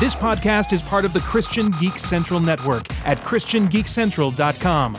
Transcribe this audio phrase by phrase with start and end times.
[0.00, 4.96] This podcast is part of the Christian Geek Central Network at ChristianGeekCentral.com.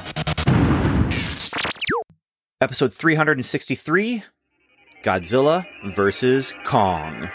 [2.62, 4.24] Episode 363
[5.04, 6.54] Godzilla vs.
[6.66, 7.28] Kong.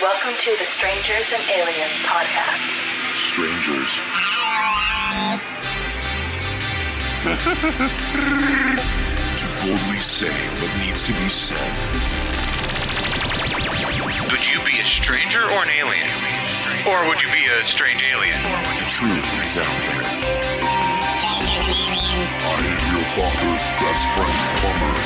[0.00, 2.80] Welcome to the Strangers and Aliens podcast.
[3.16, 4.00] Strangers.
[9.36, 10.32] to boldly say
[10.62, 12.29] what needs to be said.
[14.40, 16.08] Would you be a stranger or an alien?
[16.88, 18.40] Or would you be a strange alien?
[18.40, 20.00] The truth is out there.
[22.48, 24.96] I am your father's best friend, Plumber.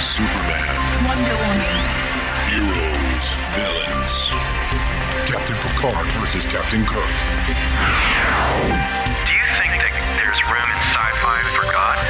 [0.00, 0.80] Superman.
[1.04, 1.76] Wonder Woman.
[2.48, 3.26] Heroes.
[3.52, 4.32] Villains.
[5.28, 7.12] Captain Picard versus Captain Kirk.
[10.32, 12.00] Do you think that there's room in sci-fi for God?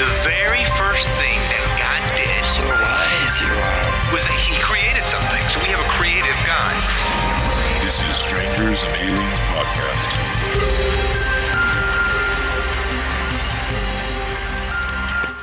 [0.00, 2.40] The very first thing that God did
[4.10, 5.44] was that he created something.
[5.52, 6.72] So we have a creative God.
[7.84, 10.08] This is Strangers and Aliens Podcast.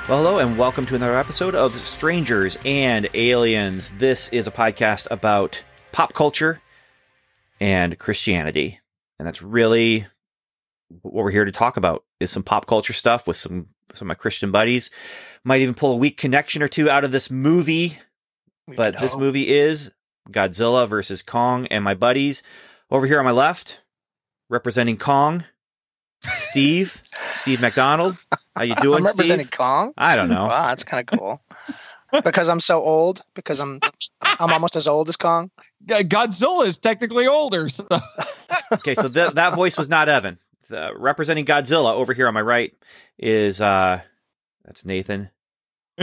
[0.09, 3.91] Well, hello, and welcome to another episode of Strangers and Aliens.
[3.97, 6.59] This is a podcast about pop culture
[7.59, 8.79] and Christianity.
[9.19, 10.07] And that's really
[11.01, 14.09] what we're here to talk about is some pop culture stuff with some some of
[14.09, 14.91] my Christian buddies.
[15.43, 17.99] Might even pull a weak connection or two out of this movie.
[18.75, 19.91] But this movie is
[20.29, 22.43] Godzilla versus Kong and my buddies
[22.91, 23.81] over here on my left,
[24.49, 25.45] representing Kong,
[26.21, 27.01] Steve,
[27.35, 28.17] Steve McDonald.
[28.55, 29.57] How you doing, I'm representing Steve?
[29.57, 29.93] Kong.
[29.97, 30.47] I don't know.
[30.47, 31.41] Wow, that's kind of cool.
[32.23, 33.23] because I'm so old.
[33.35, 33.79] Because I'm
[34.21, 35.49] I'm almost as old as Kong.
[35.85, 37.69] Godzilla is technically older.
[37.69, 37.87] So.
[38.71, 40.39] Okay, so th- that voice was not Evan.
[40.69, 42.73] The, representing Godzilla over here on my right
[43.17, 44.01] is uh
[44.65, 45.29] that's Nathan.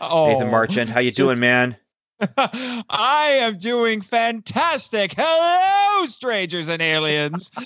[0.00, 0.28] oh.
[0.28, 0.90] Nathan Marchand.
[0.90, 1.76] How you doing, man?
[2.38, 5.14] I am doing fantastic.
[5.16, 7.50] Hello, strangers and aliens.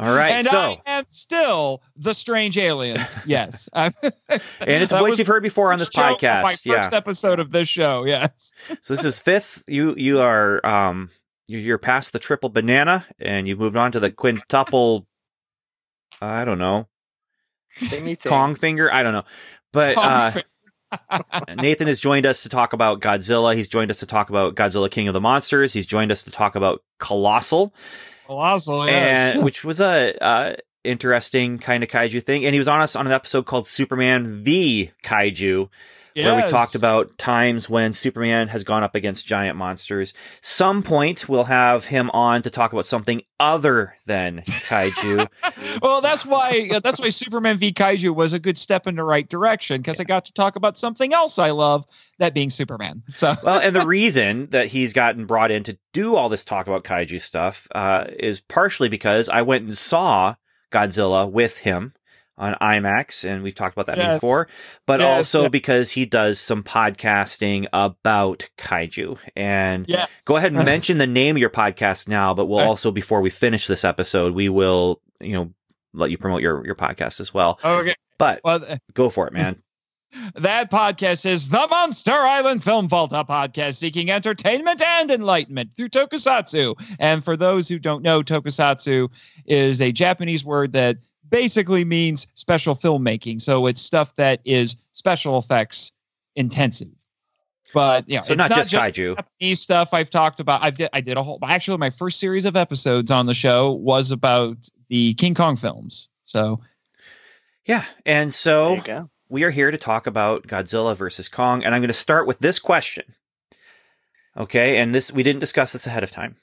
[0.00, 3.00] All right, and so I am still the strange alien.
[3.24, 3.68] Yes.
[3.72, 4.42] and and
[4.82, 6.42] it's a voice you've heard before on this podcast.
[6.42, 6.88] My first yeah.
[6.92, 8.04] episode of this show.
[8.04, 8.52] Yes.
[8.82, 9.62] So this is fifth.
[9.68, 11.10] You you are um
[11.48, 15.06] you're past the triple banana and you've moved on to the quintuple.
[16.20, 16.88] I don't know
[17.78, 18.16] thing.
[18.16, 18.92] Kong finger.
[18.92, 19.24] I don't know,
[19.72, 20.32] but uh,
[21.56, 23.54] Nathan has joined us to talk about Godzilla.
[23.54, 25.72] He's joined us to talk about Godzilla King of the Monsters.
[25.72, 27.74] He's joined us to talk about Colossal.
[28.26, 28.86] Colossal.
[28.86, 29.34] Yes.
[29.34, 32.44] and which was a uh, interesting kind of kaiju thing.
[32.44, 35.68] And he was on us on an episode called Superman v Kaiju,
[36.24, 40.14] where we talked about times when Superman has gone up against giant monsters.
[40.40, 45.28] Some point we'll have him on to talk about something other than kaiju.
[45.82, 49.04] well, that's why uh, that's why Superman v Kaiju was a good step in the
[49.04, 51.86] right direction because I got to talk about something else I love,
[52.18, 53.02] that being Superman.
[53.16, 56.66] So well, and the reason that he's gotten brought in to do all this talk
[56.66, 60.34] about kaiju stuff uh, is partially because I went and saw
[60.70, 61.94] Godzilla with him
[62.38, 64.16] on IMAX, and we've talked about that Yes.
[64.16, 64.48] before,
[64.86, 65.48] but Yes, also yeah.
[65.48, 69.18] because he does some podcasting about kaiju.
[69.34, 69.86] And
[70.24, 73.30] go ahead and mention the name of your podcast now, but we'll also, before we
[73.30, 75.52] finish this episode, we will, you know,
[75.94, 77.58] let you promote your, your podcast as well.
[77.64, 77.94] Okay.
[78.18, 79.56] But Well, th- go for it, man.
[80.36, 86.74] that podcast is the Monster Island Film Volta podcast, seeking entertainment and enlightenment through tokusatsu.
[86.98, 89.08] And for those who don't know, tokusatsu
[89.46, 90.96] is a Japanese word that
[91.30, 93.40] basically means special filmmaking.
[93.40, 95.92] So it's stuff that is special effects
[96.34, 96.88] intensive.
[97.74, 99.16] But yeah, So it's not just kaiju.
[99.16, 100.62] Japanese stuff I've talked about.
[100.62, 103.72] I did I did a whole actually my first series of episodes on the show
[103.72, 104.56] was about
[104.88, 106.08] the King Kong films.
[106.24, 106.60] So
[107.64, 107.84] Yeah.
[108.06, 108.76] And so
[109.28, 112.38] we are here to talk about Godzilla versus Kong, and I'm going to start with
[112.38, 113.14] this question.
[114.36, 116.36] Okay, and this we didn't discuss this ahead of time,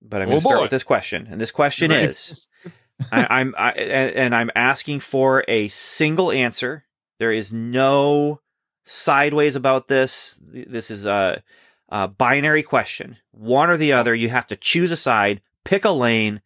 [0.00, 2.48] but I'm going Oh, to start with this question, and this question is,
[3.12, 6.84] I, I'm I, and and I'm asking for a single answer.
[7.18, 8.40] There is no
[8.84, 10.40] sideways about this.
[10.42, 11.42] This is a,
[11.88, 14.14] a binary question, one or the other.
[14.14, 16.40] You have to choose a side, pick a lane.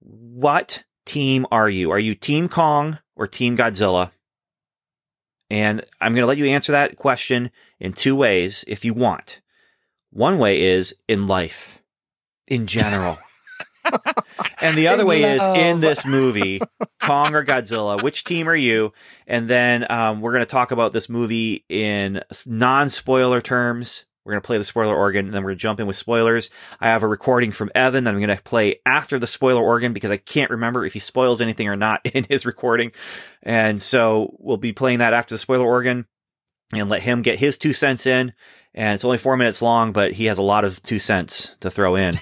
[0.00, 1.90] What team are you?
[1.90, 4.10] Are you Team Kong or Team Godzilla?
[5.48, 9.42] And I'm going to let you answer that question in two ways if you want.
[10.10, 11.82] One way is in life,
[12.46, 13.18] in general.
[14.60, 16.60] and the other way is in this movie,
[17.00, 18.02] Kong or Godzilla.
[18.02, 18.92] Which team are you?
[19.26, 24.32] And then um, we're going to talk about this movie in non spoiler terms We're
[24.32, 26.50] going to play the spoiler organ, and then we're going to jump in with spoilers.
[26.80, 29.92] I have a recording from Evan that I'm going to play after the spoiler organ
[29.92, 32.92] because I can't remember if he spoils anything or not in his recording.
[33.42, 36.06] And so we'll be playing that after the spoiler organ
[36.72, 38.32] and let him get his two cents in.
[38.74, 41.70] And it's only four minutes long, but he has a lot of two cents to
[41.70, 42.14] throw in.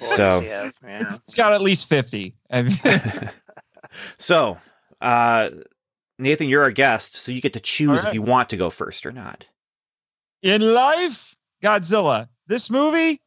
[0.00, 1.14] So, yeah, yeah.
[1.16, 2.34] It's got at least 50.
[4.18, 4.58] So,
[5.00, 5.50] uh,
[6.18, 8.70] Nathan, you're our guest, so you get to choose All if you want to go
[8.70, 9.46] first or not.
[10.42, 12.28] in life, Godzilla.
[12.46, 13.20] This movie,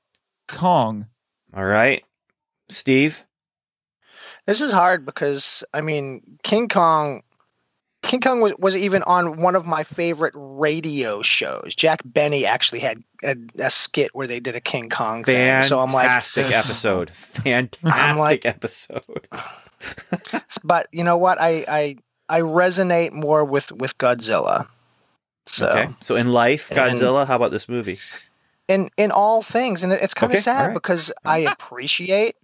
[0.47, 1.07] Kong.
[1.55, 2.03] All right,
[2.69, 3.23] Steve.
[4.45, 7.23] This is hard because I mean King Kong
[8.03, 11.73] King Kong was, was even on one of my favorite radio shows.
[11.75, 15.35] Jack Benny actually had a, a skit where they did a King Kong thing.
[15.35, 17.09] Fantastic So I'm like, fantastic episode.
[17.09, 19.27] Fantastic like- episode.
[20.63, 21.39] but you know what?
[21.41, 21.95] I I
[22.29, 24.67] I resonate more with with Godzilla.
[25.45, 25.89] So Okay.
[26.01, 27.25] So in life, And- Godzilla.
[27.27, 27.99] How about this movie?
[28.69, 30.73] in in all things, and it's kind Okay, of sad right.
[30.73, 32.35] because I appreciate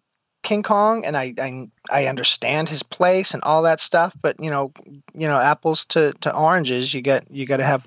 [0.43, 4.15] King Kong and I, I I understand his place and all that stuff.
[4.21, 4.71] But you know,
[5.13, 7.85] you know, apples to, to oranges, you get you got to have.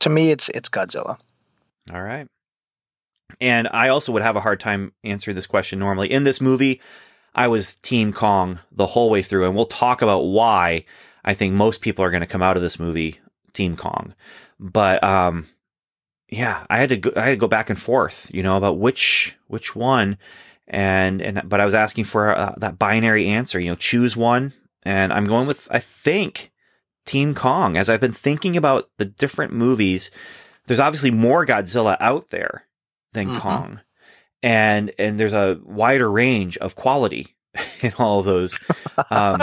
[0.00, 1.20] To me, it's it's Godzilla.
[1.92, 2.26] All right.
[3.40, 6.10] And I also would have a hard time answering this question normally.
[6.12, 6.80] In this movie,
[7.34, 10.84] I was Team Kong the whole way through, and we'll talk about why
[11.24, 13.20] I think most people are going to come out of this movie
[13.52, 14.14] Team Kong.
[14.60, 15.48] But um,
[16.28, 18.78] yeah, I had to go, I had to go back and forth, you know, about
[18.78, 20.18] which which one,
[20.68, 24.52] and and but I was asking for uh, that binary answer, you know, choose one,
[24.84, 26.50] and I'm going with I think
[27.06, 27.76] Team Kong.
[27.76, 30.10] As I've been thinking about the different movies,
[30.66, 32.66] there's obviously more Godzilla out there
[33.12, 33.38] than Mhm.
[33.38, 33.80] Kong,
[34.42, 37.34] and and there's a wider range of quality
[37.82, 38.58] in all of those.
[39.10, 39.38] Um,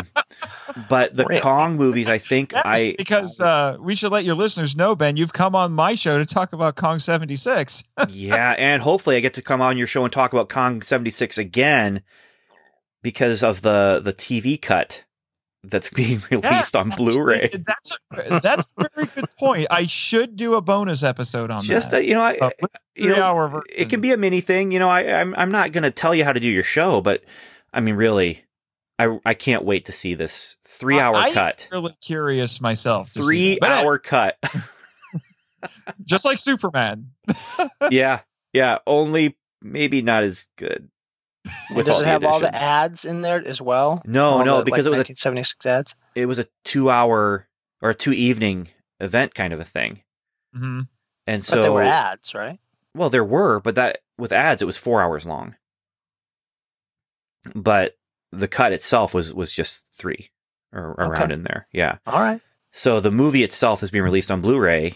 [0.90, 1.40] but the?
[1.42, 5.34] Kong movies, I think I because uh, we should let your listeners know, Ben, you've
[5.34, 7.84] come on my show to talk about Kong 76.
[8.10, 11.38] yeah, and hopefully I get to come on your show and talk about Kong 76
[11.38, 12.02] again
[13.02, 15.06] because of the the TV cut
[15.64, 17.50] that's being released on Blu-ray.
[17.66, 19.68] That's a, that's a very good point.
[19.70, 21.98] I should do a bonus episode on Just that.
[21.98, 22.50] uh, you know, I, Uh,
[22.96, 24.72] you know, it can be a mini thing.
[24.72, 27.02] You know, I I'm I'm not going to tell you how to do your show,
[27.02, 27.24] but
[27.74, 28.44] I mean, really,
[28.98, 33.14] I I can't wait to see this three hour I- cut, really curious myself.
[33.14, 33.62] to see three that.
[33.62, 34.38] But, hour cut.
[36.04, 37.12] just like Superman.
[37.92, 38.22] yeah,
[38.54, 38.78] yeah.
[38.88, 40.90] Only maybe not as good.
[41.76, 44.02] With Does all it the have all the ads in there as well?
[44.06, 45.96] No, All no, the, because like, it was a 1976 ads.
[46.16, 47.48] it was a two hour
[47.82, 48.68] or a two evening
[49.00, 50.04] event kind of a thing.
[50.56, 50.88] Mhm.
[51.28, 52.60] And But so, there were ads, right?
[52.94, 55.56] well, there were, but that with ads, it was four hours long.
[57.56, 57.98] But
[58.32, 60.30] the cut itself was was just three
[60.74, 61.68] or around in there.
[61.72, 61.98] Yeah.
[62.06, 62.42] All right.
[62.72, 64.94] So the movie itself is being released on Blu-ray.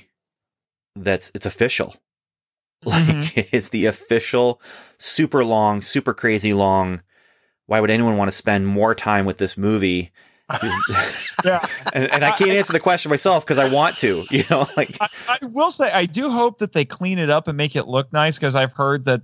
[0.96, 1.96] That's it's official.
[2.86, 3.48] Like Mhm.
[3.54, 4.62] it's the official,
[4.98, 7.02] super long, super crazy long.
[7.66, 10.12] Why would anyone want to spend more time with this movie?
[11.46, 11.66] Yeah.
[11.94, 14.26] and, and I can't answer the question myself because I want to.
[14.32, 15.08] You know, like I,
[15.42, 18.12] I will say I do hope that they clean it up and make it look
[18.14, 19.22] nice because I've heard that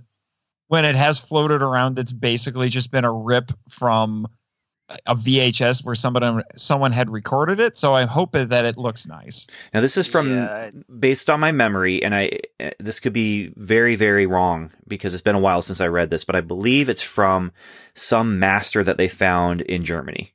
[0.70, 4.26] when it has floated around, it's basically just been a rip from
[5.06, 7.76] a VHS where somebody someone had recorded it.
[7.76, 9.48] So I hope that it looks nice.
[9.74, 10.70] now this is from Yeah.
[10.98, 12.38] based on my memory, and I
[12.78, 16.24] this could be very very wrong because it's been a while since I read this,
[16.24, 17.50] but I believe it's from
[17.94, 20.34] some master that they found in Germany.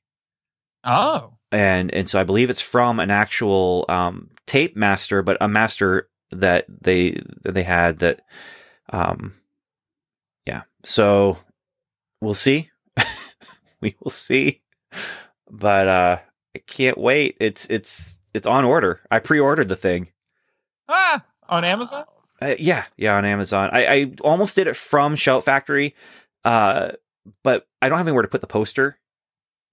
[0.84, 5.48] Oh, and and so I believe it's from an actual um, tape master, but a
[5.48, 8.22] master that they they had that,
[8.92, 9.45] um, yeah.
[10.86, 11.38] So
[12.22, 12.70] we'll see,
[13.82, 14.62] we will see,
[15.50, 16.18] but uh,
[16.56, 17.38] I can't wait.
[17.40, 19.02] It's it's it's on order.
[19.10, 20.10] I pre-ordered the thing.
[20.88, 22.06] ah, on Amazon.
[22.42, 23.70] Uh, yeah, yeah, on Amazon.
[23.74, 25.96] I, I almost did it from Shout Factory,
[26.44, 26.92] uh,
[27.44, 29.00] but I don't have anywhere to put the poster.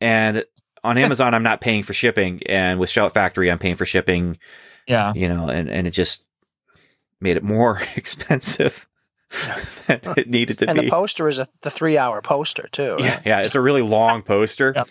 [0.00, 0.44] And
[0.82, 4.38] on Amazon, I'm not paying for shipping, and with Shout Factory, I'm paying for shipping.
[4.88, 5.12] Yeah.
[5.14, 6.26] You know, and and it just
[7.20, 8.88] made it more expensive
[9.88, 10.80] it needed to And be.
[10.80, 12.96] And the poster is a, the three hour poster too.
[12.98, 13.22] yeah, Right?
[13.26, 14.72] yeah, it's a really long poster.
[14.76, 14.88] Yep.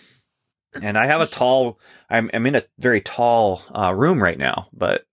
[0.82, 1.78] And I have a tall.
[2.08, 5.04] I'm I'm in a very tall uh, room right now, but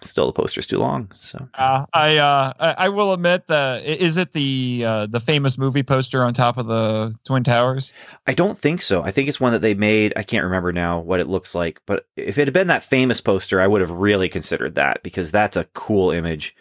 [0.00, 1.10] still the poster's too long.
[1.16, 5.58] So Uh, I uh, I I will admit that is it the uh, the famous
[5.58, 7.92] movie poster on top of the Twin Towers?
[8.28, 9.02] I don't think so.
[9.02, 10.12] I think it's one that they made.
[10.14, 13.20] I can't remember now what it looks like, but if it had been that famous
[13.20, 16.54] poster, I would have really considered that because that's a cool image.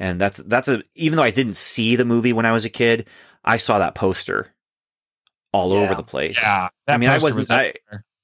[0.00, 2.70] And that's that's a even though I didn't see the movie when I was a
[2.70, 3.08] kid,
[3.44, 4.54] I saw that poster
[5.52, 5.80] all Yeah.
[5.80, 6.38] over the place.
[6.40, 7.74] Yeah, I mean, I wasn't- was I-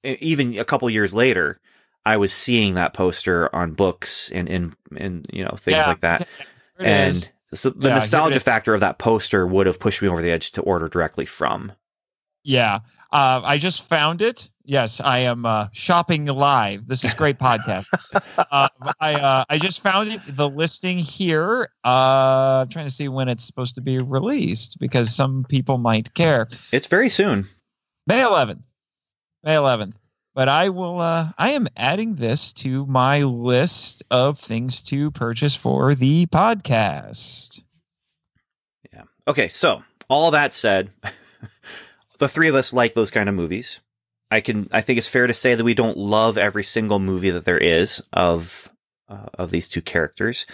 [0.05, 1.61] Even a couple years later,
[2.07, 5.87] I was seeing that poster on books and in and you know things Yeah.
[5.87, 6.29] like that.
[6.79, 7.33] And is.
[7.55, 8.43] So the Yeah, nostalgia here it is.
[8.43, 11.73] factor of that poster would have pushed me over the edge to order directly from.
[12.43, 12.81] Yeah.
[13.15, 14.51] Uh, I just found it.
[14.65, 16.89] Yes, I am uh, shopping live.
[16.89, 17.87] This is great podcast.
[18.51, 18.69] um,
[19.01, 20.21] I uh, I just found it.
[20.27, 21.69] The listing here.
[21.85, 26.13] Uh, I'm trying to see when it's supposed to be released because some people might
[26.15, 26.49] care.
[26.73, 27.47] It's very soon.
[28.09, 28.65] May 11th.
[29.45, 29.95] May 11th.
[30.35, 30.99] But I will.
[30.99, 37.63] Uh, I am adding this to my list of things to purchase for the podcast.
[38.93, 39.03] Yeah.
[39.29, 40.91] Okay, so all that said,
[42.19, 43.81] the three of us like those kind of movies.
[44.31, 47.31] I can I think it's fair to say that we don't love every single movie
[47.31, 48.71] that there is of
[49.09, 50.47] uh, of these two characters,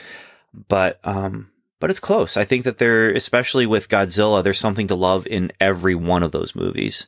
[0.69, 1.51] but um
[1.81, 2.37] but it's close.
[2.37, 6.33] I think that there especially with Godzilla there's something to love in every one of
[6.33, 7.07] those movies.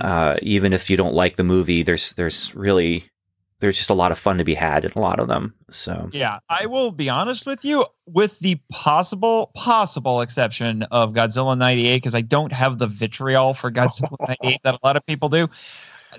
[0.00, 3.10] Uh even if you don't like the movie there's there's really
[3.60, 5.54] there's just a lot of fun to be had in a lot of them.
[5.70, 11.56] So Yeah, I will be honest with you, with the possible possible exception of Godzilla
[11.58, 15.28] '98, because I don't have the vitriol for Godzilla '98 that a lot of people
[15.28, 15.48] do.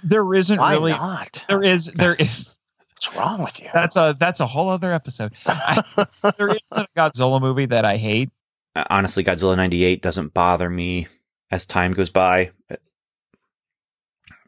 [0.04, 0.92] There isn't Why really.
[0.92, 1.44] not?
[1.50, 2.16] There is there.
[2.16, 2.56] Is,
[3.00, 3.70] What's wrong with you?
[3.74, 5.32] that's a that's a whole other episode.
[5.46, 8.30] there isn't a Godzilla movie that I hate.
[8.76, 11.08] uh, honestly Godzilla 98 doesn't bother me
[11.50, 12.52] as time goes by.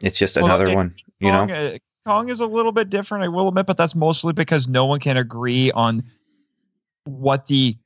[0.03, 1.77] It's just Well, another it- one, you know.
[2.05, 4.85] Kong, uh, is a little bit different, I will admit, but that's mostly because no
[4.85, 6.03] one can agree on
[7.05, 7.77] what the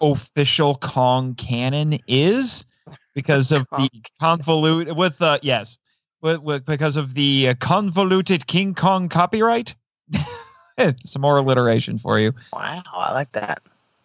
[0.00, 2.66] official Kong canon is
[3.14, 3.88] because of the
[4.22, 5.78] convolute with uh yes
[6.22, 9.74] with, with because of the uh, convoluted King Kong copyright.
[11.04, 12.32] Some more alliteration for you.
[12.52, 13.60] Wow, I like that.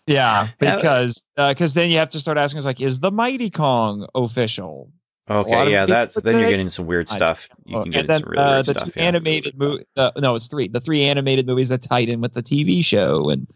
[0.07, 0.75] Yeah, Yeah.
[0.75, 4.91] because because then you have to start asking, like, is the Mighty Kong official?
[5.27, 7.49] A lot Okay, yeah, that's then you're getting some weird stuff.
[7.65, 8.93] You can get then some really uh, weird the stuff.
[8.93, 9.05] two yeah.
[9.05, 9.85] animated movie.
[9.97, 10.67] Uh, no, it's three.
[10.67, 13.47] The three animated movies that tied in with the TV show, and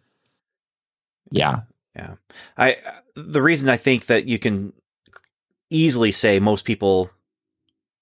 [1.30, 1.62] yeah,
[1.96, 2.16] yeah,
[2.58, 2.78] I
[3.16, 4.74] the reason I think that you can
[5.70, 7.12] easily say most people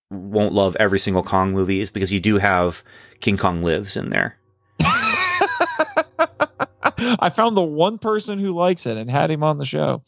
[0.10, 2.84] won't love every single Kong movie is because you do have
[3.20, 4.38] King Kong Lives in there.
[7.20, 10.04] I found the one person who likes it and had him on the show.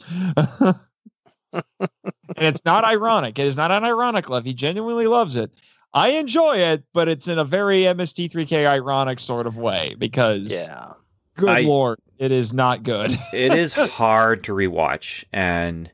[2.37, 3.37] and it's not ironic.
[3.39, 4.45] It is not an ironic love.
[4.45, 5.51] He genuinely loves it.
[5.93, 10.93] I enjoy it, but it's in a very MST3K ironic sort of way because, Yeah.
[11.35, 13.11] good I- lord, it is not good.
[13.33, 15.89] It is hard to rewatch, and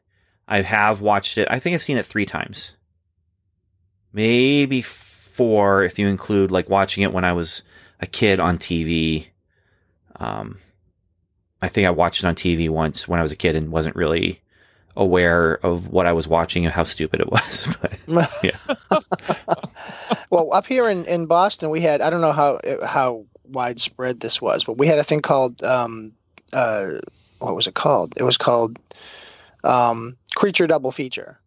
[0.47, 1.47] I have watched it.
[1.49, 2.75] I think I've seen it three times,
[4.11, 7.63] maybe four if you include like watching it when I was
[7.99, 9.27] a kid on TV.
[10.17, 10.59] Um,
[11.61, 13.95] I think I watched it on TV once when I was a kid and wasn't
[13.95, 14.41] really
[14.97, 17.67] aware of what I was watching and how stupid it was.
[17.81, 17.93] But
[20.29, 24.41] well, up here in, in Boston, we had I don't know how how widespread this
[24.41, 26.13] was, but we had a thing called um,
[26.53, 26.91] uh,
[27.39, 28.13] what was it called?
[28.17, 28.77] It was called
[29.63, 31.39] um, Creature Double Feature,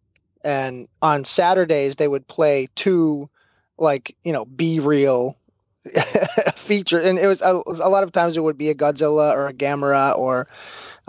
[0.43, 3.29] and on Saturdays they would play two
[3.77, 5.37] like you know B real
[6.55, 9.47] feature, and it was a, a lot of times it would be a Godzilla or
[9.47, 10.47] a Gamera or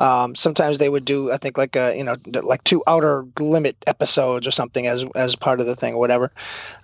[0.00, 3.76] um, sometimes they would do, I think, like a you know, like two outer limit
[3.87, 6.33] episodes or something as as part of the thing or whatever.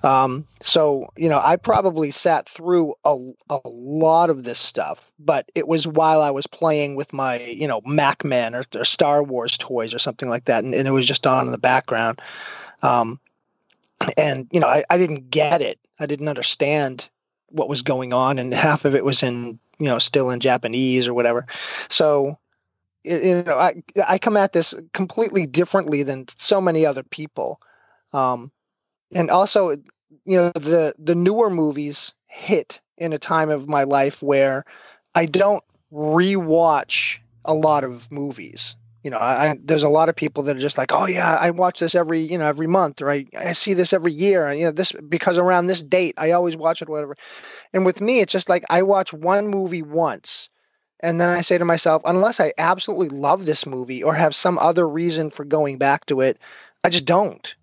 [0.03, 3.17] Um, so you know, I probably sat through a
[3.49, 7.67] a lot of this stuff, but it was while I was playing with my you
[7.67, 11.07] know MacMan or, or Star Wars toys or something like that, and, and it was
[11.07, 12.21] just on in the background.
[12.83, 13.19] Um,
[14.19, 15.79] and you know, I, I didn't get it.
[15.99, 17.09] I didn't understand
[17.49, 21.09] what was going on, and half of it was in you know still in Japanese
[21.09, 21.47] or whatever.
[21.89, 22.37] So
[23.07, 27.61] you know, I I come at this completely differently than so many other people,
[28.13, 28.51] um,
[29.15, 29.71] and also,
[30.25, 34.65] you know, the the newer movies hit in a time of my life where
[35.15, 38.77] I don't rewatch a lot of movies.
[39.05, 41.37] You know, I, I there's a lot of people that are just like, oh yeah,
[41.41, 44.49] I watch this every you know every month, or I, I see this every year,
[44.49, 47.17] and you know this because around this date I always watch it, whatever.
[47.73, 50.51] And with me, it's just like I watch one movie once
[51.01, 54.59] and then I say to myself, unless I absolutely love this movie or have some
[54.59, 56.39] other reason for going back to it,
[56.85, 57.55] I just don't.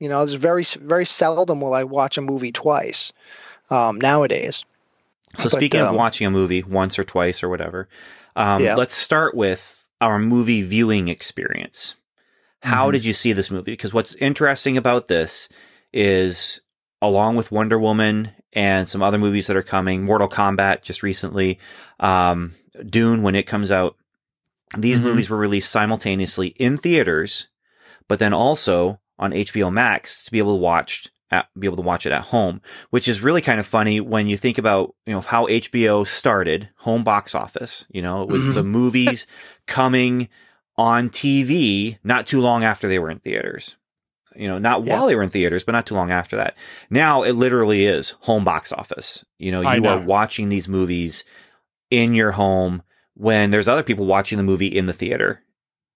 [0.00, 3.12] You know, it's very very seldom will I watch a movie twice
[3.70, 4.64] um, nowadays.
[5.36, 7.88] So But, speaking of um, watching a movie once or twice or whatever,
[8.36, 8.74] um, Yeah.
[8.74, 11.94] let's start with our movie viewing experience.
[12.62, 12.92] How Mhm.
[12.92, 13.72] did you see this movie?
[13.72, 15.48] Because what's interesting about this
[15.92, 16.60] is,
[17.02, 21.58] along with Wonder Woman and some other movies that are coming, Mortal Kombat just recently,
[22.00, 22.54] um,
[22.88, 23.96] Dune when it comes out,
[24.76, 25.02] these Mhm.
[25.04, 27.48] movies were released simultaneously in theaters,
[28.08, 31.82] but then also on HBO Max to be able to watch at, be able to
[31.82, 35.12] watch it at home, which is really kind of funny when you think about you
[35.14, 37.86] know how HBO started, home box office.
[37.90, 39.26] You know, it was the movies
[39.66, 40.28] coming
[40.76, 43.76] on TV not too long after they were in theaters.
[44.36, 44.96] You know, not Yeah.
[44.98, 46.56] while they were in theaters, but not too long after that.
[46.90, 49.24] Now it literally is home box office.
[49.38, 49.88] You know, you know.
[49.90, 51.24] are watching these movies
[52.02, 52.82] in your home
[53.14, 55.42] when there's other people watching the movie in the theater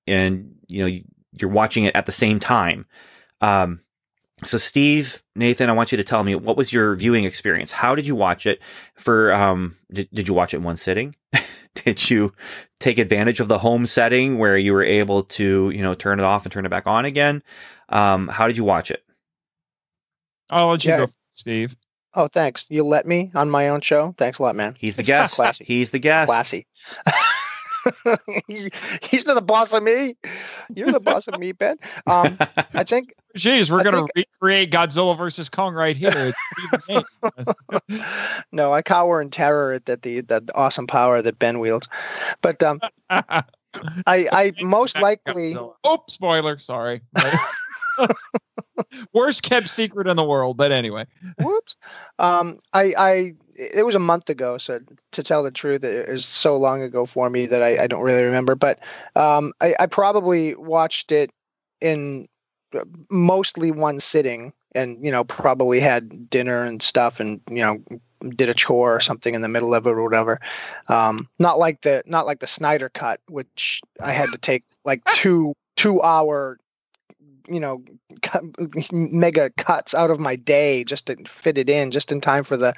[0.07, 2.87] and you know you- you're watching it at the same time.
[3.41, 3.81] Um
[4.45, 7.73] so steve nathan i want you to tell me what was your viewing experience?
[7.73, 8.61] How did you watch it
[8.95, 11.17] for um did, did you watch it in one sitting?
[11.85, 12.33] Did you
[12.81, 16.25] take advantage of the home setting where you were able to you know turn it
[16.25, 17.43] off and turn it back on again?
[17.89, 19.03] Um how did you watch it?
[20.51, 20.97] I'll let you Yeah.
[21.07, 21.77] go, Steve.
[22.15, 22.67] Oh, thanks.
[22.69, 24.15] You let me on my own show.
[24.17, 24.75] Thanks a lot, man.
[24.79, 25.65] he's the It's not guest classy.
[25.65, 26.67] he's the guest Classy.
[29.03, 30.17] He's not the boss of me.
[30.75, 31.79] You're the boss of me, Ben.
[32.07, 32.37] Um,
[32.75, 36.33] I think Jeez, we're I gonna recreate Godzilla versus Kong right here.
[36.89, 37.09] It's
[38.53, 41.89] no, I cower in terror at that the that awesome power that Ben wields.
[42.43, 43.43] But um, I
[44.07, 45.75] I most likely Godzilla.
[45.85, 46.59] Oh, spoiler.
[46.59, 47.01] Sorry.
[49.13, 51.07] Worst kept secret in the world, but anyway.
[51.41, 51.77] whoops.
[52.19, 54.81] Um, I I it was a month ago, so
[55.13, 58.03] to tell the truth, it is so long ago for me that I, I don't
[58.03, 58.55] really remember.
[58.55, 58.79] But
[59.17, 61.31] um, I, I probably watched it
[61.81, 62.27] in
[62.75, 67.83] uh, mostly one sitting, and you know probably had dinner and stuff, and you know
[68.31, 70.41] did a chore or something in the middle of it or whatever.
[70.89, 75.03] Um, not like the not like the Snyder cut, which I had to take like
[75.15, 76.59] two two hour
[77.49, 77.83] you know
[78.23, 78.43] cut,
[78.93, 82.57] mega cuts out of my day just to fit it in just in time for
[82.57, 82.75] the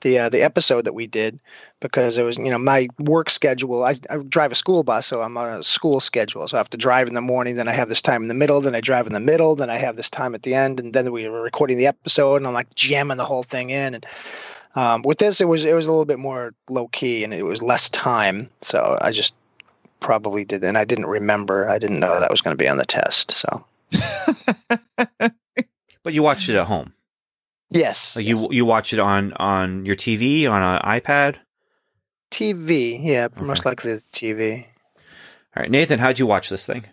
[0.00, 1.38] the uh, the episode that we did.
[1.80, 5.22] Because it was you know my work schedule I, I drive a school bus so
[5.22, 6.46] I'm on a school schedule.
[6.48, 8.34] So I have to drive in the morning then I have this time in the
[8.34, 10.80] middle then I drive in the middle then I have this time at the end
[10.80, 13.94] and then we were recording the episode and I'm like jamming the whole thing in.
[13.94, 14.06] And
[14.74, 17.44] um, with this it was it was a little bit more low key and it
[17.44, 18.48] was less time.
[18.62, 19.34] So I just
[20.00, 21.68] probably did and I didn't remember.
[21.68, 23.64] I didn't know that was going to be on the test so
[26.02, 26.92] but you watched it at home
[27.70, 28.38] yes, like yes.
[28.40, 31.36] you you watch it on on your tv on an ipad
[32.30, 33.40] TV, yeah, Okay.
[33.40, 34.64] most likely the TV.
[35.56, 36.84] all right nathan how'd you watch this thing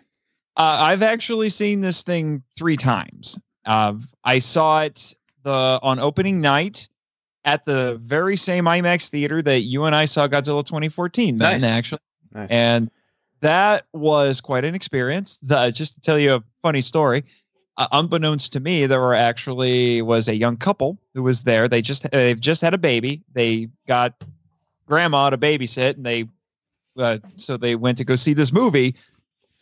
[0.56, 3.38] Uh, I've actually seen this thing three times.
[3.66, 3.92] Uh,
[4.24, 6.88] I saw it the on opening night
[7.44, 11.36] at the very same IMAX theater that you and I saw Godzilla 2014.
[11.36, 11.64] Then Nice.
[11.64, 12.00] actually,
[12.32, 12.50] nice.
[12.50, 12.90] and
[13.46, 15.38] that was quite an experience.
[15.38, 17.24] The, just to tell you a funny story,
[17.76, 21.68] uh, unbeknownst to me, there were actually was a young couple who was there.
[21.68, 23.22] They just they've just had a baby.
[23.34, 24.24] They got
[24.86, 26.28] grandma to babysit, and they
[26.98, 28.96] uh, so they went to go see this movie.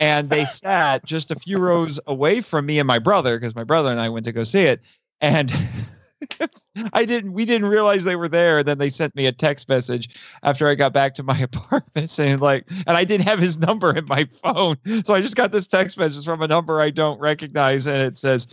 [0.01, 3.65] And they sat just a few rows away from me and my brother because my
[3.65, 4.81] brother and I went to go see it.
[5.21, 5.53] And
[6.93, 8.59] I didn't, we didn't realize they were there.
[8.59, 12.11] And then they sent me a text message after I got back to my apartment
[12.11, 14.77] saying like, and I didn't have his number in my phone.
[15.05, 17.87] So I just got this text message from a number I don't recognize.
[17.87, 18.49] And it says,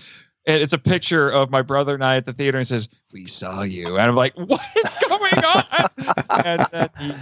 [0.46, 3.26] and it's a picture of my brother and I at the theater and says, we
[3.26, 3.98] saw you.
[3.98, 5.66] And I'm like, what is going on?
[6.46, 7.14] and then he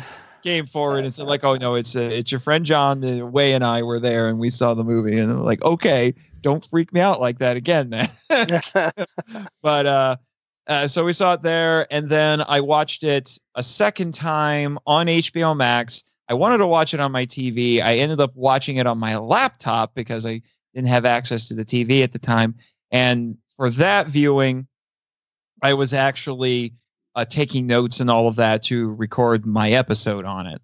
[0.41, 3.51] came forward and said like, oh no, it's uh, it's your friend John, uh, Way
[3.51, 5.19] and I were there and we saw the movie.
[5.19, 8.09] And I'm like, okay, don't freak me out like that again, man
[9.61, 10.17] but uh,
[10.69, 15.07] uh, so we saw it there, and then I watched it a second time on
[15.07, 16.03] HBO Max.
[16.29, 17.81] I wanted to watch it on my TV.
[17.81, 20.41] I ended up watching it on my laptop because I
[20.75, 22.53] didn't have access to the TV at the time.
[22.91, 24.67] And for that viewing,
[25.63, 26.73] I was actually
[27.15, 30.61] uh, taking notes and all of that to record my episode on it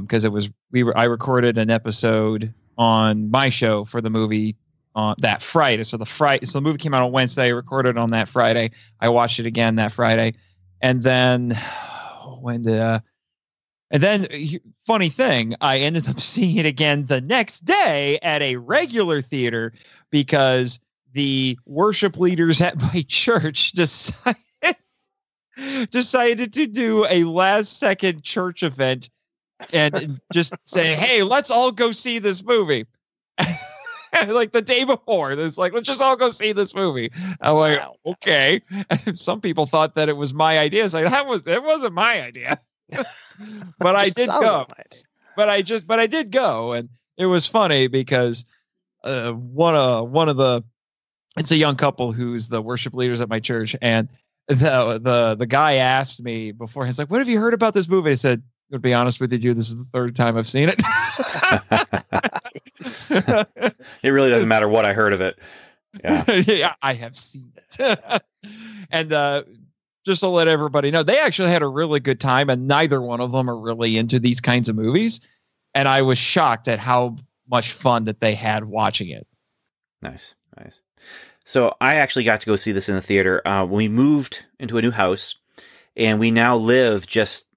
[0.00, 4.56] because it was we were I recorded an episode on my show for the movie
[4.96, 5.84] on that Friday.
[5.84, 7.52] So the Friday, so the movie came out on Wednesday.
[7.52, 8.72] Recorded on that Friday.
[9.00, 10.34] I watched it again that Friday,
[10.80, 11.50] and then
[12.40, 12.98] when the uh,
[13.90, 18.42] and then uh, funny thing, I ended up seeing it again the next day at
[18.42, 19.72] a regular theater
[20.10, 20.80] because
[21.12, 24.36] the worship leaders at my church decided
[25.90, 29.08] decided to do a last second church event
[29.72, 32.86] and just say, "Hey, let's all go see this movie."
[34.28, 37.10] like the day before, there's like, let's just all go see this movie.
[37.40, 37.96] I'm like, Wow.
[38.06, 38.62] okay.
[39.14, 40.84] Some people thought that it was my idea.
[40.84, 42.60] It's like that was it wasn't my idea,
[43.78, 44.66] but I did go.
[45.36, 48.44] But I just, but I did go, and it was funny because
[49.04, 50.62] uh, one of one of the
[51.36, 54.08] it's a young couple who's the worship leaders at my church, and
[54.48, 57.88] the the the guy asked me before he's like, "What have you heard about this
[57.88, 60.68] movie?" I said, "To be honest with you, this is the third time I've seen
[60.68, 60.82] it."
[64.02, 65.38] it really doesn't matter what I heard of it.
[66.02, 66.30] Yeah.
[66.46, 68.22] yeah, I have seen it.
[68.90, 69.42] and uh,
[70.04, 73.20] just to let everybody know, they actually had a really good time, and neither one
[73.20, 75.20] of them are really into these kinds of movies.
[75.74, 77.16] And I was shocked at how
[77.48, 79.26] much fun that they had watching it.
[80.02, 80.82] Nice, nice.
[81.44, 83.46] So I actually got to go see this in the theater.
[83.46, 85.36] Uh, when we moved into a new house,
[85.96, 87.48] and we now live just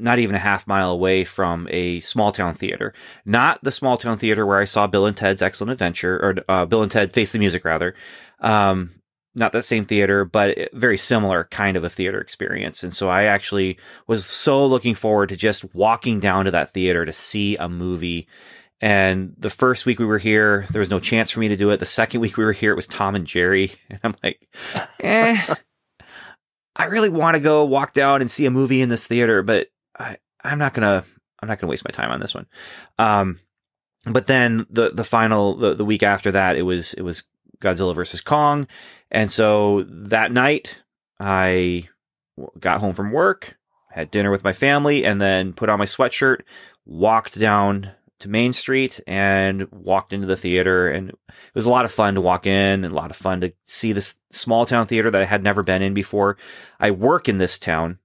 [0.00, 2.94] not even a half mile away from a small town theater.
[3.24, 6.66] Not the small town theater where I saw Bill and Ted's Excellent Adventure, or uh,
[6.66, 7.94] Bill and Ted Face the Music, rather.
[8.40, 9.00] Um,
[9.34, 12.82] not that same theater, but very similar kind of a theater experience.
[12.82, 17.04] And so I actually was so looking forward to just walking down to that theater
[17.04, 18.26] to see a movie.
[18.80, 21.70] And the first week we were here, there was no chance for me to do
[21.70, 21.78] it.
[21.78, 23.72] The second week we were here, it was Tom and Jerry.
[23.90, 24.48] And I'm like,
[25.00, 25.54] eh,
[26.76, 29.68] I really want to go walk down and see a movie in this theater, but
[30.00, 31.04] I, I'm not gonna,
[31.40, 32.46] I'm not gonna waste my time on this one.
[32.98, 33.40] Um,
[34.04, 37.24] but then the, the final, the, the week after that, it was, it was
[37.60, 38.66] Godzilla versus Kong.
[39.10, 40.82] And so that night
[41.18, 41.88] I
[42.58, 43.58] got home from work,
[43.90, 46.40] had dinner with my family, and then put on my sweatshirt,
[46.86, 50.88] walked down to Main Street and walked into the theater.
[50.88, 51.16] And it
[51.54, 53.92] was a lot of fun to walk in and a lot of fun to see
[53.92, 56.36] this small town theater that I had never been in before.
[56.78, 57.98] I work in this town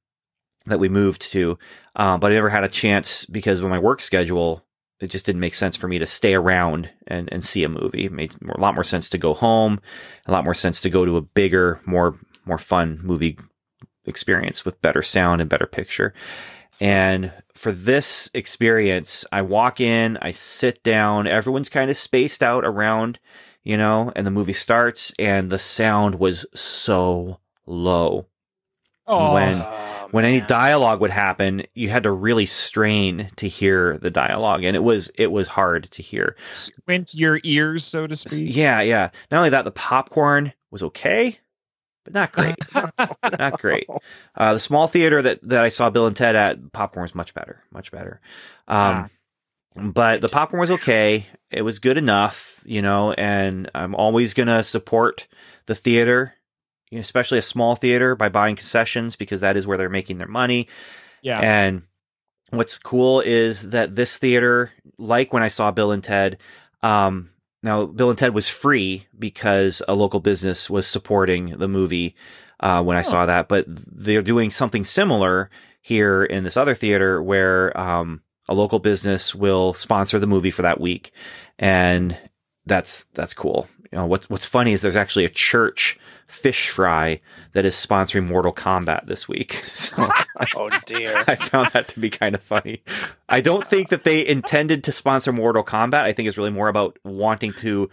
[0.65, 1.59] that we moved to,
[1.95, 4.63] uh, but I never had a chance because of my work schedule.
[5.01, 8.05] It just didn't make sense for me to stay around and, and see a movie.
[8.05, 9.81] It made a lot more sense to go home,
[10.25, 13.37] a lot more sense to go to a bigger, more more fun movie
[14.05, 16.13] experience with better sound and better picture.
[16.79, 22.63] And for this experience, I walk in, I sit down, everyone's kind of spaced out
[22.65, 23.19] around,
[23.63, 28.27] you know, and the movie starts and the sound was so low.
[29.07, 29.81] Oh, When- Oh,
[30.15, 30.47] When any man.
[30.47, 35.09] dialogue would happen, you had to really strain to hear the dialogue and it was
[35.17, 36.37] it was hard to hear.
[36.51, 38.55] squint your ears, so to speak.
[38.55, 39.09] Yeah, yeah.
[39.29, 41.37] Not only that, the popcorn was okay,
[42.05, 42.55] but not great.
[43.37, 43.87] not great.
[44.35, 47.33] Uh, the small theater that, that I saw Bill and Ted at, popcorn was much
[47.33, 48.21] better, much better.
[48.69, 49.09] Um,
[49.75, 51.25] but the popcorn was okay.
[51.51, 55.27] It was good enough, you know, and I'm always going to support
[55.65, 56.35] the theater,
[56.91, 60.67] especially a small theater by buying concessions because that is where they're making their money.
[61.21, 61.39] Yeah.
[61.39, 61.83] And
[62.51, 66.37] what's cool is that this theater, like when I saw Bill and Ted,
[66.81, 67.29] um,
[67.63, 72.15] now Bill and Ted was free because a local business was supporting the movie
[72.59, 75.49] uh, when I saw that, but they're doing something similar
[75.81, 80.61] here in this other theater where um, a local business will sponsor the movie for
[80.61, 81.11] that week,
[81.59, 82.17] and
[82.65, 83.67] that's that's cool.
[83.91, 87.21] You know, what's what's funny is there's actually a church fish fry
[87.53, 89.63] that is sponsoring Mortal Kombat this week.
[89.75, 90.23] So oh,
[90.57, 91.23] oh dear.
[91.27, 92.81] I found that to be kind of funny.
[93.29, 96.03] I don't think that they intended to sponsor Mortal Kombat.
[96.03, 97.89] I think it's really more about wanting to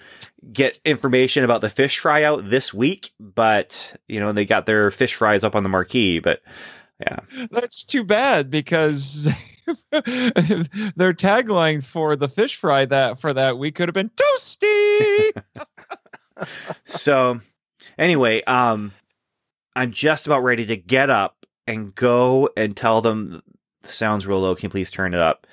[0.52, 3.10] get information about the fish fry out this week.
[3.20, 6.18] But, you know, they got their fish fries up on the marquee.
[6.18, 6.40] But
[7.00, 7.18] yeah.
[7.50, 9.24] That's too bad because
[9.90, 15.42] their tagline for the fish fry that for that week could have been toasty.
[16.84, 17.40] So
[18.02, 18.92] anyway, um,
[19.74, 23.42] I'm just about ready to get up and go and tell them
[23.82, 24.54] the sound's real low.
[24.54, 25.46] Can you please turn it up?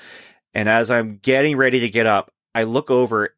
[0.54, 3.36] And as I'm getting ready to get up, I look over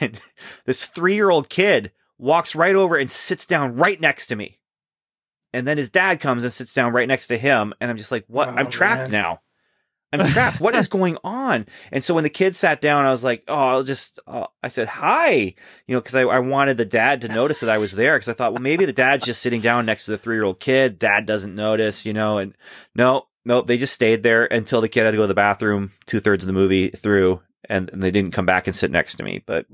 [0.00, 0.18] and
[0.64, 4.58] this three year old kid walks right over and sits down right next to me.
[5.52, 7.74] And then his dad comes and sits down right next to him.
[7.80, 8.48] And I'm just like, what?
[8.48, 9.22] Oh, I'm trapped man.
[9.22, 9.40] now.
[10.12, 10.60] I'm trapped.
[10.60, 11.66] what is going on?
[11.92, 14.68] And so when the kid sat down, I was like, oh, I'll just, uh, I
[14.68, 15.54] said, hi,
[15.86, 18.28] you know, because I, I wanted the dad to notice that I was there because
[18.28, 20.58] I thought, well, maybe the dad's just sitting down next to the three year old
[20.60, 20.98] kid.
[20.98, 22.56] Dad doesn't notice, you know, and
[22.94, 25.92] no, no, they just stayed there until the kid had to go to the bathroom
[26.06, 29.14] two thirds of the movie through and, and they didn't come back and sit next
[29.16, 29.42] to me.
[29.46, 29.66] But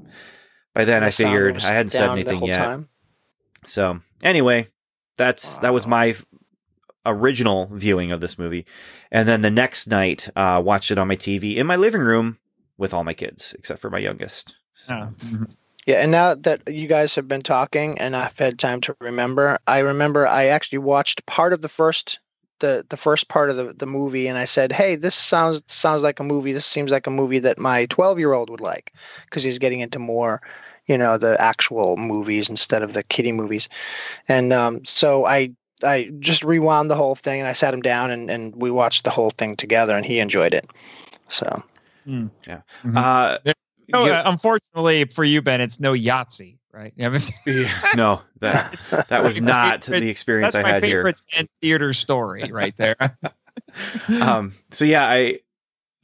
[0.74, 2.58] by then I The sound figured I hadn't said anything yet.
[2.58, 2.88] time?
[3.64, 4.68] So anyway,
[5.16, 6.14] that's that was my
[7.06, 8.66] original viewing of this movie,
[9.10, 12.38] and then the next night, uh, watched it on my TV in my living room
[12.78, 14.56] with all my kids except for my youngest.
[14.74, 15.50] So, Oh, mhm.
[15.86, 19.56] Yeah, and now that you guys have been talking and I've had time to remember,
[19.68, 22.18] I remember I actually watched part of the first
[22.60, 26.02] the the first part of the, the movie and I said, "Hey, this sounds sounds
[26.02, 26.52] like a movie.
[26.52, 28.92] This seems like a movie that my 12-year-old would like
[29.26, 30.40] because he's getting into more,
[30.86, 33.68] you know, the actual movies instead of the kiddie movies."
[34.28, 35.50] And um, so I
[35.82, 39.04] I just rewound the whole thing and I sat him down and, and we watched
[39.04, 40.66] the whole thing together and he enjoyed it.
[41.28, 41.62] So
[42.08, 42.30] Mhm.
[42.94, 43.38] uh,
[43.88, 46.92] No, give- uh, unfortunately for you, Ben, it's no Yahtzee, right?
[46.96, 47.10] Yeah,
[47.94, 48.74] no, that
[49.08, 50.98] that was not favorite- the experience that's I had here.
[51.04, 52.96] favorite theater story right there.
[54.20, 55.40] um, so yeah, I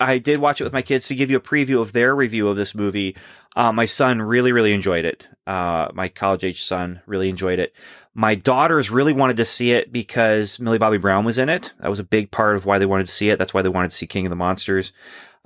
[0.00, 2.48] I did watch it with my kids to give you a preview of their review
[2.48, 3.16] of this movie.
[3.54, 5.28] Uh, my son really, really enjoyed it.
[5.46, 7.72] Uh, my college age son really enjoyed it.
[8.14, 11.72] My daughters really wanted to see it because Millie Bobby Brown was in it.
[11.80, 13.38] That was a big part of why they wanted to see it.
[13.38, 14.92] That's why they wanted to see King of the Monsters.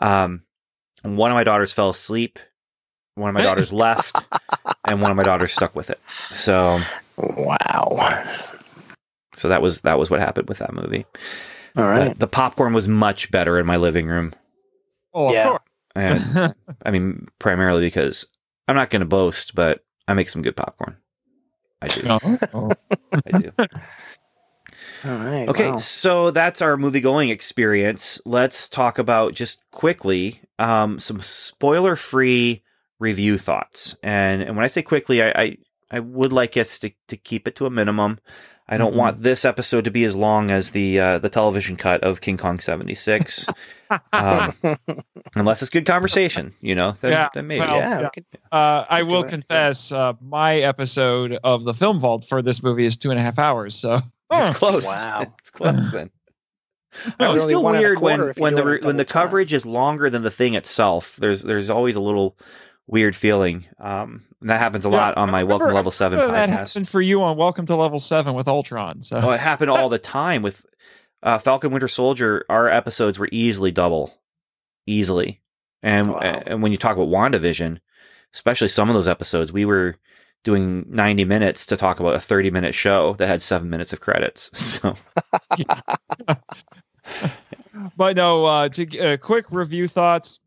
[0.01, 0.43] Um,
[1.03, 2.39] one of my daughters fell asleep.
[3.15, 4.17] One of my daughters left,
[4.89, 6.01] and one of my daughters stuck with it.
[6.33, 6.81] So,
[7.17, 8.25] Wow.
[9.35, 11.07] so that was that was what happened with that movie.
[11.77, 12.11] All right.
[12.11, 14.33] The, the popcorn was much better in my living room.
[15.15, 15.59] Oh, Yeah.
[15.95, 16.55] And.
[16.85, 18.27] I mean, primarily because
[18.69, 20.97] I'm not going to boast, but I make some good popcorn.
[21.83, 22.03] I do.
[22.55, 22.71] Oh.
[23.33, 23.53] I do.
[25.05, 25.49] All right.
[25.49, 25.79] Okay, wow.
[25.79, 28.21] so that's our movie going experience.
[28.25, 32.63] Let's talk about just quickly um, some spoiler free
[32.99, 33.97] review thoughts.
[34.03, 35.57] And and when I say quickly, I, I
[35.91, 38.19] I would like us to to keep it to a minimum.
[38.69, 38.97] I don't Mhm.
[38.97, 42.37] want this episode to be as long as the uh, the television cut of King
[42.37, 43.47] Kong '76,
[44.13, 44.53] um,
[45.37, 46.53] unless it's good conversation.
[46.61, 47.61] You know, then, Yeah, then maybe.
[47.61, 48.01] well, yeah.
[48.01, 48.09] yeah.
[48.17, 49.31] we Uh, I will it, yeah.
[49.31, 53.23] confess, uh, my episode of the Film Vault for this movie is two and a
[53.23, 53.75] half hours.
[53.77, 54.01] So
[54.33, 54.87] It's close.
[54.87, 55.33] Wow.
[55.39, 56.11] It's close then.
[57.21, 58.63] I always Really feel one and a weird when quarter if you when the it
[58.63, 59.23] in re- when the double time.
[59.29, 61.17] coverage is longer than the thing itself.
[61.17, 62.37] There's there's always a little
[62.87, 63.67] weird feeling.
[63.79, 66.75] Um, that happens a Yeah, lot on my Welcome to Level Seven that podcast.
[66.75, 69.03] happened for you on Welcome to Level Seven with Ultron.
[69.03, 70.65] So Oh, it happened all the time with
[71.23, 72.45] uh, Falcon Winter Soldier.
[72.49, 74.15] Our episodes were easily double,
[74.87, 75.41] easily.
[75.83, 76.19] And Wow.
[76.21, 77.79] and when you talk about WandaVision,
[78.35, 79.97] especially some of those episodes, we were
[80.45, 84.01] doing 90 minutes to talk about a 30 minute show that had seven minutes of
[84.01, 84.51] credits.
[84.55, 84.95] So
[87.97, 90.41] but no, uh, to uh, quick review thoughts.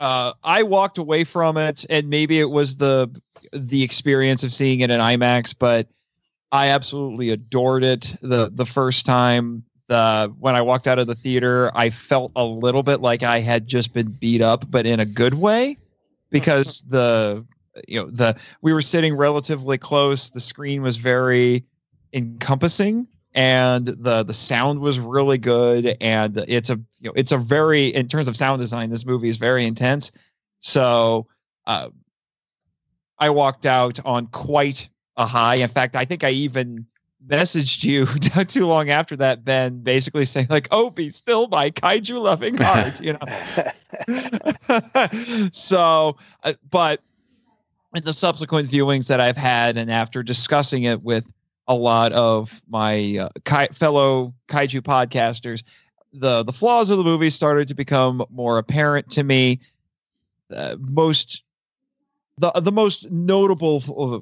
[0.00, 3.10] Uh, I walked away from it, and maybe it was the
[3.52, 5.88] the experience of seeing it in IMAX, but
[6.50, 9.62] I absolutely adored it the the first time.
[9.88, 13.40] The when I walked out of the theater, I felt a little bit like I
[13.40, 15.76] had just been beat up, but in a good way,
[16.30, 17.44] because the
[17.86, 20.30] you know the we were sitting relatively close.
[20.30, 21.64] The screen was very
[22.14, 25.96] encompassing and the the sound was really good.
[26.00, 29.28] And it's a you know it's a very in terms of sound design this movie
[29.28, 30.12] is very intense.
[30.60, 31.26] So
[31.66, 31.90] uh
[33.18, 35.56] i walked out on quite a high.
[35.56, 36.86] In fact i think i even
[37.26, 41.70] messaged you not too long after that ben basically saying like oh be still my
[41.70, 43.18] kaiju loving heart you know?
[45.52, 47.02] So uh, but
[47.94, 51.30] in the subsequent viewings that i've had and after discussing it with
[51.70, 55.62] a lot of my uh, fellow kaiju podcasters.
[56.12, 59.60] The the flaws of the movie started to become more apparent to me.
[60.54, 61.44] Uh, most
[62.38, 64.18] the the most notable uh,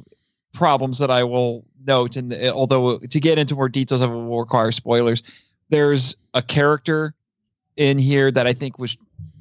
[0.53, 4.41] problems that I will note and although to get into more details of it will
[4.41, 5.23] require spoilers.
[5.71, 7.15] There's a character
[7.79, 8.99] in here that I think was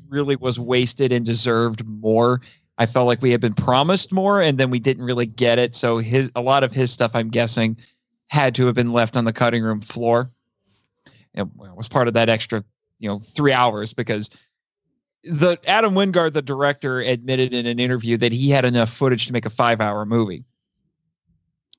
[0.08, 2.40] really was wasted and deserved more.
[2.78, 5.76] I felt like we had been promised more and then we didn't really get it.
[5.76, 7.76] So his a lot of his stuff I'm guessing
[8.28, 10.32] had to have been left on the cutting room floor.
[11.34, 12.64] It was part of that extra,
[13.00, 14.30] you know, three hours because
[15.24, 19.34] the Adam Wingard, the director, admitted in an interview that he had enough footage to
[19.34, 20.44] make a five-hour movie,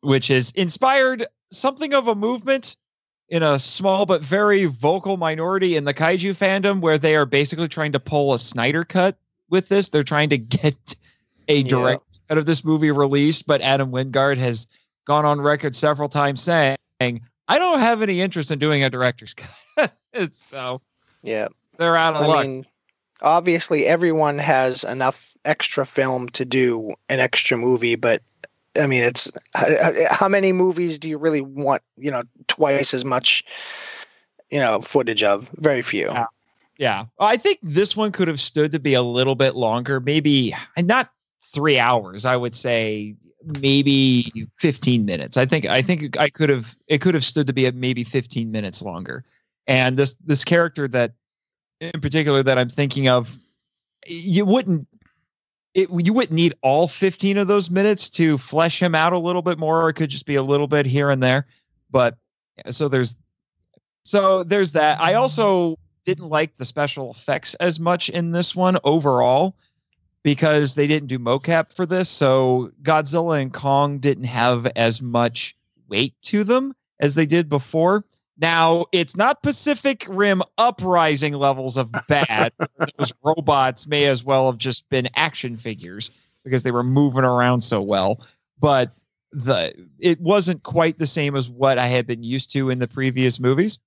[0.01, 2.77] which has inspired something of a movement
[3.29, 7.69] in a small but very vocal minority in the kaiju fandom, where they are basically
[7.69, 9.17] trying to pull a Snyder cut
[9.51, 9.89] with this.
[9.89, 10.97] They're trying to get
[11.49, 14.69] a direct cut of this movie released, but Adam Wingard has
[15.09, 19.35] gone on record several times saying, I don't have any interest in doing a director's
[19.35, 19.93] cut.
[20.33, 20.83] so
[21.23, 21.49] yeah.
[21.79, 22.47] they're out of I luck.
[22.47, 22.67] mean,
[23.23, 28.23] obviously, everyone has enough extra film to do an extra movie, but
[28.79, 29.33] I mean, it's
[30.11, 31.83] how many movies do you really want?
[31.97, 33.45] You know, twice as much,
[34.51, 35.49] you know, footage of.
[35.55, 36.07] Very few.
[36.07, 36.27] Yeah.
[36.77, 37.05] yeah.
[37.19, 41.11] I think this one could have stood to be a little bit longer, maybe not
[41.43, 42.27] three hours.
[42.27, 43.17] I would say
[43.61, 45.37] maybe 15 minutes.
[45.37, 48.51] I think I think I could have it could have stood to be maybe 15
[48.51, 49.25] minutes longer.
[49.67, 51.13] And this this character that
[51.81, 53.39] in particular that I'm thinking of,
[54.07, 54.89] you wouldn't
[55.75, 59.43] it you wouldn't need all 15 of those minutes to flesh him out a little
[59.43, 61.47] bit more, or it could just be a little bit here and there.
[61.91, 62.17] But
[62.71, 63.15] so there's
[64.05, 65.01] so there's that.
[65.01, 69.55] I also didn't like the special effects as much in this one overall
[70.29, 72.07] because they didn't do mocap for this.
[72.07, 75.57] So Godzilla and Kong didn't have as much
[75.89, 78.05] weight to them as they did before.
[78.37, 82.53] Now, it's not Pacific Rim uprising levels of bad.
[82.99, 86.11] Those robots may as well have just been action figures
[86.45, 88.21] because they were moving around so well.
[88.61, 88.93] But
[89.33, 92.89] the it wasn't quite the same as what I had been used to in the
[92.89, 93.79] previous movies.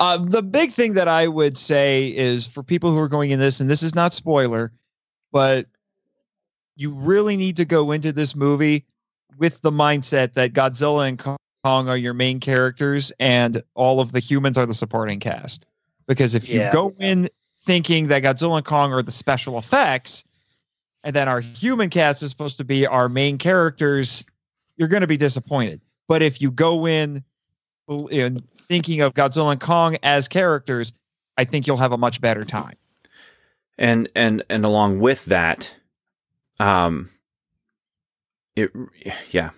[0.00, 3.38] Uh, the big thing that I would say is for people who are going in
[3.38, 4.72] this, and this is not spoiler,
[5.34, 5.66] but
[6.76, 8.86] you really need to go into this movie
[9.36, 14.20] with the mindset that Godzilla and Kong are your main characters and all of the
[14.20, 15.66] humans are the supporting cast.
[16.06, 16.72] Because if you Yeah.
[16.72, 17.28] go in
[17.64, 20.22] thinking that Godzilla and Kong are the special effects,
[21.02, 24.24] and then our human cast is supposed to be our main characters,
[24.76, 25.80] you're going to be disappointed.
[26.06, 27.24] But if you go in,
[27.88, 30.92] in thinking of Godzilla and Kong as characters,
[31.36, 32.76] I think you'll have a much better time.
[33.78, 35.74] And and and along with that
[36.60, 37.10] um
[38.56, 38.70] it
[39.30, 39.50] yeah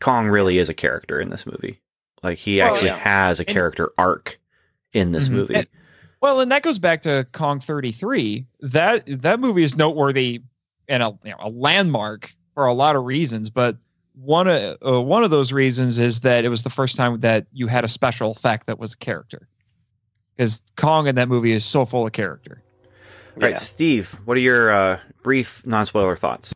[0.00, 1.80] kong really is a character in this movie
[2.22, 2.96] like he Well, actually yeah.
[2.98, 4.38] has a And- character arc
[4.92, 5.32] in this Mhm.
[5.32, 5.66] movie And-
[6.22, 8.46] Well, and that goes back to Kong 33.
[8.60, 10.40] That that movie is noteworthy
[10.88, 13.76] and a you know, a landmark for a lot of reasons, but
[14.14, 17.46] one of uh, one of those reasons is that it was the first time that
[17.52, 19.48] you had a special effect that was a character.
[20.34, 22.62] Because Kong in that movie is so full of character.
[23.36, 23.56] All right Yeah.
[23.56, 26.52] steve what are your uh brief non-spoiler thoughts?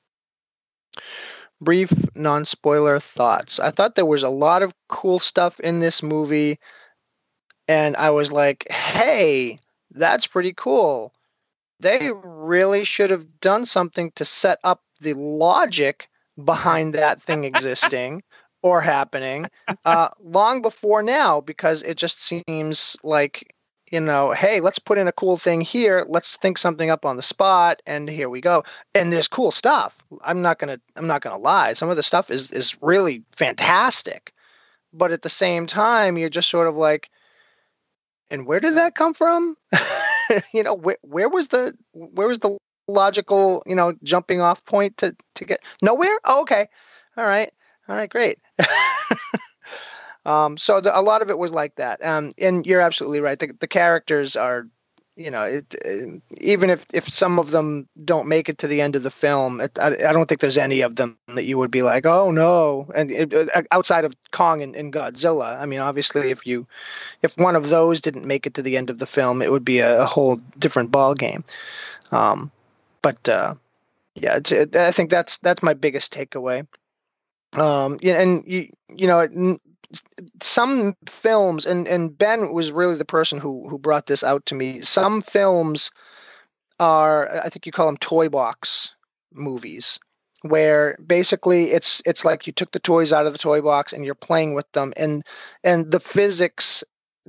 [1.60, 3.58] Brief non-spoiler thoughts.
[3.58, 6.58] I thought there was a lot of cool stuff in this movie
[7.66, 9.58] and i was like hey
[9.92, 11.12] that's pretty cool.
[11.80, 16.08] They really should have done something to set up the logic
[16.42, 18.22] behind that thing existing
[18.62, 19.46] or happening
[19.84, 23.54] uh, long before now because it just seems like
[23.90, 26.04] you know hey let's put in a cool thing here.
[26.08, 28.64] Let's think something up on the spot and here we go.
[28.94, 29.96] And there's cool stuff.
[30.22, 31.72] I'm not gonna i'm not gonna lie.
[31.74, 34.32] Some of the stuff is is really fantastic.
[34.92, 37.10] But at the same time you're just sort of like
[38.30, 39.56] and where did that come from?
[40.52, 44.98] You know where, where was the where was the logical you know jumping off point
[44.98, 46.18] to to get nowhere?
[46.22, 46.66] Oh, okay.
[47.16, 47.50] All right.
[47.88, 48.38] All right great
[50.28, 52.04] um so the, a lot of it was like that.
[52.04, 53.38] Um and you're absolutely right.
[53.38, 54.66] The, the characters are
[55.18, 58.80] you know it, uh, even if if some of them don't make it to the
[58.80, 61.58] end of the film it, I, I don't think there's any of them that you
[61.58, 62.88] would be like oh no.
[62.94, 66.66] And it, uh, outside of kong and, and godzilla i mean obviously if you
[67.22, 69.64] if one of those didn't make it to the end of the film it would
[69.64, 71.42] be a, a whole different ball game
[72.12, 72.50] um
[73.02, 73.54] but uh
[74.14, 76.66] yeah it, i think that's that's my biggest takeaway.
[77.54, 79.26] Um yeah, and you you know
[80.42, 84.54] some films and and Ben was really the person who who brought this out to
[84.54, 84.82] me.
[84.82, 85.90] Some films
[86.78, 88.94] are I think you call them toy box
[89.32, 89.98] movies
[90.42, 94.04] where basically it's it's like you took the toys out of the toy box and
[94.04, 95.22] you're playing with them and
[95.64, 96.84] and the physics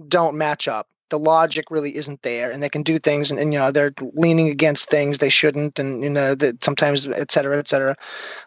[0.07, 3.53] don't match up the logic really isn't there and they can do things and, and
[3.53, 7.57] you know they're leaning against things they shouldn't and you know that sometimes et cetera
[7.57, 7.95] et cetera.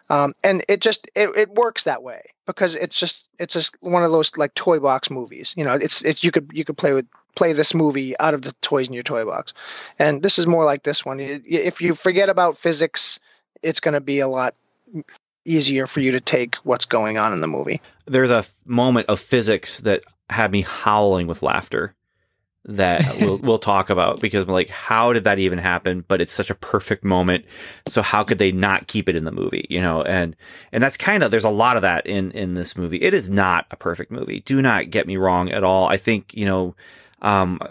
[0.09, 4.03] Um, and it just it, it works that way because it's just it's just one
[4.03, 6.93] of those like toy box movies you know it's it's you could you could play
[6.93, 9.53] with play this movie out of the toys in your toy box.
[9.97, 11.19] And this is more like this one.
[11.19, 13.19] If you forget about physics
[13.63, 14.53] it's going to be a lot
[15.45, 17.81] easier for you to take what's going on in the movie.
[18.05, 21.95] There's a moment of physics that had me howling with laughter
[22.65, 26.03] that we'll we'll talk about because I'm like, how did that even happen?
[26.07, 27.45] But it's such a perfect moment.
[27.87, 29.65] So how could they not keep it in the movie?
[29.69, 30.35] You know, and
[30.71, 33.01] and that's kind of there's a lot of that in in this movie.
[33.01, 34.41] It is not a perfect movie.
[34.41, 35.87] Do not get me wrong at all.
[35.87, 36.75] I think you know,
[37.21, 37.67] um, I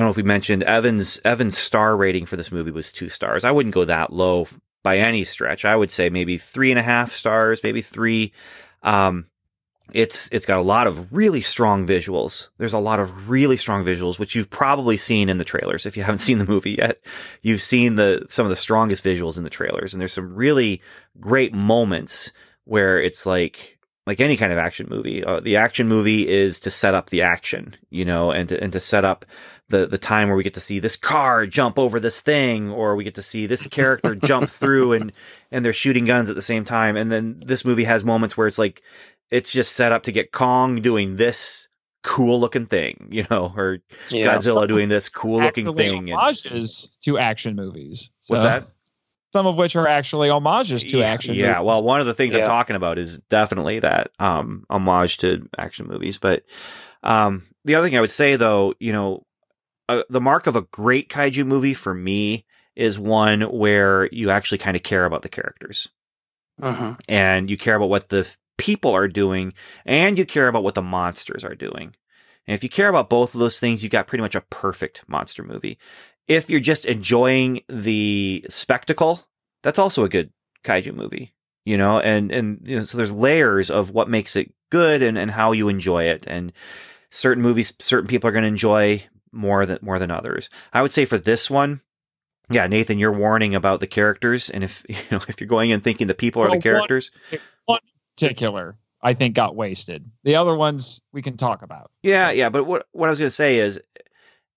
[0.00, 3.44] don't know if we mentioned Evan's Evan's star rating for this movie was two stars.
[3.44, 4.46] I wouldn't go that low
[4.82, 5.64] by any stretch.
[5.64, 8.32] I would say maybe three and a half stars, maybe three.
[8.82, 9.26] Um,
[9.94, 12.48] it's it's got a lot of really strong visuals.
[12.58, 15.86] There's a lot of really strong visuals, which you've probably seen in the trailers.
[15.86, 17.00] If you haven't seen the movie yet,
[17.42, 20.82] you've seen the some of the strongest visuals in the trailers, and there's some really
[21.18, 22.32] great moments
[22.64, 25.24] where it's like like any kind of action movie.
[25.24, 28.72] Uh, the action movie is to set up the action, you know, and to, and
[28.72, 29.24] to set up
[29.68, 32.96] the the time where we get to see this car jump over this thing, or
[32.96, 35.12] we get to see this character jump through and
[35.50, 36.96] and they're shooting guns at the same time.
[36.96, 38.82] And then this movie has moments where it's like
[39.30, 41.68] it's just set up to get Kong doing this
[42.02, 46.10] cool looking thing, you know, or Godzilla doing this cool looking thing.
[46.10, 46.18] And,
[47.02, 48.10] to action movies.
[48.28, 48.64] what's that?
[49.32, 51.36] Some of which are actually homages to yeah, action.
[51.36, 51.66] Yeah, movies.
[51.66, 55.86] well, one of the things I'm talking about is definitely that um homage to action
[55.86, 56.18] movies.
[56.18, 56.44] But
[57.04, 59.24] um the other thing I would say though, you know,
[59.88, 64.58] uh, the mark of a great kaiju movie for me is one where you actually
[64.58, 65.88] kind of care about the characters
[66.60, 66.98] Mhm.
[67.08, 68.28] and you care about what the
[68.60, 69.52] people are doing
[69.84, 71.94] and you care about what the monsters are doing.
[72.46, 75.04] And if you care about both of those things, you got pretty much a perfect
[75.08, 75.78] monster movie.
[76.26, 79.26] If you're just enjoying the spectacle,
[79.62, 80.32] that's also a good
[80.64, 81.34] kaiju movie,
[81.64, 85.18] you know, and, and, you know, so there's layers of what makes it good and,
[85.18, 86.24] and how you enjoy it.
[86.26, 86.52] And
[87.10, 89.02] certain movies certain people are going to enjoy
[89.32, 90.48] more than more than others.
[90.72, 91.80] I would say for this one,
[92.50, 95.80] yeah, Nathan, you're warning about the characters, and if you know if you're going in
[95.80, 97.40] thinking the people are Well, the characters, One
[98.20, 100.10] particular, I think, got wasted.
[100.24, 101.90] The other ones we can talk about.
[102.02, 102.48] yeah, yeah.
[102.48, 103.80] But what what I was going to say is,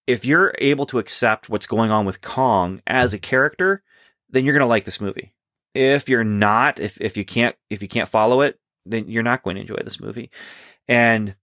[0.05, 3.84] if you're able to accept what's going on with Kong as a character,
[4.30, 5.34] then you're going to like this movie.
[5.74, 9.43] If you're not, if if you can't if you can't follow it, then you're not
[9.43, 10.30] going to enjoy this movie.
[10.88, 11.36] And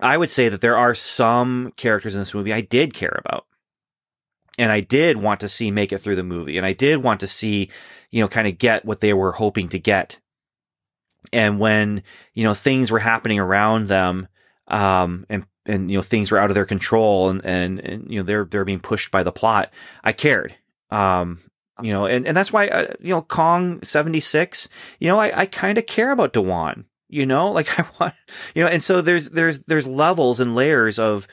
[0.00, 3.46] I would say that there are some characters in this movie I did care about.
[4.56, 6.56] And I did want to see make it through the movie.
[6.56, 7.70] And I did want to see,
[8.10, 10.18] you know, kind of get what they were hoping to get.
[11.32, 12.02] And when,
[12.34, 14.28] you know, things were happening around them,
[14.68, 18.18] um, and, and, you know, things were out of their control and, and, and, you
[18.18, 19.72] know, they're, they're being pushed by the plot,
[20.02, 20.54] I cared.
[20.90, 21.40] Um,
[21.82, 24.68] you know, and, and that's why, uh, you know, Kong 76,
[25.00, 28.14] you know, I, I kind of care about Dwan, you know, like I want,
[28.54, 31.26] you know, and so there's, there's, there's levels and layers of,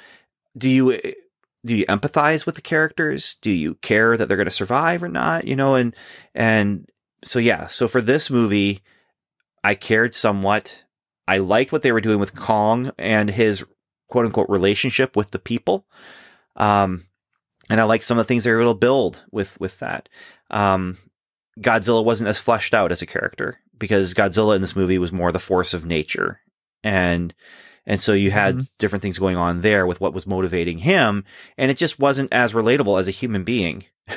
[0.58, 1.00] do you,
[1.66, 3.36] do you empathize with the characters?
[3.36, 5.46] Do you care that they're going to survive or not?
[5.46, 5.96] You know, and,
[6.34, 6.90] and
[7.24, 7.68] so, yeah.
[7.68, 8.82] So for this movie,
[9.64, 10.84] I cared somewhat.
[11.28, 13.66] I liked what they were doing with Kong and his
[14.10, 15.86] quote unquote relationship with the people.
[16.56, 17.06] Um,
[17.70, 20.10] and I like some of the things they were able to build with, with that.
[20.50, 20.98] Um,
[21.60, 25.32] Godzilla wasn't as fleshed out as a character because Godzilla in this movie was more
[25.32, 26.40] the force of nature.
[26.84, 27.34] And,
[27.86, 28.70] and so you had Mhm.
[28.80, 31.24] different things going on there with what was motivating him.
[31.58, 33.86] And it just wasn't as relatable as a human being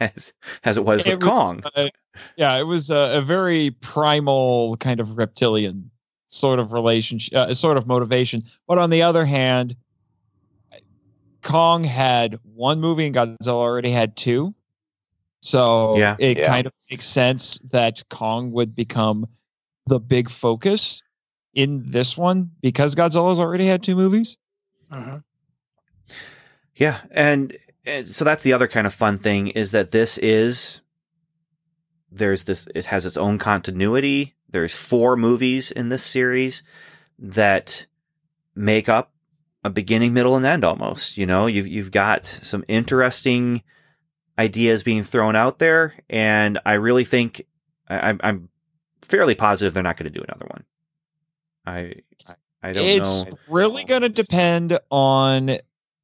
[0.00, 0.32] as,
[0.64, 1.62] as it was with was, Kong.
[1.76, 1.88] uh,
[2.36, 5.90] yeah, it was a, a very primal kind of reptilian
[6.28, 8.42] sort of relationship, uh, sort of motivation.
[8.66, 9.76] But on the other hand,
[11.42, 14.54] Kong had one movie and Godzilla already had two.
[15.40, 16.16] So Yeah.
[16.18, 16.46] it Yeah.
[16.46, 19.26] kind of makes sense that Kong would become
[19.86, 21.02] the big focus
[21.52, 24.38] in this one because Godzilla's already had two movies.
[24.90, 25.22] Mhm.
[26.76, 27.58] Yeah, and, and
[28.04, 30.80] so that's the other kind of fun thing is that this is
[32.10, 34.34] there's this it has its own continuity.
[34.48, 36.62] There's four movies in this series
[37.18, 37.86] that
[38.54, 39.12] make up
[39.64, 41.16] a beginning, middle, and end almost.
[41.18, 43.62] You know, you've you've got some interesting
[44.38, 47.44] ideas being thrown out there, and I really think
[47.88, 48.48] I, I'm-
[49.02, 50.64] fairly positive they're not going to do another one.
[51.66, 51.78] I
[52.28, 52.34] I-
[52.68, 53.36] I don't it's know.
[53.48, 55.58] really going to depend on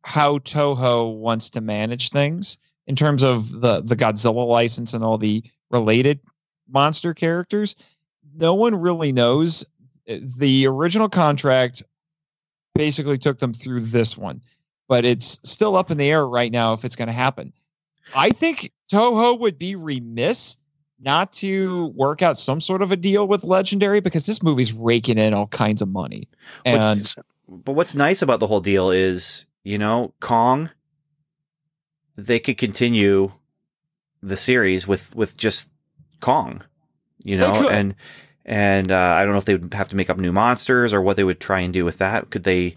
[0.05, 5.18] how Toho wants to manage things in terms of the the Godzilla license and all
[5.18, 6.20] the related
[6.68, 7.76] monster characters.
[8.34, 9.64] No one really knows.
[10.07, 11.82] The original contract
[12.74, 14.40] basically took them through this one,
[14.88, 17.53] but it's still up in the air right now if it's going to happen.
[18.14, 20.57] I think Toho would be remiss
[21.03, 25.18] not to work out some sort of a deal with Legendary because this movie's raking
[25.18, 26.28] in all kinds of money.
[26.64, 27.16] And What's-
[27.48, 30.70] but what's nice about the whole deal is, you know, Kong,
[32.16, 33.32] they could continue
[34.22, 35.70] the series with with just
[36.20, 36.62] Kong,
[37.24, 37.94] you know, and
[38.44, 41.00] and uh, I don't know if they would have to make up new monsters or
[41.00, 42.30] what they would try and do with that.
[42.30, 42.76] Could they,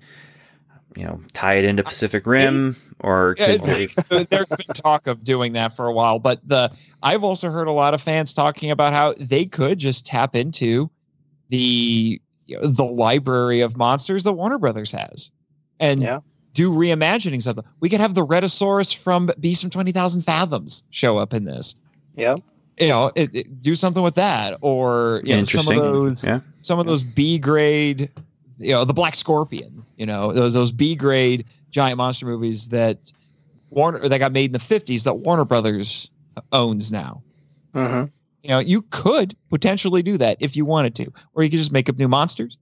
[0.96, 3.88] you know, tie it into Pacific Rim or Yeah, could they?
[4.10, 6.72] they- there's been talk of doing that for a while, but the
[7.02, 10.90] I've also heard a lot of fans talking about how they could just tap into
[11.50, 15.32] the you know, the library of monsters that Warner Brothers has,
[15.80, 16.20] and Yeah.
[16.54, 17.66] Do reimaginings of them.
[17.80, 21.76] We could have the Rhedosaurus from Beast from Twenty Thousand Fathoms show up in this.
[22.16, 22.36] Yeah.
[22.80, 26.40] You know, it, it- do something with that, or you know, some of those Yeah.
[26.62, 28.10] some of those B grade,
[28.58, 33.12] you know, the Black Scorpion, you know, those those B grade giant monster movies that
[33.72, 36.10] Warner that got made in the fifties that Warner Brothers
[36.52, 37.22] owns now.
[37.74, 38.12] Mhm.
[38.44, 41.72] You know, you could potentially do that if you wanted to, or you could just
[41.72, 42.58] make up new monsters.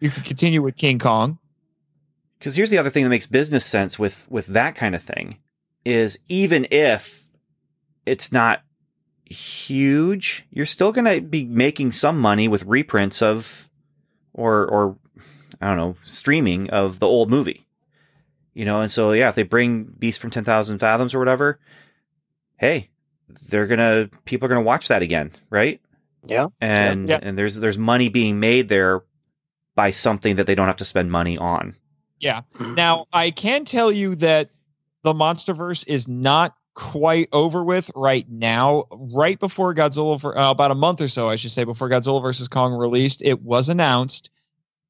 [0.00, 1.38] You could continue with King Kong.
[2.42, 5.38] Because here's the other thing that makes business sense with with that kind of thing
[5.84, 7.24] is even if
[8.04, 8.62] it's not
[9.24, 13.70] huge, you're still going to be making some money with reprints of
[14.32, 14.96] or or
[15.60, 17.64] I don't know, streaming of the old movie.
[18.54, 21.60] You know, and so yeah, if they bring Beast from 10,000 Fathoms or whatever,
[22.56, 22.90] hey,
[23.48, 25.80] they're going to people are going to watch that again, right?
[26.26, 26.48] Yeah.
[26.60, 27.20] And Yeah.
[27.22, 29.02] and there's there's money being made there
[29.76, 31.76] by something that they don't have to spend money on.
[32.22, 32.42] Yeah.
[32.76, 34.48] Now I can tell you that
[35.02, 38.84] the MonsterVerse is not quite over with right now.
[38.90, 42.22] Right before Godzilla, for uh, about a month or so, I should say, before Godzilla
[42.22, 44.30] versus Kong released, it was announced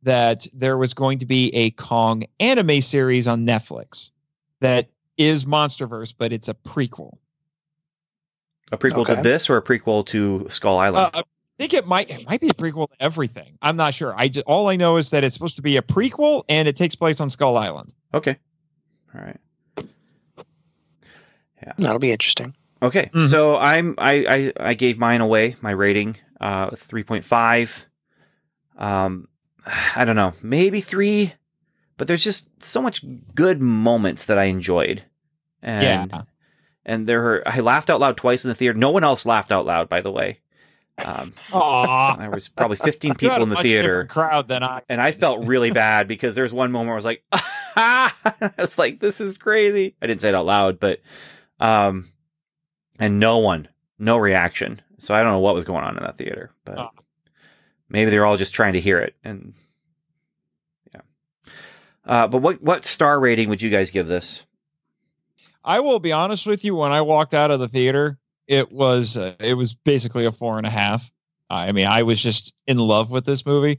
[0.05, 4.11] that there was going to be a Kong anime series on Netflix
[4.61, 7.17] that is MonsterVerse, but it's a prequel.
[8.71, 9.17] A prequel Okay.
[9.17, 11.11] to this or a prequel to Skull Island?
[11.15, 11.23] Uh,
[11.63, 13.57] think it might it might be a prequel to everything.
[13.63, 14.15] I'm not sure.
[14.17, 16.77] I just, all I know is that it's supposed to be a prequel and it
[16.77, 17.95] takes place on Skull Island.
[18.13, 18.37] Okay.
[19.15, 19.39] All right.
[21.63, 21.73] Yeah.
[21.79, 22.57] That'll be interesting.
[22.83, 23.11] Okay.
[23.15, 23.29] Mhm.
[23.29, 25.55] So I'm I, I I gave mine away.
[25.61, 27.87] My rating uh 3.5.
[28.77, 29.29] Um
[29.95, 30.33] I don't know.
[30.43, 31.33] Maybe 3,
[31.97, 33.05] but there's just so much
[33.37, 35.05] good moments that I enjoyed.
[35.63, 36.23] And yeah.
[36.85, 38.77] and there were I laughed out loud twice in the theater.
[38.77, 40.41] No one else laughed out loud by the way.
[41.05, 41.33] Um
[42.19, 44.05] there was probably 15 people in the much theater.
[44.07, 44.83] crowd than I.
[44.89, 47.25] and I felt really bad because there's one moment where I was like,
[47.77, 48.13] I
[48.59, 49.97] was like, this is crazy.
[50.03, 51.01] I didn't say it out loud, but,
[51.61, 52.11] um,
[52.99, 53.69] and no one,
[53.99, 54.83] no reaction.
[54.99, 56.91] So I don't know what was going on in that theater, but Oh.
[57.89, 59.17] maybe they're all just trying to hear it.
[59.25, 59.55] And
[60.95, 61.01] yeah.
[62.05, 64.45] Uh, but what, what star rating would you guys give this?
[65.65, 66.75] I will be honest with you.
[66.75, 68.19] When I walked out of the theater,
[68.53, 71.11] it was uh, it was basically a four and a half.
[71.49, 73.79] I mean, I was just in love with this movie.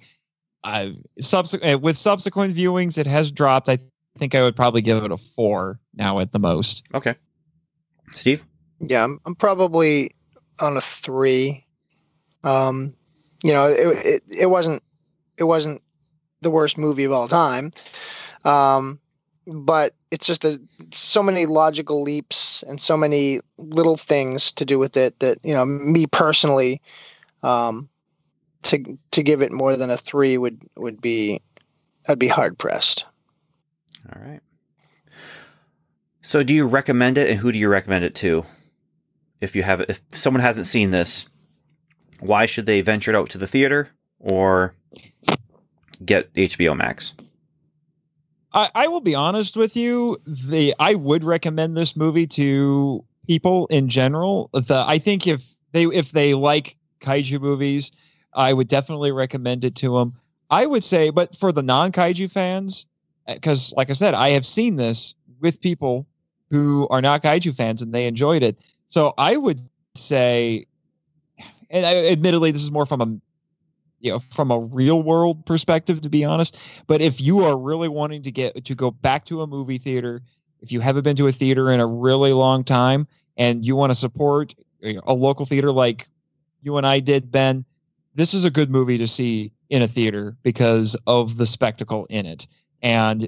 [0.63, 3.69] I subsequent with subsequent viewings, it has dropped.
[3.69, 3.77] I
[4.17, 6.83] think I would probably give it a four now at the most.
[6.93, 7.15] Okay.
[8.15, 8.45] Steve?
[8.79, 10.15] Yeah, I'm, I'm probably
[10.59, 11.65] on a three.
[12.43, 12.95] Um,
[13.43, 14.81] you know, it, it it wasn't
[15.37, 15.83] it wasn't
[16.41, 17.71] the worst movie of all time,
[18.43, 18.99] um,
[19.45, 24.79] but it's just a, so many logical leaps and so many little things to do
[24.79, 26.81] with it that you know me personally,
[27.41, 27.89] um,
[28.63, 31.41] to to give it more than a three would would be
[32.07, 33.05] I'd be hard pressed.
[34.13, 34.41] All right.
[36.21, 38.45] So do you recommend it and who do you recommend it to?
[39.41, 41.27] If you have if someone hasn't seen this,
[42.19, 43.89] why should they venture out to the theater
[44.19, 44.75] or
[46.03, 47.13] get HBO Max?
[48.53, 50.17] I, I will be honest with you.
[50.25, 54.49] The I would recommend this movie to people in general.
[54.53, 57.91] The I think if they if they like kaiju movies,
[58.33, 60.13] I would definitely recommend it to them.
[60.49, 62.85] I would say, but for the non kaiju fans,
[63.27, 66.07] eh, because like I said, I have seen this with people
[66.49, 68.57] who are not kaiju fans and they enjoyed it.
[68.87, 70.67] So I would say,
[71.71, 73.07] and I, admittedly, this is more from a
[74.03, 76.59] you know from a real world perspective to be honest.
[76.85, 80.21] But if you are really wanting to get to go back to a movie theater
[80.61, 83.89] if you haven't been to a theater in a really long time and you want
[83.89, 86.07] to support a local theater like
[86.61, 87.65] you and I did Ben
[88.15, 92.25] this is a good movie to see in a theater because of the spectacle in
[92.25, 92.47] it.
[92.81, 93.27] And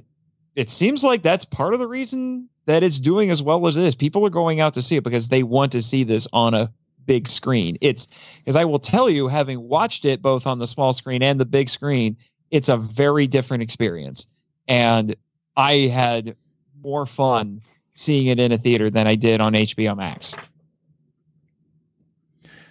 [0.54, 3.84] it seems like that's part of the reason that it's doing as well as it
[3.84, 3.94] is.
[3.94, 6.72] People are going out to see it because they want to see this on a
[7.06, 7.78] big screen.
[7.80, 11.40] It's because I will tell you, having watched it both on the small screen and
[11.40, 12.16] the big screen,
[12.50, 14.26] it's a very different experience.
[14.68, 15.16] And
[15.56, 16.36] I had
[16.82, 17.62] more fun
[17.94, 20.34] seeing it in a theater than I did on HBO Max.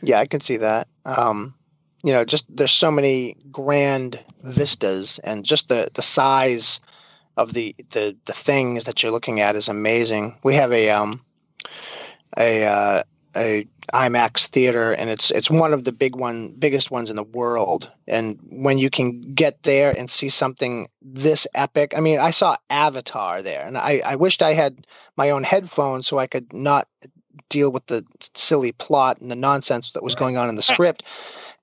[0.02, 0.88] Yeah, I can see that.
[1.06, 1.56] Um,
[2.04, 6.80] you know, just there's so many grand vistas, and just the the size
[7.36, 10.38] of the the the things that you're looking at is amazing.
[10.44, 11.26] We have a um
[12.38, 13.04] a uh,
[13.36, 17.24] a IMAX theater, and it's it's one of the big one biggest ones in the
[17.24, 17.90] world.
[18.08, 22.58] And when you can get there and see something this epic, I mean, I saw
[22.70, 26.88] Avatar there, and I I wished I had my own headphones so I could not
[27.50, 31.04] deal with the silly plot and the nonsense that was going on in the script.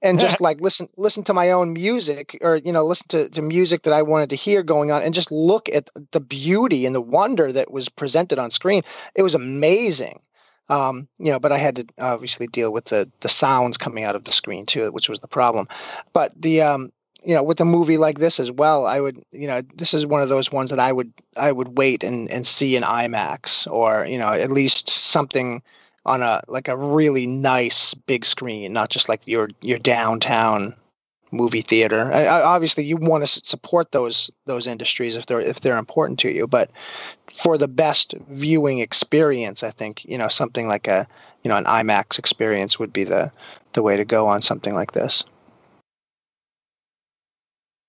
[0.00, 3.42] And just like listen listen to my own music or you know listen to, to
[3.42, 6.94] music that i wanted to hear going on and just look at the beauty and
[6.94, 8.82] the wonder that was presented on screen.
[9.14, 10.20] It was amazing
[10.68, 14.16] um, you know but i had to obviously deal with the the sounds coming out
[14.16, 15.66] of the screen too which was the problem.
[16.12, 16.92] But the um
[17.24, 20.06] you know with a movie like this as well i would you know this is
[20.06, 23.70] one of those ones that i would i would wait and and see in imax
[23.70, 25.62] or you know at least something
[26.04, 30.74] on a like a really nice big screen not just like your your downtown
[31.32, 35.60] movie theater I, I, obviously you want to support those those industries if they're if
[35.60, 36.70] they're important to you but
[37.34, 41.06] for the best viewing experience i think you know something like a
[41.42, 43.32] you know an imax experience would be the
[43.72, 45.24] the way to go on something like this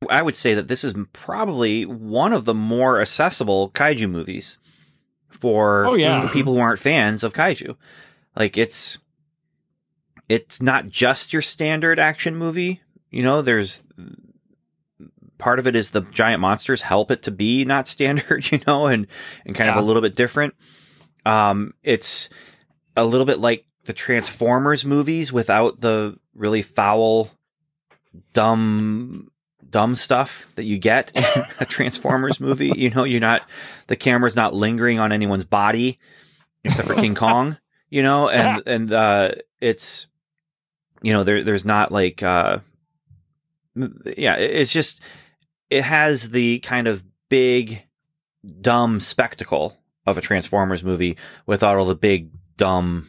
[0.10, 4.58] I would say that this is probably one of the more accessible kaiju movies
[5.30, 6.30] for Oh, yeah.
[6.32, 7.76] people who aren't fans of kaiju.
[8.36, 8.98] Like it's
[10.30, 12.82] it's not just your standard action movie.
[13.14, 13.86] You know, there's
[15.38, 18.88] part of it is the giant monsters help it to be not standard, you know,
[18.88, 19.08] and
[19.46, 20.56] and kind of a little bit different.
[21.26, 22.30] Um it's
[22.98, 27.30] a little bit like the Transformers movies without the really foul
[28.34, 29.30] dumb
[29.70, 32.72] dumb stuff that you get in a Transformers movie.
[32.76, 33.48] You know, you're not
[33.88, 36.00] the camera's not lingering on anyone's body
[36.64, 37.58] except for King Kong,
[37.90, 40.08] you know, and and uh it's
[41.04, 42.60] you know, there there's not like uh,
[43.76, 45.02] yeah, it's just
[45.70, 47.84] it has the kind of big
[48.62, 53.08] dumb spectacle of a Transformers movie without all the big dumb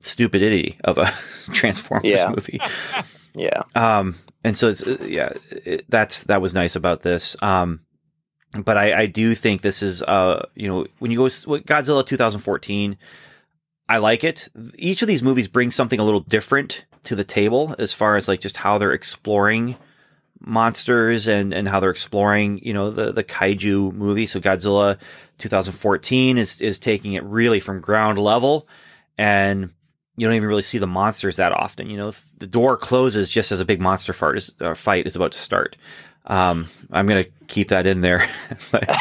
[0.00, 1.06] stupidity of a
[1.52, 2.30] Transformers Yeah.
[2.30, 2.60] movie.
[3.34, 3.62] Yeah.
[3.76, 7.40] Um, and so it's uh, yeah, it, that's that was nice about this.
[7.40, 7.80] Um,
[8.64, 12.96] but I, I do think this is uh, you know, when you go Godzilla 2014,
[13.88, 14.48] I like it.
[14.74, 18.28] Each of these movies brings something a little different to the table as far as
[18.28, 19.76] like just how they're exploring
[20.40, 24.26] monsters and and how they're exploring you know the the kaiju movie.
[24.26, 24.98] So Godzilla
[25.38, 28.68] 2014 is is taking it really from ground level
[29.16, 29.70] and
[30.16, 31.88] you don't even really see the monsters that often.
[31.88, 35.14] You know, the door closes just as a big monster fart is, uh, fight is
[35.14, 35.76] about to start.
[36.26, 38.28] Um, I'm gonna keep that in there.
[38.72, 38.88] But,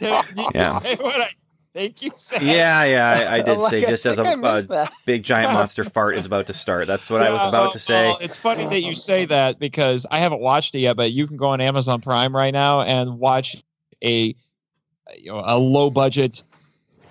[0.00, 1.34] You Yeah.
[1.74, 2.42] Say what I think you said.
[2.42, 5.22] yeah, yeah, I, I did Like, say just as a, think I missed a big
[5.22, 6.86] giant monster fart is about to start.
[6.86, 8.06] That's what I was about well- to say.
[8.08, 11.26] well, it's funny that you say that because I haven't watched it yet, but you
[11.26, 13.56] can go on Amazon Prime right now and watch
[14.02, 14.34] a
[15.18, 16.42] you know a low budget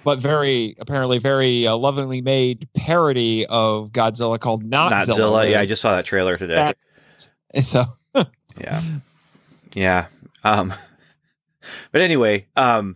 [0.04, 5.06] but very apparently very uh, lovingly made parody of Godzilla called Notzilla.
[5.06, 5.50] Notzilla.
[5.52, 6.56] Yeah, I just saw that trailer today.
[6.56, 6.78] That-
[7.64, 7.86] so
[8.60, 8.82] yeah
[9.76, 10.08] yeah
[10.44, 10.74] um
[11.92, 12.96] but anyway um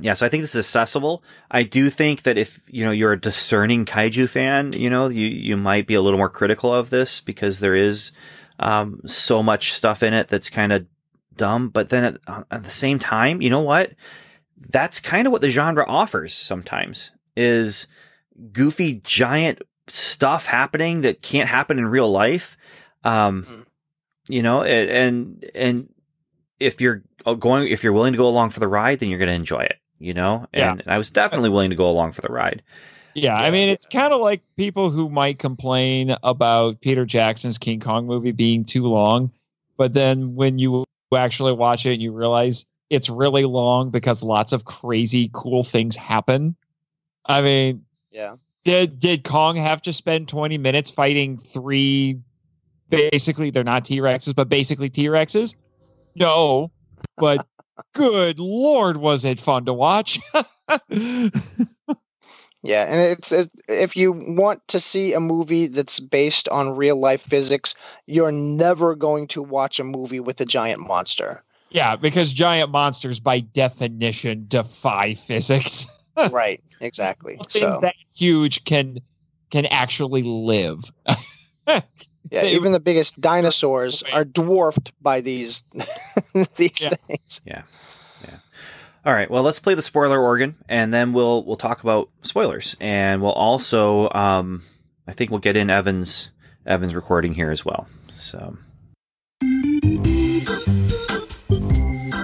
[0.00, 1.22] yeah so i think this is accessible.
[1.50, 5.26] I do think that if you know you're a discerning kaiju fan you know you
[5.26, 8.12] you might be a little more critical of this because there is
[8.58, 10.86] um so much stuff in it that's kind of
[11.36, 13.92] dumb but then at, at the same time you know what?
[14.70, 17.88] That's kind of what the genre offers sometimes is
[18.52, 22.56] goofy giant stuff happening that can't happen in real life.
[23.04, 23.66] Um
[24.28, 25.94] you know and and, and
[26.58, 29.18] if you're uh, going if you're willing to go along for the ride then you're
[29.18, 30.72] going to enjoy it you know Yeah.
[30.72, 32.62] and i was definitely willing to go along for the ride
[33.14, 37.80] Yeah, I mean, it's kind of like people who might complain about Peter Jackson's King
[37.80, 39.30] Kong movie being too long,
[39.78, 40.84] but then when you
[41.14, 45.96] actually watch it and you realize it's really long because lots of crazy cool things
[45.96, 46.56] happen.
[47.24, 48.36] I mean, Yeah.
[48.64, 52.20] did did Kong have to spend 20 minutes fighting three
[52.90, 55.54] basically they're not T-Rexes, but basically T-Rexes?
[56.16, 56.70] No,
[57.16, 57.46] but
[57.94, 60.18] good lord was it fun to watch.
[62.66, 66.98] Yeah, and it's it, if you want to see a movie that's based on real
[66.98, 71.44] life physics, you're never going to watch a movie with a giant monster.
[71.70, 75.86] Yeah, because giant monsters by definition defy physics.
[76.30, 76.60] right.
[76.80, 77.36] Exactly.
[77.36, 78.98] Something So that huge can
[79.50, 80.80] can actually live.
[82.30, 85.64] yeah, they- even the biggest dinosaurs are dwarfed by these
[86.56, 86.70] these
[87.06, 87.40] things.
[87.44, 87.62] Yeah.
[88.20, 88.40] things.
[89.04, 92.76] all right well let's play the spoiler organ and then we'll we'll talk about spoilers
[92.80, 94.62] and we'll also um
[95.06, 96.30] i think we'll get in evan's
[96.66, 98.56] evan's recording here as well so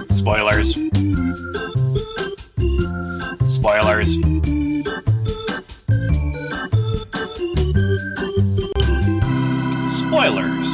[0.09, 0.73] Spoilers.
[3.49, 4.17] Spoilers.
[10.23, 10.69] Spoilers.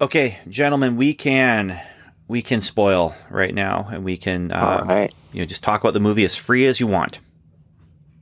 [0.00, 1.80] okay gentlemen we can
[2.26, 5.14] we can spoil right now and we can uh, All right.
[5.32, 7.20] you know just talk about the movie as free as you want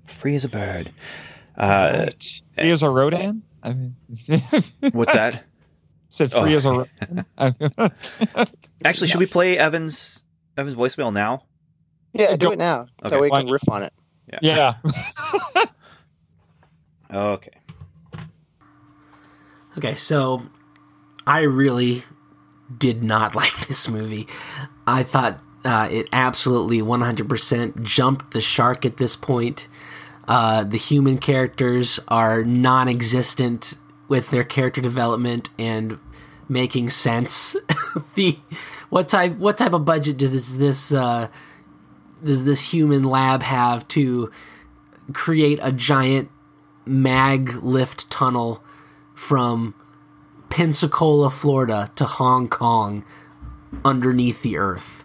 [0.05, 0.93] free as a bird
[1.57, 2.09] uh
[2.59, 3.43] Free as a Rodan?
[3.63, 3.97] I mean,
[4.93, 5.43] what's that
[6.11, 6.57] said free Oh.
[6.57, 7.25] as a Rodan.
[8.85, 10.27] actually should we play evan's
[10.59, 11.45] evan's voicemail now
[12.13, 12.83] Yeah, do it now.
[12.83, 13.09] Okay.
[13.09, 13.95] That way we can riff on it.
[14.43, 14.75] yeah.
[17.11, 17.51] okay
[19.77, 20.43] Okay, so
[21.27, 22.05] I really
[22.77, 24.29] did not like this movie.
[24.87, 29.69] I thought uh, it absolutely 100% jumped the shark at this point.
[30.27, 33.75] Uh, the human characters are non existent
[34.09, 35.99] with their character development and
[36.49, 37.57] making sense.
[38.15, 38.39] the
[38.89, 41.29] what type what type of budget does this uh,
[42.23, 44.31] does this human lab have to
[45.13, 46.31] create a giant
[46.87, 48.62] maglev tunnel
[49.23, 49.73] from
[50.51, 53.05] Pensacola, Florida to Hong Kong
[53.85, 55.05] underneath the earth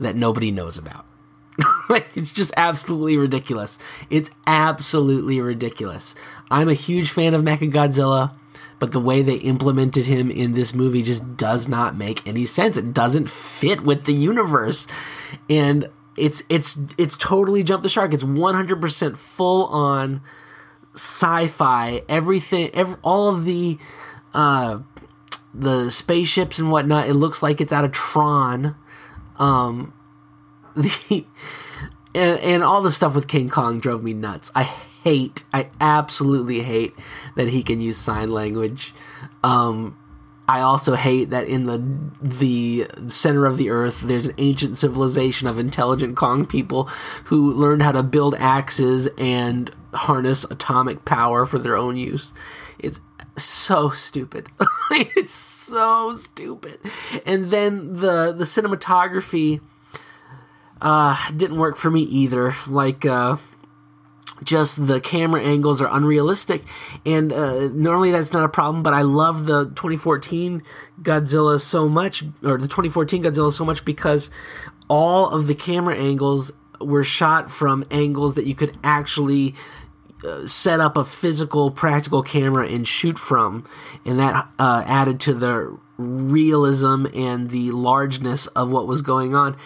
[0.00, 1.04] that nobody knows about.
[1.90, 3.78] like it's just absolutely ridiculous.
[4.08, 6.14] It's absolutely ridiculous.
[6.50, 8.32] I'm a huge fan of Mechagodzilla,
[8.78, 12.78] but the way they implemented him in this movie just does not make any sense.
[12.78, 14.86] It doesn't fit with the universe.
[15.50, 18.14] And it's it's it's totally jumped the shark.
[18.14, 20.22] It's 100% full on
[20.98, 22.02] sci-fi.
[22.08, 23.78] Everything every, all of the
[24.34, 24.80] uh
[25.54, 28.76] the spaceships and whatnot, it looks like it's out of Tron.
[29.38, 29.92] Um,
[30.76, 31.26] the
[32.14, 34.50] and, and all the stuff with King Kong drove me nuts.
[34.54, 36.94] I hate, I absolutely hate
[37.36, 38.94] that he can use sign language.
[39.42, 39.96] Um,
[40.48, 41.78] I also hate that in the
[42.22, 46.84] the center of the earth, there's an ancient civilization of intelligent Kong people
[47.24, 52.32] who learned how to build axes and harness atomic power for their own use.
[52.78, 53.00] It's
[53.36, 54.48] so stupid.
[54.90, 56.78] it's so stupid.
[57.26, 59.60] And then the the cinematography
[60.80, 62.54] uh, didn't work for me either.
[62.66, 63.04] Like.
[63.04, 63.36] Uh,
[64.44, 66.62] just the camera angles are unrealistic
[67.04, 70.62] and uh, normally that's not a problem but i love the 2014
[71.02, 74.30] godzilla so much or the 2014 godzilla so much because
[74.86, 79.54] all of the camera angles were shot from angles that you could actually
[80.46, 83.64] set up a physical practical camera and shoot from
[84.04, 89.56] and that uh, added to the realism and the largeness of what was going on.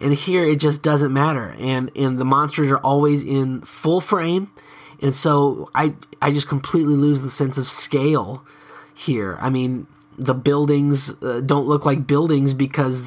[0.00, 1.54] And here it just doesn't matter.
[1.58, 4.50] And and the monsters are always in full frame.
[5.00, 8.44] And so i i just completely lose the sense of scale
[8.94, 9.38] here.
[9.40, 9.86] I mean
[10.16, 13.04] the buildings uh, don't look like buildings because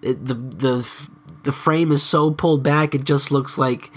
[0.00, 1.08] it, the the
[1.44, 3.90] the frame is so pulled back it just looks like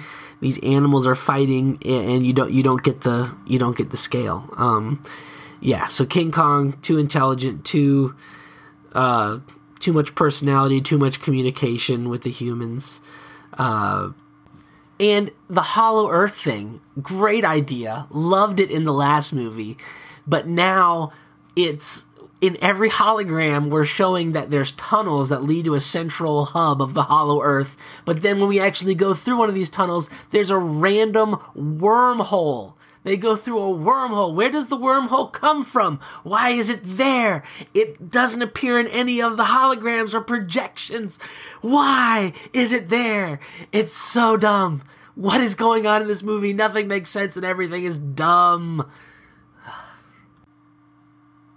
[0.45, 3.97] these animals are fighting and you don't you don't get the you don't get the
[3.97, 5.01] scale um
[5.59, 8.15] yeah so king kong too intelligent too
[8.93, 9.39] uh
[9.85, 13.01] too much personality, too much communication with the humans.
[13.55, 14.09] Uh,
[14.99, 18.07] and the Hollow Earth thing, great idea.
[18.09, 19.77] Loved it in the last movie.
[20.25, 21.11] But now
[21.55, 22.05] it's
[22.41, 26.93] in every hologram, we're showing that there's tunnels that lead to a central hub of
[26.93, 27.77] the Hollow Earth.
[28.03, 32.75] But then when we actually go through one of these tunnels, there's a random wormhole
[33.05, 34.33] they go through a wormhole.
[34.33, 35.99] Where does the wormhole come from?
[36.23, 37.43] Why is it there?
[37.73, 41.19] It doesn't appear in any of the holograms or projections.
[41.61, 43.39] Why is it there?
[43.71, 44.81] It's so dumb.
[45.13, 46.51] What is going on in this movie?
[46.51, 48.89] Nothing makes sense and everything is dumb.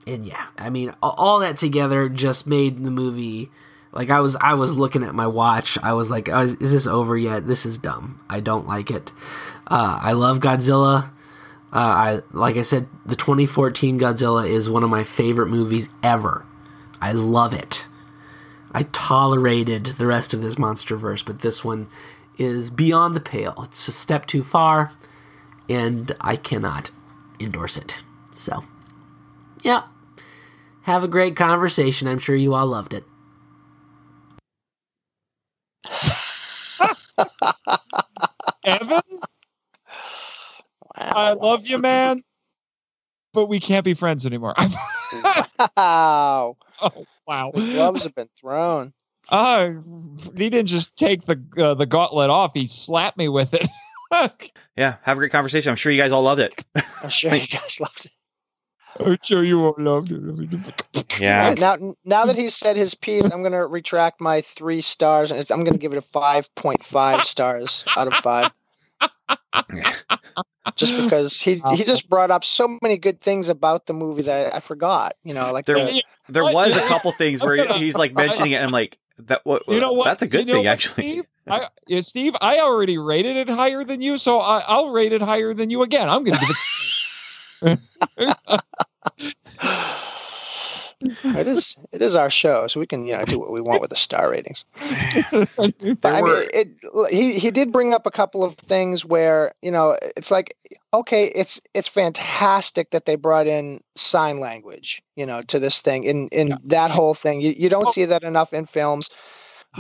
[0.09, 3.51] And yeah, I mean, all that together just made the movie
[3.93, 5.77] like I was I was looking at my watch.
[5.83, 7.47] I was like, is this over yet?
[7.47, 8.19] This is dumb.
[8.29, 9.13] I don't like it.
[9.67, 11.11] Uh, I love Godzilla.
[11.71, 16.47] Uh, I like I said, the 2014 Godzilla is one of my favorite movies ever.
[17.03, 17.87] I love it.
[18.73, 21.87] I tolerated the rest of this MonsterVerse, but this one
[22.39, 23.55] is beyond the pale.
[23.65, 24.93] It's a step too far,
[25.69, 26.91] and I cannot
[27.41, 27.99] endorse it.
[28.35, 28.65] So,
[29.63, 29.83] yeah.
[30.89, 32.09] Have a great conversation.
[32.09, 33.05] I'm sure you all loved it.
[38.65, 39.03] Evan?
[40.95, 42.25] I love you, man,
[43.35, 44.55] but we can't be friends anymore.
[45.77, 46.57] wow.
[46.81, 47.51] Oh, wow.
[47.53, 48.95] The gloves have been thrown.
[49.29, 49.73] Uh,
[50.39, 53.69] he didn't just take the uh, the gauntlet off; he slapped me with it.
[54.75, 55.69] yeah, have a great conversation.
[55.69, 56.65] I'm sure you guys all loved it.
[57.03, 58.13] I'm sure you guys loved it.
[59.01, 61.21] I'm sure you all loved it.
[61.21, 61.55] Yeah.
[61.59, 65.45] Now, now that he's said his piece, I'm going to retract my three stars, and
[65.51, 68.51] I'm going to give it a 5.5 stars out of five
[70.77, 74.55] just because he he just brought up so many good things about the movie that
[74.55, 75.15] I forgot.
[75.23, 78.57] You know, like there the, there was a couple things where he's like mentioning it,
[78.57, 80.05] and I'm like, that what you know what?
[80.05, 81.11] That's a good you know thing, what, actually.
[81.11, 81.25] Steve?
[81.51, 85.23] I, yeah, Steve, I already rated it higher than you, so I, I'll rate it
[85.23, 86.11] higher than you again.
[86.11, 86.57] I'm going to give it.
[91.01, 93.81] it is it is our show, so we can you know do what we want
[93.81, 94.65] with the star ratings.
[95.57, 96.69] but I mean, it,
[97.11, 100.57] he he did bring up a couple of things where you know it's like
[100.93, 106.05] okay, it's it's fantastic that they brought in sign language, you know, to this thing
[106.05, 106.57] in in yeah.
[106.65, 107.41] that whole thing.
[107.41, 109.11] You you don't see that enough in films,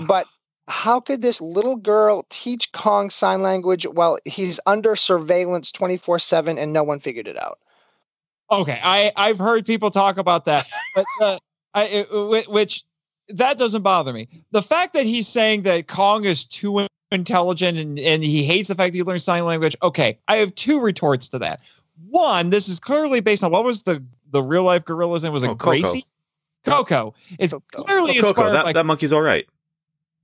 [0.06, 0.26] but
[0.68, 6.58] how could this little girl teach Kong sign language while he's under surveillance 24 7
[6.58, 7.58] and no one figured it out?
[8.50, 11.38] Okay, I I've heard people talk about that, but uh,
[11.74, 12.84] I it, which
[13.28, 14.28] that doesn't bother me.
[14.52, 18.74] The fact that he's saying that Kong is too intelligent and, and he hates the
[18.74, 19.76] fact that he learns sign language.
[19.82, 21.60] Okay, I have two retorts to that.
[22.08, 25.42] One, this is clearly based on what was the the real life gorillas and was
[25.42, 26.04] it oh, Gracie?
[26.64, 27.14] Coco.
[27.38, 27.82] It's Coco.
[27.84, 28.28] clearly oh, Coco.
[28.28, 29.46] inspired That, by that monkey's all right.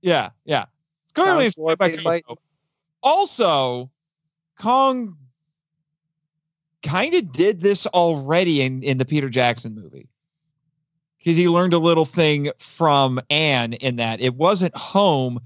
[0.01, 0.65] Yeah, yeah.
[1.05, 2.37] It's clearly inspired by Coco.
[3.01, 3.91] Also,
[4.57, 5.17] Kong
[6.85, 10.07] kind of did this already in, in the Peter Jackson movie.
[11.17, 15.39] Because he learned a little thing from Anne in that it wasn't home.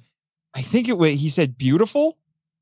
[0.54, 2.18] I think it was, he said beautiful.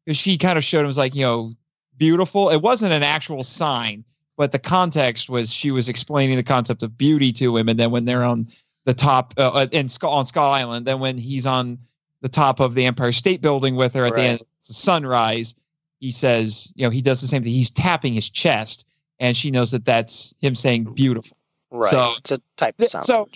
[0.05, 1.51] Because she kind of showed him was like, you know,
[1.97, 2.49] beautiful.
[2.49, 4.05] It wasn't an actual sign,
[4.37, 7.67] but the context was she was explaining the concept of beauty to him.
[7.67, 8.47] And then when they're on
[8.85, 11.79] the top uh, in Skull, on Skull Island, then when he's on
[12.21, 14.15] the top of the Empire State Building with her at right.
[14.15, 15.55] the end, sunrise
[15.99, 17.53] he says, you know, he does the same thing.
[17.53, 18.85] He's tapping his chest,
[19.19, 21.37] and she knows that that's him saying beautiful.
[21.71, 21.89] Right.
[21.91, 23.05] So- it's a type of Th- sound.
[23.05, 23.27] so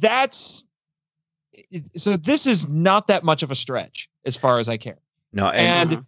[0.00, 0.64] that's
[1.96, 4.98] so this is not that much of a stretch as far as I care.
[5.32, 6.06] No, and, And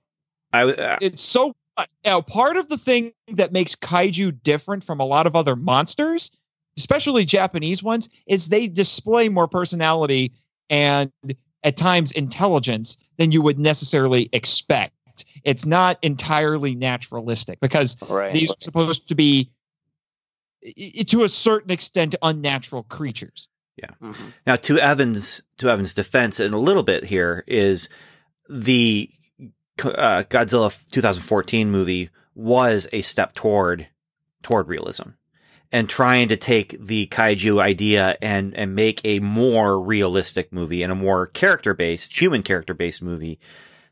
[0.53, 5.01] I uh, it's so you know, part of the thing that makes kaiju different from
[5.01, 6.31] a lot of other monsters,
[6.77, 10.33] especially Japanese ones, is they display more personality
[10.69, 11.11] and
[11.65, 14.93] at times intelligence than you would necessarily expect.
[15.45, 18.33] It's not entirely naturalistic because right.
[18.35, 19.51] these are supposed to be
[20.65, 23.49] i- i- to a certain extent unnatural creatures.
[24.01, 24.33] Mhm.
[24.47, 27.89] Now, to Evan's to Evan's defense, in a little bit here is
[28.49, 29.11] the
[29.85, 33.89] uh, Godzilla 2014 movie was a step toward
[34.43, 35.11] toward realism
[35.73, 40.93] and trying to take the kaiju idea and and make a more realistic movie and
[40.93, 43.39] a more character based human character based movie.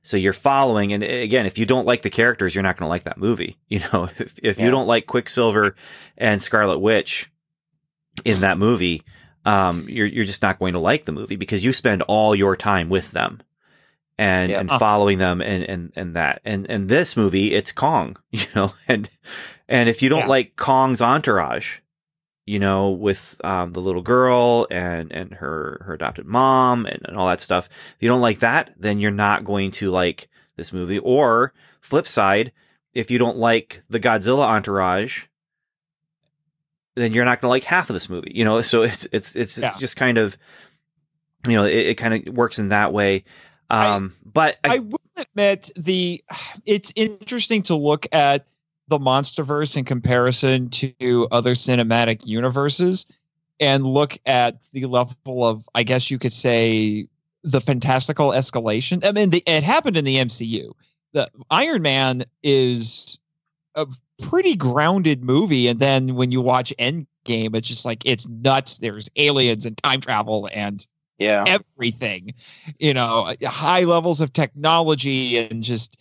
[0.03, 2.91] So you're following, and again, if you don't like the characters, you're not going to
[2.91, 3.57] like that movie.
[3.69, 5.75] You know, if if you don't like Quicksilver
[6.17, 7.31] and Scarlet Witch
[8.25, 9.03] in that movie,
[9.45, 12.57] um, you're you're just not going to like the movie because you spend all your
[12.57, 13.41] time with them
[14.19, 14.61] and Yeah.
[14.61, 14.79] and Uh.
[14.79, 19.09] following them and and and that and and this movie it's Kong, you know, and
[19.69, 20.27] and if you don't Yeah.
[20.27, 21.79] like Kong's entourage,
[22.47, 27.17] you know, with um, the little girl and and her her adopted mom and, and
[27.17, 30.73] all that stuff, if you don't like that, then you're not going to like this
[30.73, 30.99] movie.
[30.99, 32.53] Or flip side,
[32.95, 35.27] if you don't like the Godzilla entourage,
[36.97, 38.33] then you're not going to like half of this movie.
[38.35, 39.77] You know, so it's it's it's Yeah.
[39.79, 40.37] just kind of
[41.47, 43.25] you know it, it kind of works in that way.
[43.71, 46.25] Um, but I, I will admit the
[46.67, 48.47] it's interesting to look at
[48.91, 53.07] the MonsterVerse in comparison to other cinematic universes
[53.61, 57.09] and look at the level of I guess you could say
[57.43, 59.05] the fantastical escalation.
[59.05, 60.73] I mean, the, it happened in the MCU.
[61.13, 63.19] The Iron Man is
[63.75, 63.87] a
[64.21, 68.79] pretty grounded movie, and then when you watch Endgame, it's just like it's nuts.
[68.79, 70.87] There's aliens and time travel and
[71.19, 71.45] Yeah.
[71.47, 72.35] everything
[72.79, 75.97] you know high levels of technology and just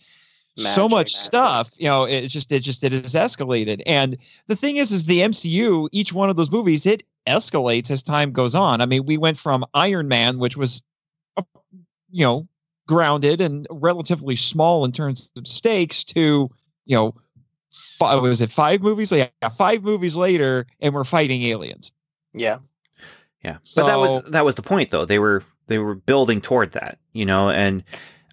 [0.60, 1.24] so much magic.
[1.24, 5.04] stuff you know it just it just it has escalated and the thing is is
[5.04, 9.04] the mcu each one of those movies it escalates as time goes on i mean
[9.04, 10.82] we went from iron man which was
[11.36, 11.42] uh,
[12.10, 12.46] you know
[12.86, 16.50] grounded and relatively small in terms of stakes to
[16.86, 17.14] you know
[17.70, 21.92] five, was it five movies yeah five movies later and we're fighting aliens
[22.32, 22.58] Yeah.
[23.42, 25.06] Yeah, but that was that was the point, though.
[25.06, 27.84] They were they were building toward that, you know, and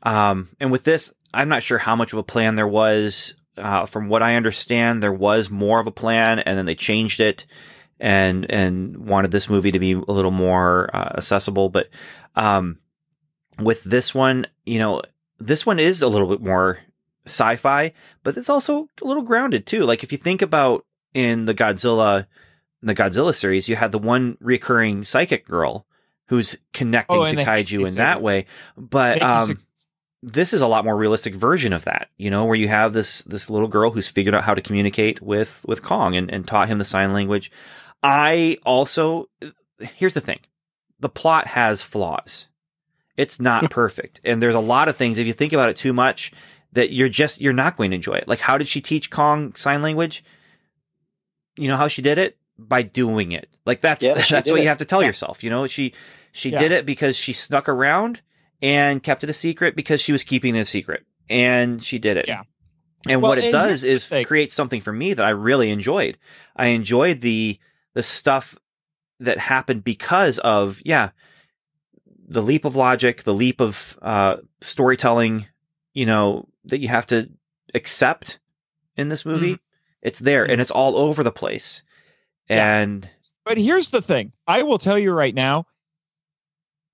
[0.03, 3.35] um and with this, I'm not sure how much of a plan there was.
[3.57, 7.19] Uh, from what I understand, there was more of a plan, and then they changed
[7.19, 7.45] it,
[7.99, 11.69] and and wanted this movie to be a little more uh, accessible.
[11.69, 11.89] But
[12.35, 12.77] um,
[13.59, 15.01] with this one, you know,
[15.39, 16.79] this one is a little bit more
[17.25, 19.83] sci-fi, but it's also a little grounded too.
[19.83, 22.27] Like if you think about in the Godzilla
[22.81, 25.85] in the Godzilla series, you had the one recurring psychic girl
[26.27, 28.45] who's connecting Oh, to kaiju in that way.
[28.77, 29.59] But um,
[30.23, 33.21] this is a lot more realistic version of that, you know, where you have this
[33.23, 36.69] this little girl who's figured out how to communicate with with Kong and, and taught
[36.69, 37.51] him the sign language.
[38.03, 39.29] I also
[39.79, 40.39] here's the thing.
[40.99, 42.47] The plot has flaws.
[43.15, 44.19] It's not perfect.
[44.23, 46.31] And there's a lot of things if you think about it too much
[46.73, 48.27] that you're just you're not going to enjoy it.
[48.27, 50.23] Like how did she teach Kong sign language?
[51.57, 52.37] You know how she did it?
[52.59, 53.49] By doing it.
[53.65, 54.63] Like that's Yeah, that's what it.
[54.63, 55.43] you have to tell yourself.
[55.43, 55.93] You know, she
[56.31, 56.57] she Yeah.
[56.57, 58.21] did it because she snuck around
[58.61, 61.05] and kept it a secret because she was keeping it a secret.
[61.29, 62.25] And she did it.
[62.27, 62.43] Yeah.
[63.07, 66.17] And Well, what it and does is create something for me that I really enjoyed.
[66.55, 67.59] I enjoyed the
[67.93, 68.57] the stuff
[69.19, 71.11] that happened because of yeah,
[72.27, 75.47] the leap of logic, the leap of uh, storytelling,
[75.93, 77.29] you know, that you have to
[77.73, 78.39] accept
[78.95, 79.53] in this movie.
[79.53, 79.61] Mm-hmm.
[80.01, 81.83] It's there and it's all over the place.
[82.49, 82.79] Yeah.
[82.79, 83.09] And
[83.45, 84.33] But here's the thing.
[84.47, 85.65] I will tell you right now,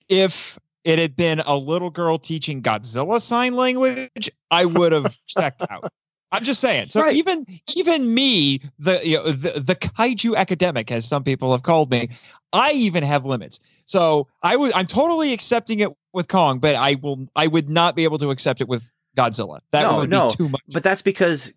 [0.10, 5.64] if it had been a little girl teaching Godzilla sign language, I would have checked
[5.70, 5.92] out.
[6.32, 6.90] I'm just saying.
[6.90, 7.16] So Right.
[7.16, 11.92] even even me, the you know, the the kaiju academic, as some people have called
[11.92, 12.10] me,
[12.52, 13.60] I even have limits.
[13.86, 17.96] So I would I'm totally accepting it with Kong, but I will I would not
[17.96, 19.60] be able to accept it with Godzilla.
[19.72, 20.30] That No, would no.
[20.30, 20.62] be too much.
[20.70, 21.54] but that's because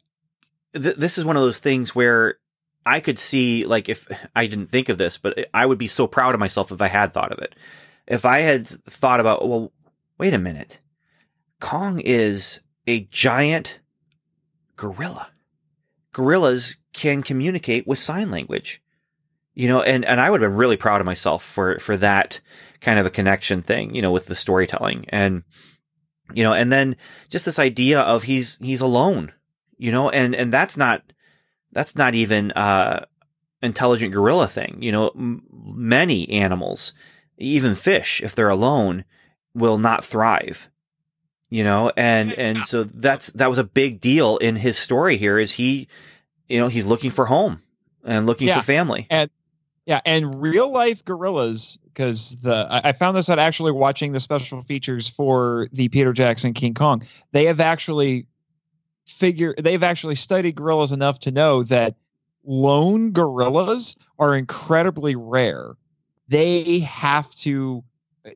[0.75, 2.37] th- this is one of those things where
[2.85, 4.07] I could see like if
[4.37, 6.89] I didn't think of this, but I would be so proud of myself if I
[6.89, 7.55] had thought of it.
[8.07, 9.73] If I had thought about, well,
[10.19, 10.81] wait a minute,
[11.61, 13.81] Kong is a giant
[14.77, 15.29] gorilla.
[16.13, 18.83] Gorillas can communicate with sign language,
[19.55, 22.41] you know, and, and I would have been really proud of myself for, for that
[22.81, 25.07] kind of a connection thing, you know, with the storytelling.
[25.09, 25.43] And,
[26.33, 26.97] you know, and then
[27.29, 29.33] just this idea of he's he's alone,
[29.79, 31.03] you know, and and that's not
[31.71, 33.05] that's not even uh
[33.63, 35.09] intelligent gorilla thing, you know.
[35.11, 36.95] M- many animals,
[37.39, 39.05] even fish, if they're alone,
[39.55, 40.71] will not thrive,
[41.51, 45.39] you know, and and so that's that was a big deal in his story here.
[45.39, 45.89] Is he,
[46.49, 47.63] you know, he's looking for home
[48.05, 48.59] and looking Yeah.
[48.59, 49.07] for family.
[49.11, 49.31] And
[49.87, 54.61] Yeah, and real life gorillas, because the I found this out actually watching the special
[54.61, 57.03] features for the Peter Jackson King Kong.
[57.33, 58.27] They have actually
[59.07, 61.95] figure they've actually studied gorillas enough to know that
[62.45, 65.77] lone gorillas are incredibly rare.
[66.29, 67.85] They have to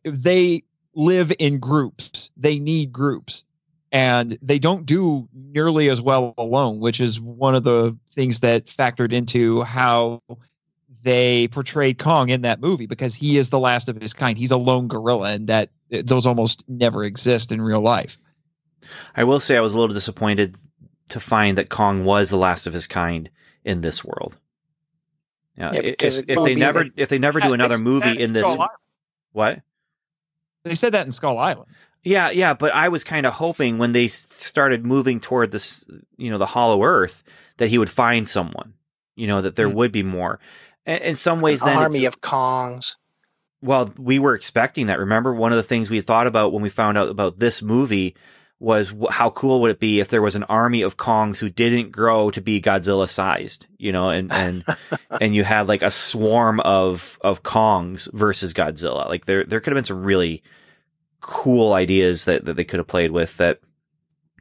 [0.05, 0.63] they
[0.95, 2.31] live in groups.
[2.37, 3.45] They need groups.
[3.93, 8.67] And they don't do nearly as well alone, which is one of the things that
[8.67, 10.23] factored into how
[11.03, 14.39] they portrayed Kong in that movie because he is the last of his kind.
[14.39, 18.17] He's a lone gorilla, and that those almost never exist in real life.
[19.17, 20.57] I will say I was a little disappointed
[21.11, 23.29] to find that Kong was the last of his kind
[23.65, 24.37] in this world.
[25.61, 27.79] Yeah, Yeah, if, if, it if would they never like- if they never do another
[27.79, 28.71] movie in this Island.
[29.33, 29.61] what?
[30.65, 31.69] They said that in Skull Island.
[32.03, 35.85] Yeah, yeah, but I was kind of hoping when they started moving toward this,
[36.17, 37.23] you know, the Hollow Earth,
[37.59, 38.73] that he would find someone,
[39.17, 39.75] you know, that there Hmm.
[39.77, 40.41] would be more.
[40.87, 42.97] In, in some ways, An then army of Kongs.
[43.61, 44.99] well, we were expecting that.
[44.99, 48.15] Remember, one of the things we thought about when we found out about this movie
[48.61, 51.49] was wh- how cool would it be if there was an army of Kongs who
[51.49, 54.65] didn't grow to be Godzilla sized, you know, and and
[55.21, 59.09] and you had like a swarm of of Kongs versus Godzilla.
[59.09, 60.43] Like there there could have been some really
[61.21, 63.37] cool ideas that that they could have played with.
[63.39, 63.61] That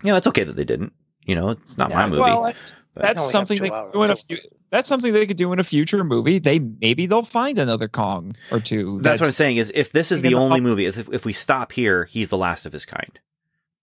[0.03, 0.93] you know, it's okay that they didn't.
[1.26, 2.22] You know, it's not my movie.
[2.22, 2.53] Well,
[2.95, 4.38] that's something they could do in a few,
[4.72, 6.39] that's something they could do in a future movie.
[6.39, 8.99] They maybe they'll find another Kong or two.
[9.01, 9.57] that's, what I'm saying.
[9.57, 12.30] Is if this is Thinking the only about- movie, if if we stop here, he's
[12.30, 13.20] the last of his kind.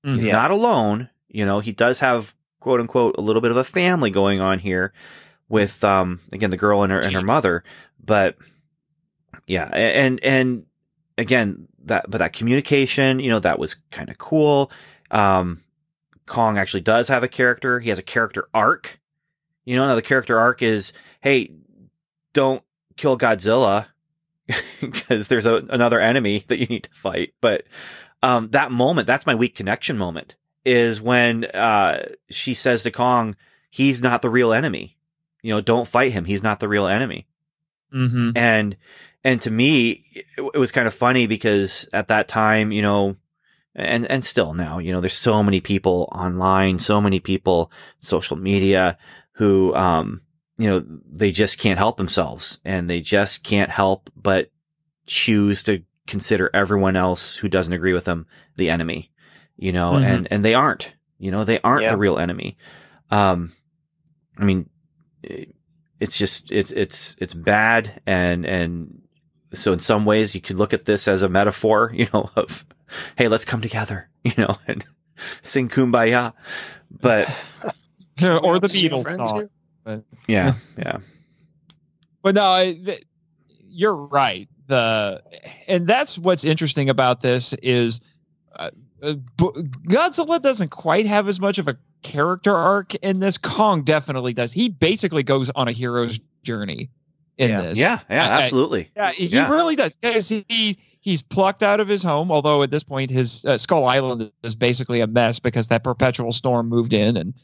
[0.07, 0.27] He's Mhm.
[0.27, 0.33] Yeah.
[0.33, 1.11] not alone.
[1.29, 4.59] You know, he does have quote unquote a little bit of a family going on
[4.59, 4.93] here
[5.49, 7.65] with um again the girl and her and her mother.
[8.05, 8.37] But
[9.47, 10.65] yeah, and and
[11.19, 14.71] again that but that communication, you know, that was kind of cool.
[15.11, 15.63] Um
[16.27, 17.79] Kong actually does have a character.
[17.79, 19.01] He has a character arc.
[19.65, 21.51] You know, now the character arc is, hey,
[22.33, 22.63] don't
[22.97, 23.87] kill Godzilla
[24.81, 27.35] because there's a, another enemy that you need to fight.
[27.41, 27.65] But
[28.27, 33.37] um, that moment, that's my weak connection moment, is when uh, she says to Kong,
[33.71, 34.97] he's not the real enemy.
[35.43, 36.25] You know, don't fight him.
[36.25, 37.29] He's not the real enemy.
[37.95, 38.37] Mhm.
[38.37, 38.77] And
[39.23, 43.17] and to me, it, it was kind of funny because at that time, you know,
[43.77, 47.71] and and still now, you know, there's so many people online, so many people,
[48.01, 48.99] social media,
[49.35, 50.23] who um,
[50.59, 54.51] you know, they just can't help themselves, and they just can't help but
[55.07, 58.27] choose to consider everyone else who doesn't agree with them
[58.57, 59.11] the enemy,
[59.57, 60.05] you know, Mhm.
[60.05, 61.93] and and they aren't, you know, they aren't Yeah.
[61.93, 62.57] the real enemy.
[63.11, 63.53] Um,
[64.39, 64.69] I mean,
[66.01, 69.03] it's just it's it's it's bad, and and
[69.53, 72.65] so in some ways you could look at this as a metaphor, you know, of
[73.17, 74.85] hey, let's come together, you know, and
[75.43, 76.33] sing kumbaya.
[76.91, 77.45] But
[78.23, 79.49] or the Beatles song.
[79.85, 80.99] But, yeah, yeah,
[82.23, 83.05] but no, I, th-
[83.69, 84.49] you're right.
[84.67, 85.23] The
[85.69, 88.01] and that's what's interesting about this is
[88.57, 88.71] uh,
[89.03, 93.39] uh, Godzilla doesn't quite have as much of a character arc in this.
[93.39, 94.53] Kong definitely does.
[94.53, 96.91] He basically goes on a hero's journey
[97.39, 97.63] in Yeah.
[97.63, 97.79] this.
[97.79, 98.91] yeah, yeah, absolutely.
[98.97, 99.51] Yeah, he Yeah.
[99.51, 102.33] really does because he he's plucked out of his home.
[102.33, 106.33] Although at this point, his uh, Skull Island is basically a mess because that perpetual
[106.33, 107.35] storm moved in and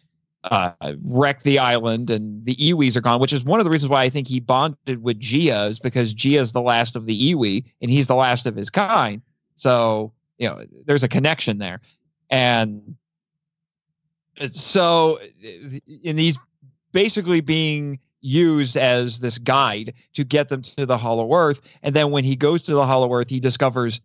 [0.45, 0.73] uh,
[1.05, 3.21] wrecked the island, and the Iwis are gone.
[3.21, 6.15] Which is one of the reasons why I think he bonded with Jia is because
[6.15, 9.23] Jia's the last of the Iwi, and he's the last of his kind.
[9.57, 11.81] So you know, there's a connection there,
[12.31, 12.97] and
[14.51, 15.19] so
[16.03, 16.39] in these
[16.93, 22.11] basically being used as this guide to get them to the hollow earth and then
[22.11, 24.01] when he goes to the hollow earth he discovers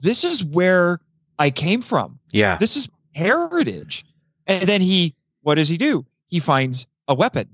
[0.00, 0.98] this is where
[1.38, 4.04] i came from Yeah, this is heritage
[4.46, 6.06] and then he what does he do?
[6.26, 7.48] He finds a weapon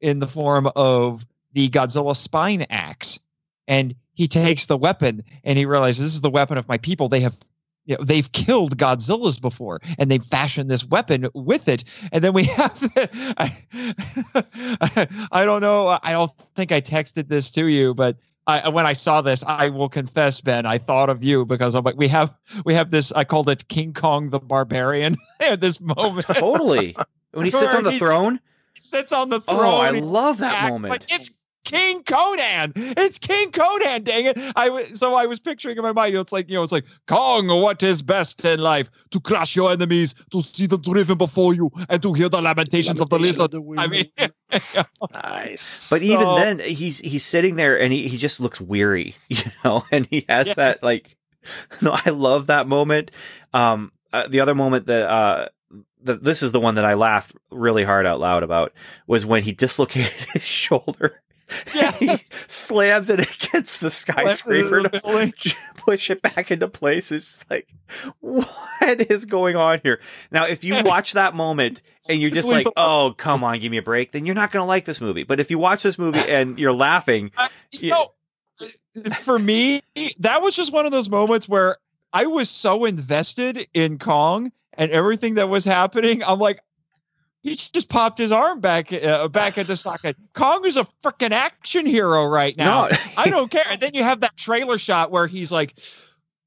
[0.00, 3.20] in the form of the godzilla spine axe
[3.68, 7.08] and he takes the weapon and he realizes this is the weapon of my people.
[7.08, 7.36] They have
[7.86, 11.84] you know, they've killed Godzillas before, and they've fashioned this weapon with it.
[12.12, 17.50] And then we have, the, I, I don't know, I don't think I texted this
[17.52, 18.16] to you, but
[18.50, 21.84] I, when I saw this, I will confess, Ben, I thought of you because I'm
[21.84, 23.12] like, we have, we have this.
[23.12, 26.26] I called it King Kong the Barbarian at this moment.
[26.26, 26.96] totally.
[27.32, 28.40] When he sits on the throne,
[28.74, 29.64] He sits on the oh, throne.
[29.64, 30.90] oh, I love that act- moment.
[30.90, 31.30] Like it's
[31.64, 32.72] King Conan.
[32.76, 34.02] It's King Conan.
[34.02, 34.38] Dang it!
[34.56, 36.12] I was so I was picturing in my mind.
[36.12, 37.46] you know, It's like you know, it's like Kong.
[37.48, 38.90] What is best in life?
[39.10, 43.00] To crush your enemies, to see them driven before you, and to hear the lamentations
[43.00, 43.54] of the lizard.
[43.78, 44.06] I mean,
[45.12, 45.90] Nice.
[45.90, 49.42] But even So- then, he's he's sitting there and he, he just looks weary, you
[49.64, 50.56] know, and he has Yes.
[50.56, 51.16] that like.
[51.80, 53.12] No, I love that moment.
[53.54, 55.48] Um, uh, the other moment that uh,
[56.02, 58.72] the, this is the one that I laughed really hard out loud about
[59.06, 61.22] was when he dislocated his shoulder.
[61.74, 61.92] Yeah.
[61.92, 62.16] he
[62.48, 65.32] slams it against the skyscraper to
[65.76, 67.12] push it back into place.
[67.12, 67.68] It's just like,
[68.20, 70.00] what is going on here?
[70.30, 73.78] Now, if you watch that moment and you're just like, oh, come on, give me
[73.78, 75.22] a break, then you're not going to like this movie.
[75.24, 77.30] But if you watch this movie and you're laughing,
[77.72, 77.94] you Yeah.
[77.94, 78.12] know,
[79.22, 79.82] for me,
[80.18, 81.76] that was just one of those moments where
[82.12, 86.22] I was so invested in Kong and everything that was happening.
[86.24, 86.60] I'm like,
[87.42, 90.16] he just popped his arm back uh, back into socket.
[90.34, 92.88] Kong is a freaking action hero right now.
[92.88, 93.64] no, I don't care.
[93.70, 95.78] And then you have that trailer shot where he's like,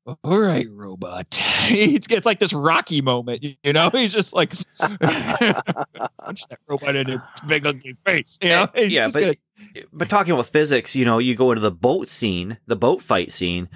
[0.06, 3.90] "All right, robot." It's, it's like this Rocky moment, you know.
[3.90, 8.38] He's just like, punch that robot in its big ugly face.
[8.42, 8.68] You know?
[8.76, 11.72] He's yeah, just but gonna- but talking about physics, you know, you go into the
[11.72, 13.70] boat scene, the boat fight scene.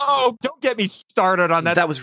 [0.00, 1.74] oh, don't get me started on that.
[1.74, 2.02] That was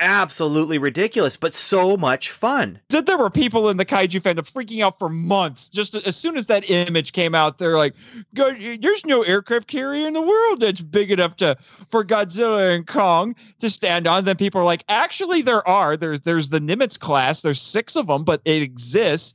[0.00, 2.80] absolutely ridiculous, but so much fun.
[2.88, 5.68] that there were people in the kaiju fandom freaking out for months.
[5.68, 7.94] Just as soon as that image came out, they're like,
[8.34, 11.56] "God, "There's no aircraft carrier in the world that's big enough to
[11.90, 15.96] for Godzilla and Kong to stand on." Then people are like, "Actually, there are.
[15.96, 17.42] There's there's the Nimitz class.
[17.42, 19.34] There's six of them, but it exists."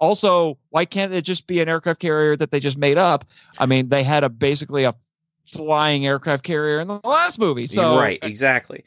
[0.00, 3.24] Also, why can't it just be an aircraft carrier that they just made up?
[3.58, 4.94] I mean, they had a basically a
[5.44, 7.66] flying aircraft carrier in the last movie.
[7.66, 8.84] So right, exactly.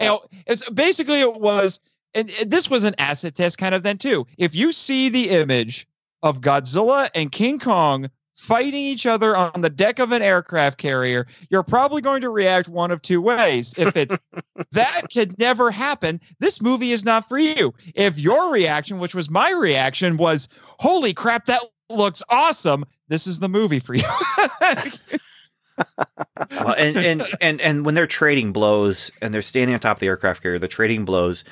[0.00, 1.80] You know, it's basically it was,
[2.14, 4.26] and this was an acid test kind of then too.
[4.38, 5.86] If you see the image
[6.22, 11.26] of Godzilla and King Kong fighting each other on the deck of an aircraft carrier,
[11.50, 13.74] you're probably going to react one of two ways.
[13.78, 14.16] If it's
[14.72, 17.74] that could never happen, this movie is not for you.
[17.94, 23.38] If your reaction, which was my reaction, was "Holy crap, that looks awesome," this is
[23.38, 24.04] the movie for you.
[25.76, 30.00] well, and, and and and when they're trading blows and they're standing on top of
[30.00, 31.44] the aircraft carrier, they're trading blows,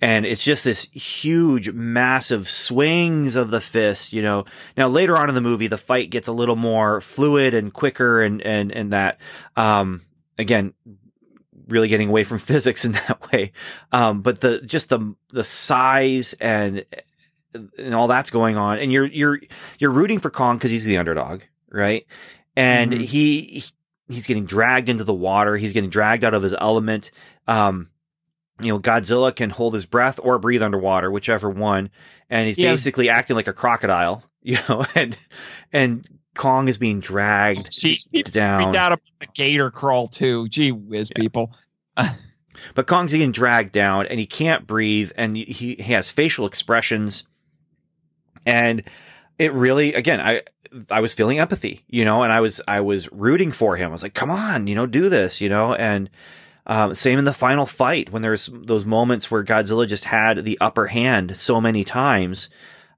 [0.00, 4.12] and it's just this huge, massive swings of the fist.
[4.12, 4.44] You know.
[4.76, 8.22] Now later on in the movie, the fight gets a little more fluid and quicker,
[8.22, 9.20] and and and that.
[9.56, 10.02] Um,
[10.38, 10.72] again,
[11.68, 13.52] really getting away from physics in that way.
[13.92, 16.84] Um, but the just the the size and
[17.54, 19.40] and all that's going on, and you're you're
[19.78, 22.06] you're rooting for Kong because he's the underdog, right?
[22.58, 23.04] And Mhm.
[23.04, 23.64] he
[24.08, 25.56] he's getting dragged into the water.
[25.56, 27.10] He's getting dragged out of his element.
[27.46, 27.90] Um,
[28.60, 31.90] you know, Godzilla can hold his breath or breathe underwater, whichever one.
[32.30, 32.72] And he's Yeah.
[32.72, 35.16] basically acting like a crocodile, you know, and
[35.72, 38.74] and Kong is being dragged Jeez, down.
[38.76, 40.48] out about the gator crawl too.
[40.48, 41.52] Gee whiz, people.
[42.74, 45.44] But Kong's getting dragged down and he can't breathe and he,
[45.76, 47.22] he has facial expressions.
[48.46, 48.82] And
[49.38, 50.42] it really, again, I,
[50.90, 53.90] I was feeling empathy, you know, and I was, I was rooting for him.
[53.90, 56.10] I was like, come on, you know, do this, you know, and,
[56.66, 60.58] um, same in the final fight when there's those moments where Godzilla just had the
[60.60, 62.50] upper hand so many times.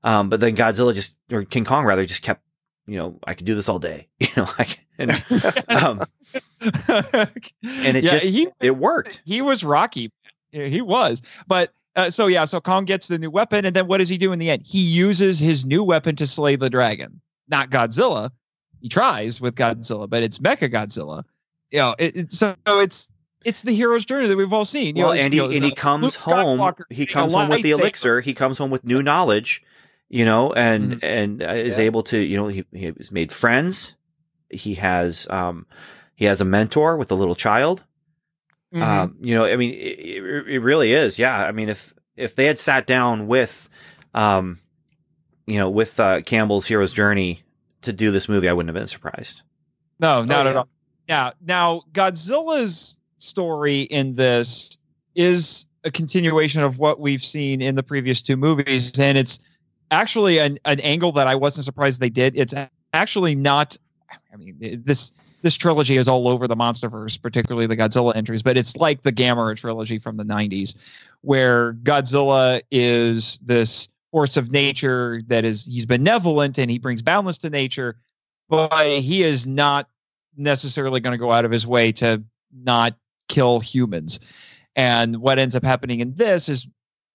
[0.03, 2.43] Um, but then Godzilla just, or King Kong rather, just kept,
[2.87, 4.67] you know, I could do this all day, you know, I
[4.99, 5.11] and,
[5.69, 6.01] um,
[6.61, 9.23] and it yeah, just, he it worked.
[9.25, 10.13] he was Rocky.
[10.51, 11.23] He was.
[11.47, 14.19] But uh, so yeah, so Kong gets the new weapon, and then what does he
[14.19, 14.63] do in the end?
[14.65, 17.21] He uses his new weapon to slay the dragon,
[17.51, 18.31] not Godzilla.
[18.81, 21.25] He tries with Godzilla, but it's Mecha Godzilla.
[21.71, 23.11] You know, it, it's so it's
[23.45, 24.97] it's the hero's journey that we've all seen.
[24.97, 26.75] You well, know, and he, you know, and he comes home.
[26.91, 28.21] He comes home with the elixir.
[28.21, 29.63] He comes home with new knowledge,
[30.09, 30.99] you know, and Mhm.
[31.03, 31.85] and uh, is Yeah.
[31.85, 33.95] able to, you know, he he has made friends.
[34.51, 35.67] He has um
[36.17, 37.85] he has a mentor with a little child.
[38.75, 38.83] Mhm.
[38.83, 41.19] Um, you know, I mean, it, it, it really is.
[41.19, 43.69] Yeah, I mean, if if they had sat down with,
[44.15, 44.59] um,
[45.47, 47.43] you know, with uh, Campbell's hero's journey
[47.83, 49.43] to do this movie, I wouldn't have been surprised.
[49.99, 50.51] No, not oh, yeah.
[50.51, 50.69] at all.
[51.09, 51.31] Yeah.
[51.45, 54.79] Now, Godzilla's story in this
[55.15, 59.41] is a continuation of what we've seen in the previous two movies, and it's
[59.91, 62.37] actually an, an angle that I wasn't surprised they did.
[62.37, 62.55] It's
[62.93, 63.77] actually not.
[64.33, 65.13] I mean, this
[65.43, 69.13] this trilogy is all over the MonsterVerse, particularly the Godzilla entries, but it's like the
[69.13, 70.75] Gamera trilogy from the '90s,
[71.23, 77.39] where Godzilla is this force of nature that is he's benevolent and he brings balance
[77.39, 77.97] to nature
[78.51, 79.89] but he is not
[80.37, 82.23] necessarily going to go out of his way to
[82.53, 82.97] not
[83.29, 84.21] kill humans.
[84.77, 86.67] And what ends up happening in this is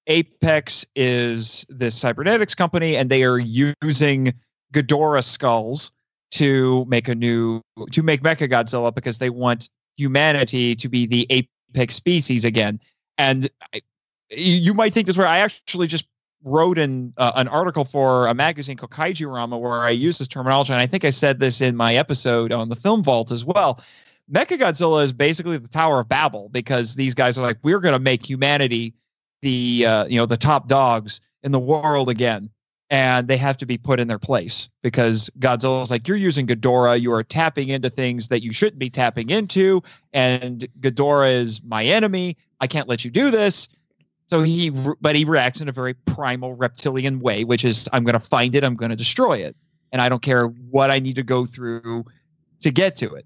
[0.08, 4.34] Apex is this cybernetics company, and they are using
[4.74, 5.92] Ghidorah skulls
[6.32, 7.62] to make a new
[7.92, 12.80] to make Mechagodzilla because they want humanity to be the apex species again.
[13.18, 13.82] And I,
[14.30, 16.08] you you might think this where I actually just
[16.46, 20.28] wrote in uh, an article for a magazine called Kaiju Rama where I use this
[20.28, 23.44] terminology, and I think I said this in my episode on the Film Vault as
[23.44, 23.84] well.
[24.32, 28.00] Mechagodzilla is basically the Tower of Babel because these guys are like, we're going to
[28.00, 28.94] make humanity
[29.42, 32.50] the uh, you know the top dogs in the world again,
[32.90, 37.00] and they have to be put in their place because Godzilla's like, you're using Ghidorah,
[37.00, 41.84] you are tapping into things that you shouldn't be tapping into, and Ghidorah is my
[41.84, 42.38] enemy.
[42.62, 43.70] I can't let you do this.
[44.28, 44.72] So he,
[45.02, 48.56] but he reacts in a very primal reptilian way, which is, I'm going to find
[48.56, 49.56] it, I'm going to destroy it,
[49.92, 52.06] and I don't care what I need to go through
[52.62, 53.26] to get to it.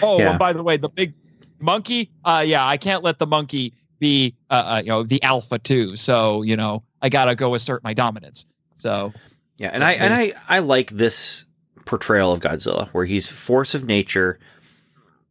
[0.00, 0.30] Oh, Yeah.
[0.30, 1.14] and by the way, the big
[1.58, 5.58] monkey, uh, yeah, I can't let the monkey be, uh, uh, you know, the alpha
[5.58, 5.96] too.
[5.96, 8.46] So you know, I gotta go assert my dominance.
[8.74, 9.12] So
[9.58, 11.44] Yeah, and I and I I like this
[11.84, 14.38] portrayal of Godzilla where he's force of nature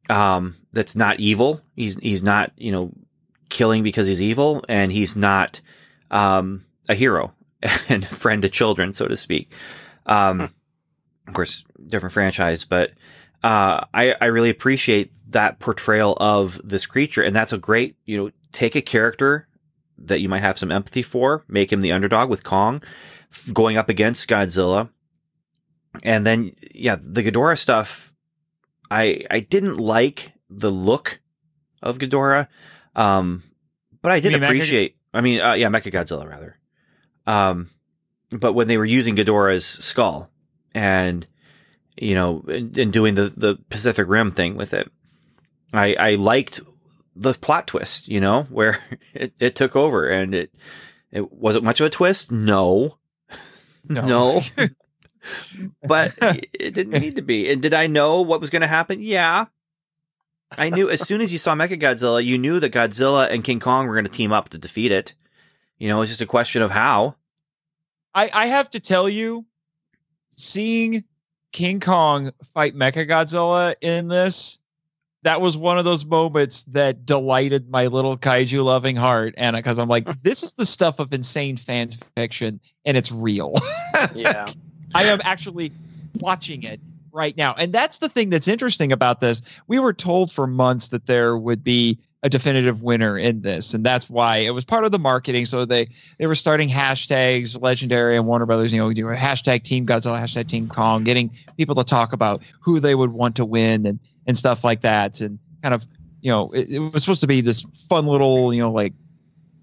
[0.09, 1.61] um that's not evil.
[1.75, 2.91] He's he's not, you know,
[3.51, 5.61] killing because he's evil and he's not
[6.09, 7.33] um a hero
[7.89, 9.53] and friend to children, so to speak.
[10.07, 10.51] Um
[11.27, 12.91] of course, different franchise, but
[13.43, 17.23] uh, I, I really appreciate that portrayal of this creature.
[17.23, 19.47] And that's a great, you know, take a character
[19.97, 22.83] that you might have some empathy for, make him the underdog with Kong
[23.51, 24.89] going up against Godzilla.
[26.03, 28.13] And then, yeah, the Ghidorah stuff,
[28.89, 31.19] I, I didn't like the look
[31.81, 32.47] of Ghidorah.
[32.95, 33.43] Um,
[34.01, 36.57] but I did mean Mecha- appreciate, I mean, uh, yeah, Mechagodzilla rather.
[37.27, 37.69] Um,
[38.29, 40.29] but when they were using Ghidorah's skull
[40.73, 41.25] and,
[41.97, 44.91] you know, and, and doing the, the Pacific Rim thing with it,
[45.73, 46.61] I, I liked
[47.15, 48.79] the plot twist, you know, where
[49.13, 50.53] it, it took over and it,
[51.11, 52.31] it wasn't much of a twist.
[52.31, 52.97] No,
[53.89, 54.39] no,
[55.83, 57.51] but it didn't need to be.
[57.51, 59.01] And did I know what was going to happen?
[59.01, 59.45] Yeah.
[60.57, 63.59] I knew as soon as you saw Mecha Godzilla, you knew that Godzilla and King
[63.59, 65.15] Kong were going to team up to defeat it.
[65.77, 67.15] You know, it's just a question of how.
[68.13, 69.45] I, I have to tell you,
[70.31, 71.03] seeing
[71.51, 74.59] King Kong fight Mecha Godzilla in this,
[75.23, 79.33] that was one of those moments that delighted my little kaiju loving heart.
[79.37, 83.53] And because I'm like, this is the stuff of insane fan fiction, and it's real.
[84.13, 84.47] Yeah.
[84.95, 85.71] I am actually
[86.19, 86.81] watching it
[87.13, 87.53] right now.
[87.57, 89.41] And that's the thing that's interesting about this.
[89.67, 93.83] We were told for months that there would be a definitive winner in this, and
[93.83, 95.45] that's why it was part of the marketing.
[95.45, 95.89] So they
[96.19, 98.71] they were starting hashtags, Legendary and Warner Brothers.
[98.71, 102.43] You know, do a hashtag Team Godzilla, hashtag Team Kong, getting people to talk about
[102.59, 105.85] who they would want to win and and stuff like that, and kind of
[106.21, 108.93] you know it, it was supposed to be this fun little you know like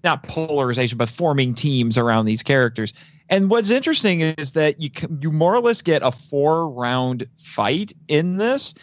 [0.03, 2.93] not polarization but forming teams around these characters.
[3.29, 4.89] And what's interesting is that you
[5.19, 8.73] you more or less get a four round fight in this.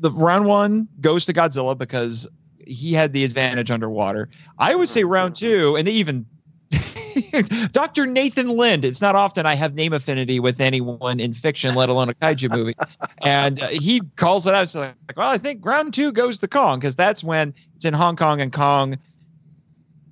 [0.00, 2.28] The round one goes to Godzilla because
[2.66, 4.28] he had the advantage underwater.
[4.58, 6.26] I would say round two, and even
[7.72, 8.06] Dr.
[8.06, 8.84] Nathan Lind.
[8.84, 12.50] It's not often I have name affinity with anyone in fiction, let alone a kaiju
[12.56, 12.74] movie.
[13.22, 14.64] And uh, he calls it out.
[14.64, 17.94] It's like, well, I think round two goes to Kong because that's when it's in
[17.94, 18.98] Hong Kong and Kong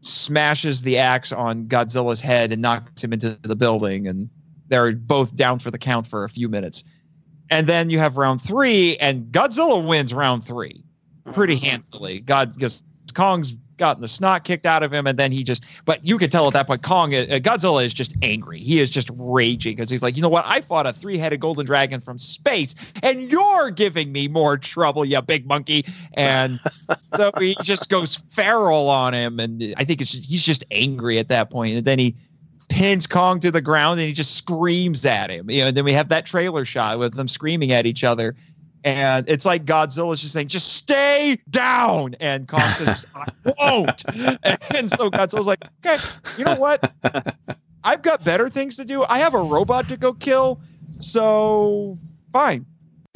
[0.00, 4.06] smashes the axe on Godzilla's head and knocks him into the building.
[4.06, 4.28] And
[4.68, 6.84] they're both down for the count for a few minutes.
[7.50, 10.82] And then you have round three, and Godzilla wins round three
[11.32, 11.64] pretty mm-hmm.
[11.64, 12.20] handily.
[12.20, 12.82] God, because
[13.14, 15.64] Kong's gotten the snot kicked out of him, and then he just.
[15.84, 18.60] But you could tell at that point, Kong, uh, Godzilla is just angry.
[18.60, 20.44] He is just raging because he's like, you know what?
[20.46, 25.20] I fought a three-headed golden dragon from space, and you're giving me more trouble, you
[25.22, 25.84] big monkey.
[26.14, 26.60] And
[27.16, 31.18] so he just goes feral on him, and I think it's just, he's just angry
[31.18, 31.76] at that point.
[31.76, 32.16] And then he
[32.68, 35.50] pins Kong to the ground, and he just screams at him.
[35.50, 38.34] You know, and then we have that trailer shot with them screaming at each other.
[38.86, 42.14] And it's like Godzilla's just saying, just stay down.
[42.20, 43.26] And Kong says, I
[43.58, 44.04] won't.
[44.72, 46.00] And so Godzilla's like, okay,
[46.38, 46.94] you know what?
[47.82, 49.04] I've got better things to do.
[49.08, 50.60] I have a robot to go kill.
[51.00, 51.98] So
[52.32, 52.64] fine.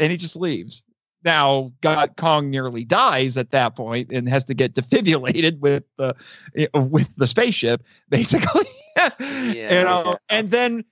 [0.01, 0.83] And he just leaves.
[1.23, 6.17] Now, God Kong nearly dies at that point and has to get defibrillated with the
[6.57, 8.65] eh, with the spaceship, basically.
[8.97, 10.85] yeah, you know, and then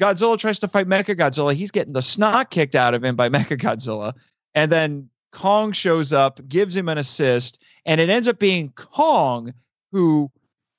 [0.00, 1.54] Godzilla tries to fight Mecha Godzilla.
[1.54, 4.14] He's getting the snot kicked out of him by Mecha Godzilla.
[4.54, 9.52] And then Kong shows up, gives him an assist, and it ends up being Kong
[9.92, 10.30] who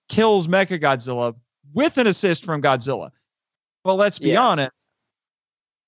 [0.09, 1.35] kills Mecha Godzilla
[1.73, 3.11] with an assist from Godzilla.
[3.83, 4.41] Well, let's be Yeah.
[4.45, 4.71] honest.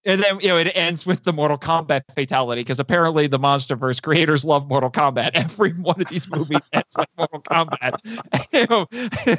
[0.10, 4.02] And then you know it ends with the Mortal Kombat fatality because apparently the MonsterVerse
[4.02, 5.32] creators love Mortal Kombat.
[5.34, 8.00] Every one of these movies ends like Mortal Kombat.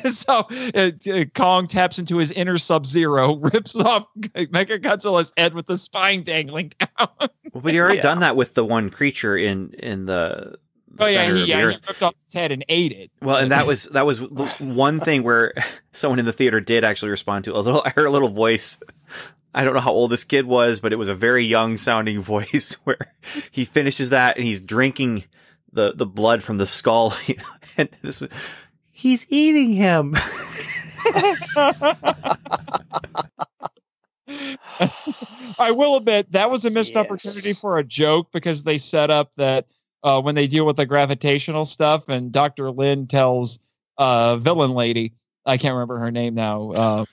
[0.10, 5.54] So uh, uh, Kong taps into his inner Sub Zero, rips off Mecha Godzilla's head
[5.54, 7.08] with the spine dangling down.
[7.18, 7.28] Well,
[7.62, 8.02] but he already Yeah.
[8.02, 10.58] done that with the one creature in in the.
[10.98, 13.10] Oh yeah, he, yeah, he ripped off his head and ate it.
[13.22, 14.20] Well, and that was that was
[14.58, 15.54] one thing where
[15.92, 17.82] someone in the theater did actually respond to a little.
[17.84, 18.78] I heard a little voice.
[19.54, 22.20] I don't know how old this kid was, but it was a very young sounding
[22.22, 22.98] voice where
[23.50, 25.24] he finishes that and he's drinking
[25.72, 27.44] the the blood from the skull, you know,
[27.76, 28.30] and this was-
[28.90, 30.14] he's eating him.
[35.58, 37.04] I will admit that was a missed Yes.
[37.04, 39.66] opportunity for a joke because they set up that
[40.02, 42.70] uh, when they deal with the gravitational stuff, and Dr.
[42.70, 43.58] Lind tells
[43.98, 45.12] uh, villain lady,
[45.46, 47.04] I can't remember her name now, uh,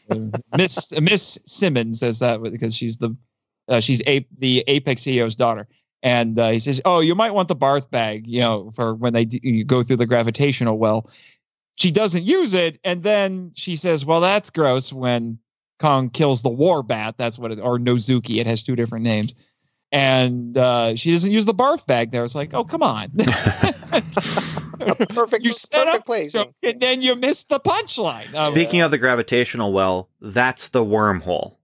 [0.58, 3.16] Miss Miss Simmons says that because she's the
[3.68, 5.68] uh, she's a, the Apex CEO's daughter.
[6.04, 9.14] And uh, he says, "Oh, you might want the Barth bag, you know, for when
[9.14, 11.10] they d- you go through the gravitational well."
[11.76, 15.40] She doesn't use it, and then she says, "Well, that's gross." When
[15.80, 17.16] Kong kills the war bat.
[17.18, 18.40] That's what it or Nozuki.
[18.40, 19.36] It has two different names.
[19.92, 22.24] And uh, she doesn't use the barf bag there.
[22.24, 23.12] It's like, oh come on.
[24.80, 26.42] Perfect, you set perfect up placing.
[26.42, 28.34] so, and then you missed the punchline.
[28.34, 31.56] Um, Speaking of the gravitational well, that's the wormhole.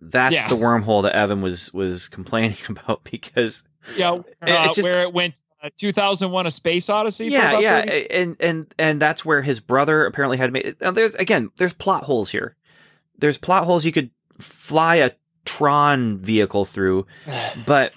[0.00, 0.48] That's Yeah.
[0.48, 3.64] the wormhole that Evan was was complaining about because
[3.96, 7.62] yeah, uh, it's just- where it went uh, 2001 a space odyssey for yeah, about
[7.62, 10.76] yeah, 30 and and and that's where his brother apparently had made.
[10.80, 12.54] Now there's again, there's plot holes here.
[13.18, 15.10] There's plot holes you could fly a
[15.44, 17.06] Tron vehicle through,
[17.66, 17.92] but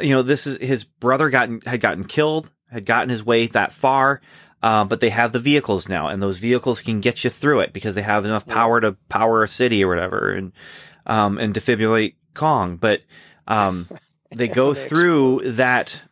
[0.00, 3.72] you know this is his brother gotten had gotten killed, had gotten his way that
[3.72, 4.20] far.
[4.62, 7.74] Uh, but they have the vehicles now, and those vehicles can get you through it
[7.74, 10.52] because they have enough power to power a city or whatever, and
[11.04, 12.76] um, and defibrillate Kong.
[12.76, 13.02] But
[13.46, 13.88] um,
[14.30, 16.02] they go through that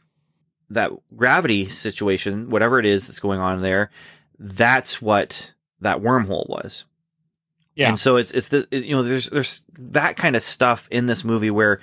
[0.68, 3.90] that gravity situation, whatever it is that's going on there.
[4.38, 6.84] That's what that wormhole was.
[7.74, 7.88] Yeah.
[7.88, 11.24] And so it's it's the you know there's there's that kind of stuff in this
[11.24, 11.80] movie where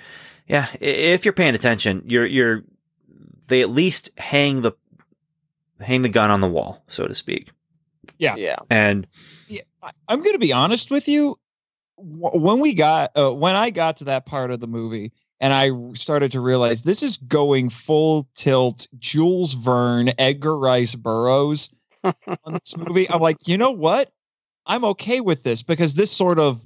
[0.50, 2.62] yeah if you're paying attention you're you're
[3.48, 4.72] they at least hang the
[5.80, 7.50] hang the gun on the wall so to speak
[8.18, 8.36] Yeah.
[8.36, 8.56] yeah.
[8.68, 9.06] and
[9.48, 11.38] Yeah, I- I'm going to be honest with you.
[12.02, 15.70] When we got, uh, when I got to that part of the movie, and I
[15.94, 21.68] started to realize this is going full tilt, Jules Verne, Edgar Rice Burroughs
[22.04, 22.14] on
[22.52, 23.08] this movie.
[23.10, 24.10] I'm like, you know what?
[24.66, 26.64] I'm okay with this because this sort of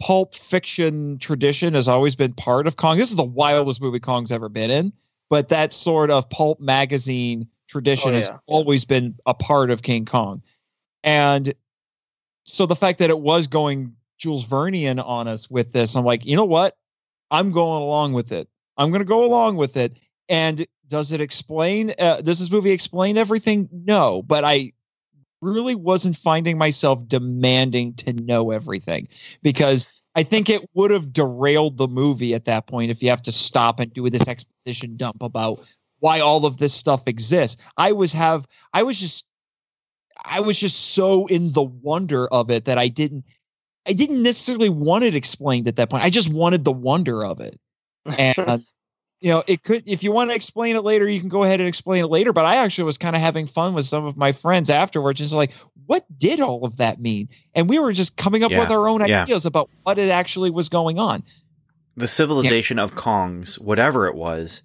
[0.00, 2.98] pulp fiction tradition has always been part of Kong.
[2.98, 4.92] This is the wildest movie Kong's ever been in,
[5.28, 10.04] but that sort of pulp magazine tradition Oh, has always been a part of King
[10.04, 10.42] Kong.
[11.04, 11.54] And
[12.44, 16.24] so the fact that it was going Jules Vernian on us with this, I'm like,
[16.24, 16.76] you know what?
[17.30, 18.48] I'm going along with it.
[18.78, 19.96] I'm going to go along with it.
[20.28, 21.92] And does it explain?
[21.98, 23.68] Uh, does this movie explain everything?
[23.70, 24.72] No, but I
[25.40, 29.08] really wasn't finding myself demanding to know everything
[29.42, 33.22] because I think it would have derailed the movie at that point if you have
[33.22, 35.60] to stop and do this exposition dump about
[36.00, 37.60] why all of this stuff exists.
[37.76, 39.26] I was have I was just
[40.24, 43.24] I was just so in the wonder of it that I didn't
[43.86, 46.04] I didn't necessarily want it explained at that point.
[46.04, 47.58] I just wanted the wonder of it.
[48.18, 48.64] And
[49.20, 51.60] you know, it could if you want to explain it later, you can go ahead
[51.60, 52.32] and explain it later.
[52.32, 55.32] But I actually was kind of having fun with some of my friends afterwards, just
[55.32, 55.52] like,
[55.86, 57.28] what did all of that mean?
[57.54, 59.22] And we were just coming up Yeah, with our own yeah.
[59.22, 61.24] ideas about what it actually was going on.
[61.96, 64.62] the civilization of Kongs, whatever it was,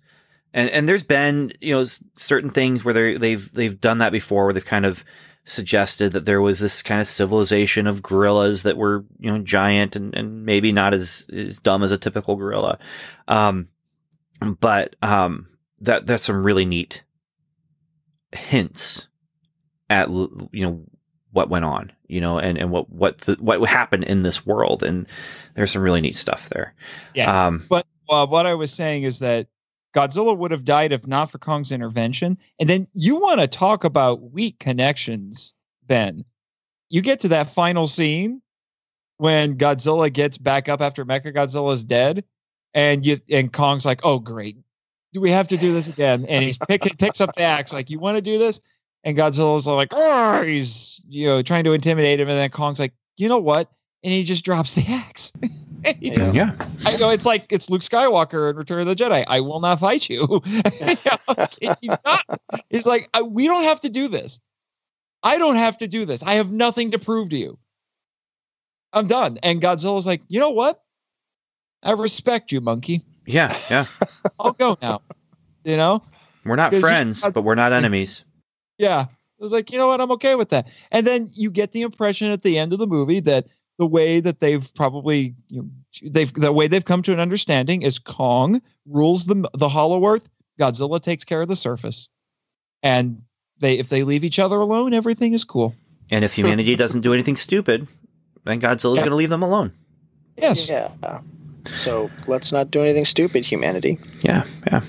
[0.53, 1.83] and and there's been you know
[2.15, 5.03] certain things where they they've they've done that before, where they've kind of
[5.45, 9.95] suggested that there was this kind of civilization of gorillas that were you know giant
[9.95, 12.77] and and maybe not as as dumb as a typical gorilla,
[13.27, 13.67] um,
[14.59, 15.47] but um
[15.79, 17.03] that that's some really neat
[18.31, 19.07] hints
[19.89, 20.83] at you know
[21.31, 24.83] what went on you know and and what what the, what happened in this world
[24.83, 25.07] and
[25.55, 26.73] there's some really neat stuff there
[27.13, 27.47] Yeah.
[27.47, 29.47] um But uh, what I was saying is that
[29.93, 32.37] Godzilla would have died if not for Kong's intervention.
[32.59, 35.53] And then you want to talk about weak connections,
[35.85, 36.25] Ben.
[36.89, 38.41] You get to that final scene
[39.17, 42.23] when Godzilla gets back up after Mecha Godzilla's dead,
[42.73, 44.57] and you and Kong's like, "Oh, great,
[45.13, 47.89] do we have to do this again?" And he's pick, picks up the axe, like,
[47.89, 48.61] "You want to do this?"
[49.03, 52.93] And Godzilla's like, "Oh," he's you know trying to intimidate him, and then Kong's like,
[53.17, 53.69] "You know what?"
[54.03, 55.33] And he just drops the axe.
[55.99, 56.55] He just yeah
[56.85, 59.25] I know it's like it's Luke Skywalker in Return of the Jedi.
[59.27, 60.41] I will not fight you.
[61.81, 62.23] he's not.
[62.69, 64.39] He's like, I, we don't have to do this.
[65.23, 66.23] I don't have to do this.
[66.23, 67.57] I have nothing to prove to you.
[68.93, 69.39] I'm done.
[69.43, 70.81] And Godzilla's like, you know what?
[71.83, 73.01] I respect you, monkey.
[73.25, 73.85] Yeah, yeah.
[74.39, 75.01] I'll go now.
[75.63, 76.03] You know?
[76.45, 78.23] We're not 'Cause you- friends, but we're not enemies.
[78.77, 79.05] Yeah.
[79.07, 79.99] I was like, you know what?
[80.01, 80.67] I'm okay with that.
[80.91, 83.47] And then you get the impression at the end of the movie that
[83.77, 85.69] the way that they've probably you know,
[86.11, 90.29] they've the way they've come to an understanding is Kong rules the the Hollow Earth,
[90.59, 92.07] Godzilla takes care of the surface.
[92.83, 93.23] And
[93.59, 95.75] they if they leave each other alone, everything is cool.
[96.09, 97.87] And if humanity doesn't do anything stupid,
[98.43, 99.01] then Godzilla's Yeah.
[99.01, 99.73] going to leave them alone.
[100.37, 100.69] Yes.
[100.69, 100.89] Yeah.
[101.65, 103.99] So let's not do anything stupid, humanity.
[104.21, 104.81] Yeah, yeah.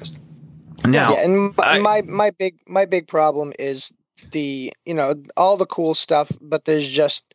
[0.87, 3.93] Now, yeah, and my, I- my my big my big problem is
[4.33, 7.33] the you know all the cool stuff, but there's just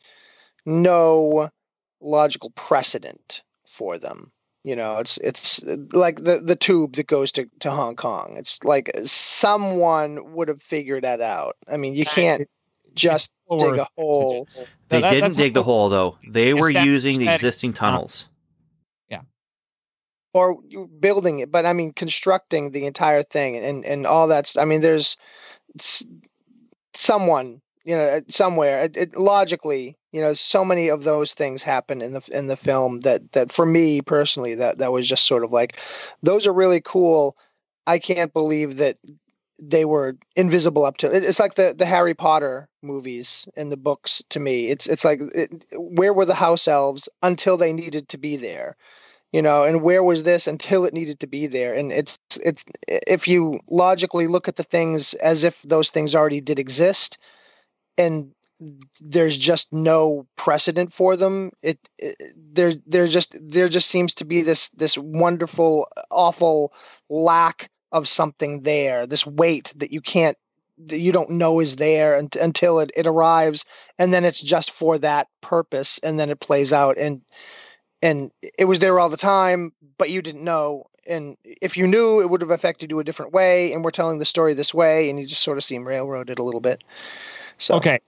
[0.66, 1.49] no
[2.02, 4.32] logical precedent for them.
[4.64, 5.64] You know, it's it's
[5.94, 8.36] like the the tube that goes to to Hong Kong.
[8.38, 11.56] It's like someone would have figured that out.
[11.72, 12.48] I mean, you can't
[12.94, 14.48] just dig a hole.
[14.90, 16.18] they That- didn't dig the hole though.
[16.28, 18.28] They were Establish using the existing tunnels.
[20.34, 20.60] Or
[20.99, 24.81] building it but i mean constructing the entire thing and and all that's i mean
[24.81, 25.18] there's
[26.93, 32.01] someone you know somewhere it, it, logically you know so many of those things happen
[32.01, 35.43] in the in the film that that for me personally that that was just sort
[35.43, 35.77] of like
[36.22, 37.38] those are really cool.
[37.88, 38.97] I can't believe that
[39.61, 44.23] they were invisible up to it's like the the harry potter movies and the books
[44.30, 44.68] to me.
[44.68, 48.77] It's it's like it, where were the house elves until they needed to be there
[49.31, 51.73] you know and where was this until it needed to be there?
[51.73, 56.41] And it's it's if you logically look at the things as if those things already
[56.41, 57.18] did exist
[57.97, 58.31] and
[58.99, 64.26] there's just no precedent for them it, it there there just there just seems to
[64.26, 66.73] be this this wonderful awful
[67.10, 70.38] lack of something there this weight that you can't
[70.77, 73.65] that you don't know is there un- until it, it arrives
[73.97, 77.22] and then it's just for that purpose and then it plays out and
[78.01, 80.85] and it was there all the time, but you didn't know.
[81.07, 83.73] And if you knew, it would have affected you a different way.
[83.73, 86.43] And we're telling the story this way, and you just sort of seem railroaded a
[86.43, 86.84] little bit.
[87.57, 87.99] So Okay.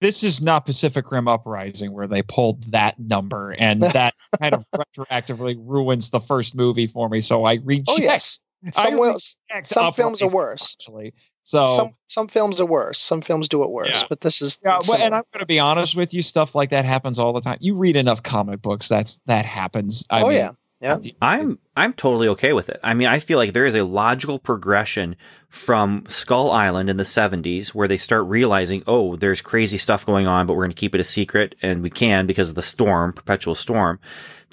[0.00, 4.64] This is not Pacific Rim Uprising where they pulled that number and that kind of
[4.76, 7.22] retroactively ruins the first movie for me.
[7.22, 7.90] So I oh, reject.
[7.90, 8.40] oh yes,
[8.72, 9.16] some will,
[9.62, 10.76] some films are worse.
[10.78, 11.12] Actually,
[11.42, 12.98] so some some films are worse.
[12.98, 14.02] Some films do it worse, Yeah.
[14.08, 16.22] but this is Yeah, well, and I'm going to be honest with you.
[16.22, 17.58] Stuff like that happens all the time.
[17.60, 20.04] You read enough comic books, that's that happens.
[20.10, 20.50] I oh mean, yeah,
[20.80, 20.98] yeah.
[21.20, 22.80] I'm I'm totally okay with it.
[22.82, 25.16] I mean, I feel like there is a logical progression
[25.48, 30.26] from Skull Island in the 70s where they start realizing, oh, there's crazy stuff going
[30.26, 32.62] on, but we're going to keep it a secret and we can because of the
[32.62, 34.00] storm, perpetual storm,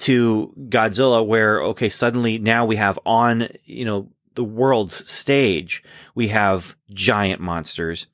[0.02, 5.84] to Godzilla where okay, suddenly now we have on, you know, the world's stage,
[6.16, 8.08] we have giant monsters.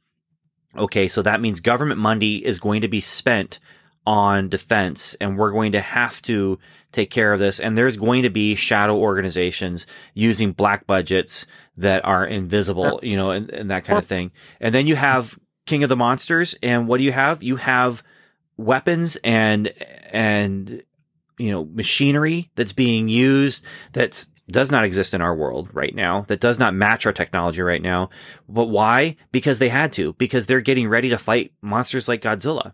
[0.75, 3.59] Okay, so that means government money is going to be spent
[4.05, 6.59] on defense and we're going to have to
[6.91, 7.59] take care of this.
[7.59, 11.47] And there's going to be shadow organizations using black budgets
[11.77, 14.31] that are invisible, you know, and, and that kind of thing.
[14.59, 16.55] And then you have King of the Monsters.
[16.61, 17.43] And what do you have?
[17.43, 18.03] You have
[18.57, 19.67] weapons and,
[20.11, 20.83] and,
[21.37, 26.21] you know, machinery that's being used that's does not exist in our world right now,
[26.21, 28.09] that does not match our technology right now.
[28.47, 29.17] But why?
[29.33, 32.71] Because they had to, because they're getting ready to fight monsters like Godzilla.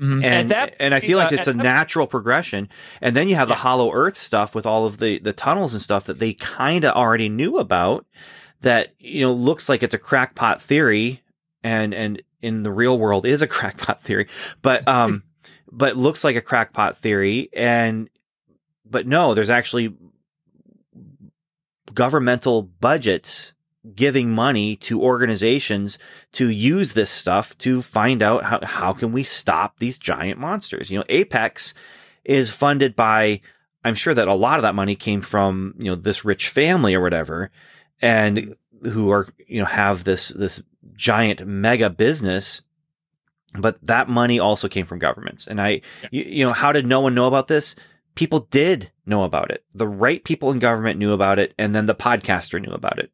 [0.00, 0.24] Mhm.
[0.24, 2.68] And, that- and I feel like uh, it's a at that- natural progression.
[3.00, 5.80] And then you have the Hollow Earth stuff with all of the, the tunnels and
[5.82, 8.04] stuff that they kind of already knew about
[8.62, 11.22] that, you know, looks like it's a crackpot theory
[11.62, 14.26] and, and in the real world is a crackpot theory,
[14.62, 15.22] but, um,
[15.70, 17.48] but looks like a crackpot theory.
[17.52, 18.08] And,
[18.84, 19.94] but no, there's actually
[21.92, 23.52] governmental budgets
[23.94, 25.98] giving money to organizations
[26.32, 30.90] to use this stuff to find out how, how can we stop these giant monsters.
[30.90, 31.74] You know, Apex
[32.24, 33.40] is funded by,
[33.84, 36.94] I'm sure that a lot of that money came from, you know, this rich family
[36.94, 37.50] or whatever,
[38.02, 40.62] and who are, you know, have this, this
[40.94, 42.62] giant mega business.
[43.54, 45.46] But that money also came from governments.
[45.46, 45.80] And I,
[46.10, 47.76] you, you know, how did no one know about this?
[48.14, 49.64] People did know about it.
[49.72, 53.10] The right people in government knew about it, and then the podcaster knew about it.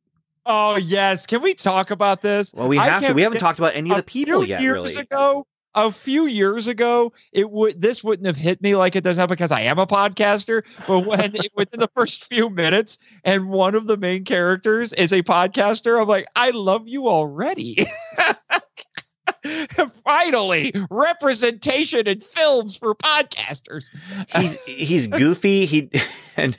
[0.46, 2.52] Oh yes, can we talk about this?
[2.54, 3.12] Well, we have to.
[3.12, 5.02] We haven't talked about any of the people yet, years really.
[5.02, 9.18] ago a few years ago it would this wouldn't have hit me like it does
[9.18, 13.48] now because i am a podcaster but when it, within the first few minutes and
[13.48, 17.76] one of the main characters is a podcaster i'm like i love you already
[20.04, 23.90] finally representation in films for podcasters
[24.36, 25.66] he's he's goofy.
[25.66, 25.90] He
[26.36, 26.56] and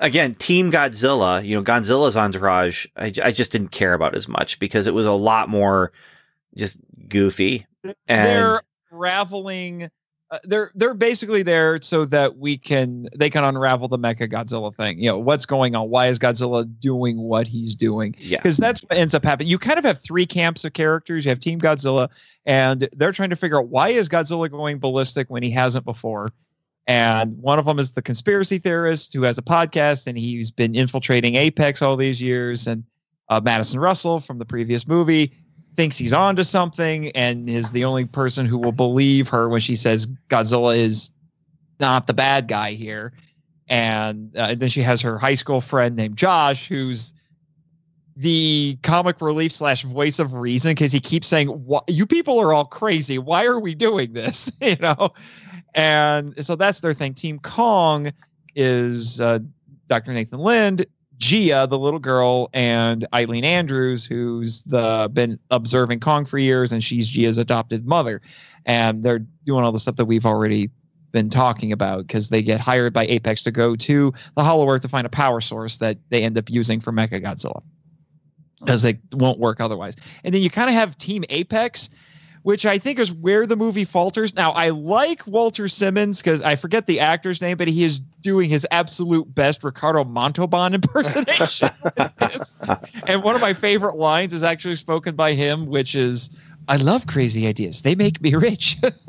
[0.00, 1.44] again, Team Godzilla.
[1.44, 2.86] You know, Godzilla's entourage.
[2.96, 5.92] I, I just didn't care about as much because it was a lot more
[6.56, 7.66] just goofy.
[7.84, 7.94] And
[8.26, 9.90] they're raveling
[10.30, 14.74] uh, they're they're basically there so that we can they can unravel the Mecha Godzilla
[14.74, 14.98] thing.
[14.98, 15.88] You know what's going on?
[15.88, 18.14] Why is Godzilla doing what he's doing?
[18.18, 18.38] Yeah.
[18.38, 19.48] because that's what ends up happening.
[19.48, 21.24] You kind of have three camps of characters.
[21.24, 22.08] You have Team Godzilla,
[22.44, 26.32] and they're trying to figure out why is Godzilla going ballistic when he hasn't before.
[26.88, 30.74] And one of them is the conspiracy theorist who has a podcast, and he's been
[30.74, 32.66] infiltrating Apex all these years.
[32.66, 32.82] And
[33.28, 35.32] uh, Madison Russell from the previous movie
[35.76, 39.74] thinks he's onto something, and is the only person who will believe her when she
[39.74, 41.10] says Godzilla is
[41.78, 43.12] not the bad guy here.
[43.68, 47.14] And, uh, and then she has her high school friend named Josh, who's
[48.16, 52.64] the comic relief slash voice of reason because he keeps saying, "You people are all
[52.64, 53.18] crazy.
[53.18, 55.12] Why are we doing this?" you know,
[55.74, 57.12] and so that's their thing.
[57.12, 58.12] Team Kong
[58.54, 59.40] is uh,
[59.88, 60.14] Dr.
[60.14, 60.86] Nathan Lind,
[61.18, 66.82] Jia, the little girl, and Ilene Andrews, who's the been observing Kong for years, and
[66.82, 68.20] she's Jia's adopted mother,
[68.64, 70.70] and they're doing all the stuff that we've already
[71.12, 74.82] been talking about because they get hired by Apex to go to the Hollow Earth
[74.82, 77.62] to find a power source that they end up using for Mecha Godzilla
[78.60, 79.96] because they won't work otherwise.
[80.24, 81.88] And then you kind of have Team Apex,
[82.46, 84.36] which I think is where the movie falters.
[84.36, 88.48] Now, I like Walter Simmons because I forget the actor's name, but he is doing
[88.48, 91.70] his absolute best Ricardo Montalban impersonation.
[93.08, 96.30] and one of my favorite lines is actually spoken by him, which is,
[96.68, 97.82] I love crazy ideas.
[97.82, 98.76] They make me rich.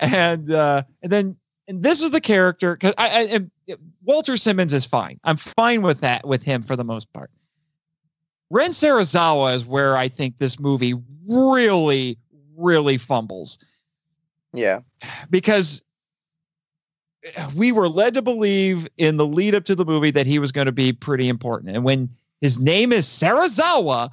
[0.00, 1.36] and uh, and then
[1.68, 5.20] and this is the character because I, I Walter Simmons is fine.
[5.22, 7.30] I'm fine with that with him for the most part.
[8.50, 10.94] Ren Serizawa is where I think this movie
[11.28, 12.18] really,
[12.56, 13.58] really fumbles
[14.52, 14.80] Yeah.
[15.30, 15.82] because
[17.56, 20.52] we were led to believe in the lead up to the movie that he was
[20.52, 21.74] going to be pretty important.
[21.74, 22.08] And when
[22.40, 24.10] his name is Serizawa,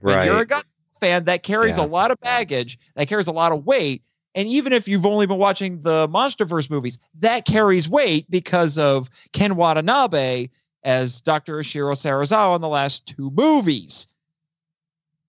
[0.00, 0.24] right.
[0.24, 0.48] you're a Right.
[0.48, 0.64] Godzilla
[1.00, 1.84] fan, that carries Yeah.
[1.84, 4.02] a lot of baggage, that carries a lot of weight.
[4.34, 9.08] And even if you've only been watching the MonsterVerse movies, that carries weight because of
[9.32, 10.48] Ken Watanabe
[10.84, 11.56] as Dr.
[11.56, 14.08] Ishiro Serizawa in the last two movies.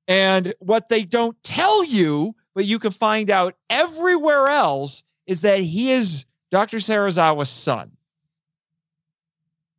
[0.07, 5.59] And what they don't tell you, but you can find out everywhere else, is that
[5.59, 6.77] he is Dr.
[6.77, 7.91] Serizawa's son.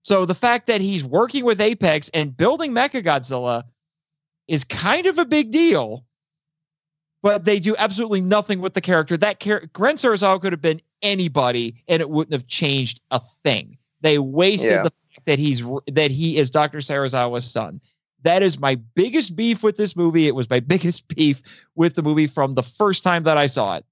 [0.03, 3.65] So the fact that he's working with Apex and building Mechagodzilla
[4.49, 6.05] is kind of a big deal,
[7.23, 9.17] but they do absolutely nothing with the character.
[9.17, 13.79] That character, Gren Serizawa could have been anybody, and it wouldn't have changed a thing.
[14.07, 14.83] They wasted Yeah.
[14.85, 16.79] the fact that he's that he is Dr.
[16.79, 17.81] Serizawa's son.
[18.23, 20.27] That is my biggest beef with this movie.
[20.29, 21.43] It was my biggest beef
[21.75, 23.85] with the movie from the first time that I saw it,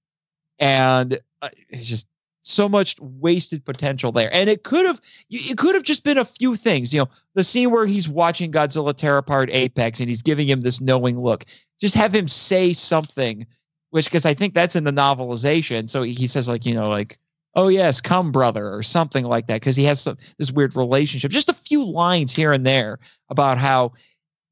[0.59, 2.07] and uh, it's just
[2.47, 4.33] so much wasted potential there.
[4.33, 5.01] And it could have
[5.31, 6.93] it could have just been a few things.
[6.93, 10.61] You know, the scene where he's watching Godzilla tear apart Apex and he's giving him
[10.61, 11.45] this knowing look.
[11.81, 13.47] Just have him say something,
[13.91, 15.89] which because I think that's in the novelization.
[15.91, 17.19] So he says like you know like
[17.57, 21.31] oh yes come brother or something like that because he has some, this weird relationship.
[21.31, 22.99] Just a few lines here and there
[23.29, 23.93] about how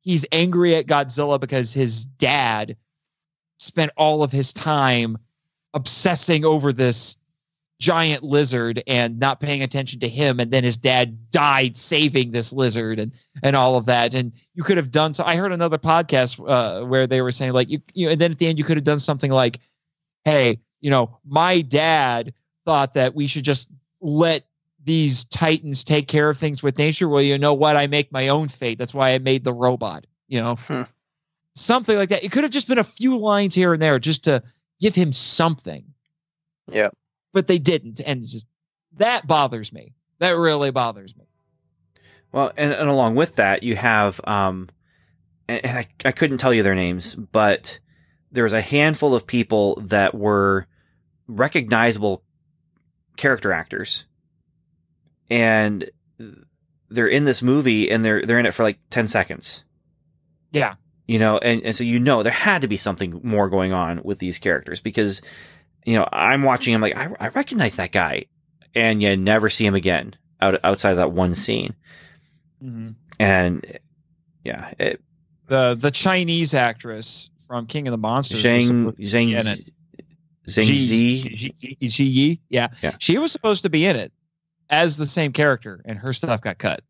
[0.01, 2.77] he's angry at Godzilla because his dad
[3.59, 5.16] spent all of his time
[5.74, 7.16] obsessing over this
[7.81, 12.53] giant lizard and not paying attention to him and then his dad died saving this
[12.53, 13.11] lizard and
[13.43, 16.87] and all of that and you could have done so i heard another podcast uh,
[16.87, 18.85] where they were saying like you, you and then at the end you could have
[18.85, 19.59] done something like
[20.24, 22.33] hey you know my dad
[22.65, 23.69] thought that we should just
[24.01, 24.45] let
[24.85, 27.09] these titans take care of things with nature.
[27.09, 27.77] Well you know what?
[27.77, 28.79] I make my own fate.
[28.79, 30.57] That's why i made the robot you know?
[30.57, 30.83] Hmm.
[31.55, 32.25] something like that.
[32.25, 34.43] It could have just been a few lines here and there just to
[34.81, 35.85] give him something.
[36.69, 36.89] Yeah.
[37.35, 38.47] but they didn't and just
[38.97, 39.95] that bothers me.
[40.21, 41.27] That really bothers me.
[42.31, 44.71] Well, and, and along with that, you have, um,
[45.49, 47.79] and, and I, I couldn't tell you their names, but
[48.31, 50.67] there was a handful of people that were
[51.27, 52.23] recognizable
[53.17, 54.05] character actors,
[55.31, 55.91] and
[56.89, 59.65] they're in this movie, and they're they're in it for like ten seconds.
[60.53, 60.75] yeah.
[61.09, 64.01] You know and, and so you know there had to be something more going on
[64.05, 65.21] with these characters because
[65.85, 68.27] you know i'm watching him like i, I recognize that guy
[68.75, 71.75] and you never see him again out, outside of that one scene.
[72.63, 72.91] Mm-hmm.
[73.19, 73.79] And
[74.45, 75.03] yeah it,
[75.49, 79.71] the the chinese actress from king of the monsters zhang zhang
[80.47, 80.66] in it.
[80.66, 81.52] Zi.
[81.56, 82.69] Ji- Ji Yi, yeah.
[82.82, 82.94] Yeah.
[82.98, 84.12] she was supposed to be in it
[84.70, 86.81] as the same character and her stuff got cut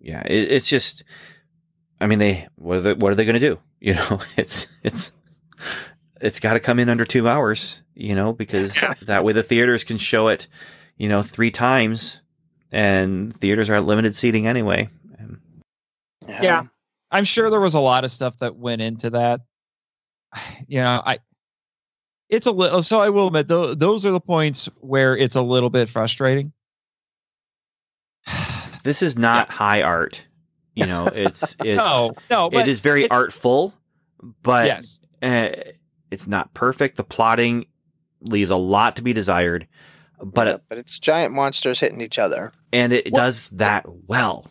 [0.00, 1.02] yeah it, it's just
[2.00, 4.66] i mean they what are they, what are they going to do you know it's
[4.82, 5.12] it's
[6.20, 9.84] it's got to come in under two hours you know because that way the theaters
[9.84, 10.46] can show it
[10.96, 12.20] you know three times
[12.72, 15.38] and theaters are at limited seating anyway And
[16.28, 16.62] Yeah.
[17.10, 19.40] I'm sure there was a lot of stuff that went into that.
[20.68, 21.18] You know, I
[22.28, 22.82] it's a little.
[22.82, 26.52] So I will admit, tho- those are the points where it's a little bit frustrating.
[28.84, 30.26] This is not high art.
[30.74, 33.74] You know, it's it's no, no, but it is very it- artful,
[34.42, 35.50] but yes, uh,
[36.10, 36.96] it's not perfect.
[36.96, 37.66] The plotting
[38.20, 39.66] leaves a lot to be desired,
[40.22, 42.52] but Yeah, it, but it's giant monsters hitting each other.
[42.72, 44.46] and it What- does that well.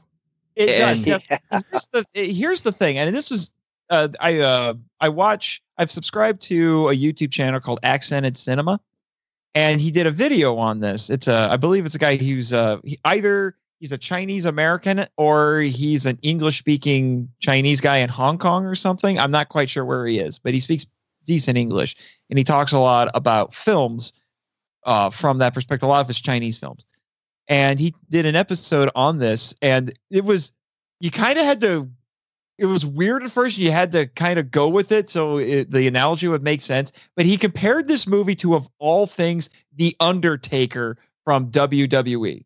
[0.55, 1.21] it and- does.
[1.51, 3.51] Now, here's the here's the thing, and this is
[3.89, 5.61] uh, I uh, I watch.
[5.77, 8.79] I've subscribed to a YouTube channel called Accented Cinema,
[9.55, 11.09] and he did a video on this.
[11.09, 15.05] It's a I believe it's a guy who's uh he, either he's a Chinese American
[15.17, 19.19] or he's an English speaking Chinese guy in Hong Kong or something.
[19.19, 20.85] I'm not quite sure where he is, but he speaks
[21.25, 21.95] decent English,
[22.29, 24.13] and he talks a lot about films
[24.85, 25.87] uh, from that perspective.
[25.87, 26.85] A lot of his Chinese films
[27.47, 30.53] and he did an episode on this and it was
[30.99, 31.89] you kind of had to
[32.57, 33.57] it was weird at first.
[33.57, 36.91] You had to kind of go with it so it, the analogy would make sense.
[37.15, 42.45] But he compared this movie to of all things the undertaker from wwe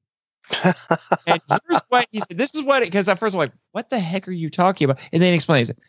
[1.27, 2.37] and here's what he said.
[2.37, 4.99] This is what because at first i'm like what the heck are you talking about?
[5.13, 5.79] And then he explains it.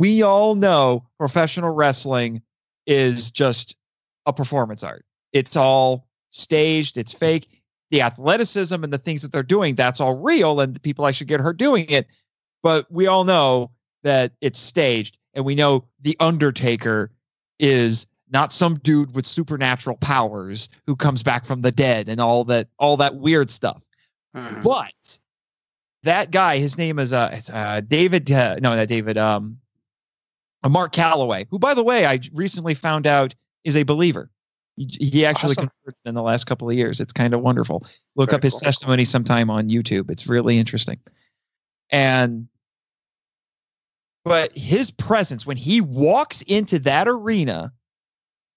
[0.00, 2.42] We all know professional wrestling
[2.86, 3.76] is just
[4.24, 5.04] a performance art.
[5.32, 7.48] It's all staged it's fake.
[7.90, 11.26] The athleticism and the things that they're doing that's all real and the people actually
[11.26, 12.06] get hurt doing it
[12.62, 13.70] but we all know
[14.02, 17.10] that it's staged and we know the undertaker
[17.58, 22.44] is not some dude with supernatural powers who comes back from the dead and all
[22.44, 23.80] that all that weird stuff
[24.34, 24.62] Mhm.
[24.62, 25.18] but
[26.02, 29.58] that guy his name is uh, it's, uh david uh, no not david um
[30.62, 33.34] uh, mark calaway who by the way i recently found out
[33.64, 34.30] is a believer
[34.76, 35.70] he, he actually Awesome.
[35.84, 37.84] converted in the last couple of years it's kind of wonderful
[38.16, 38.60] look Very up his cool.
[38.60, 40.98] testimony sometime on youtube it's really interesting
[41.90, 42.48] and
[44.24, 47.72] but his presence when he walks into that arena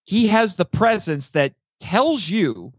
[0.06, 2.73] he has the presence that tells you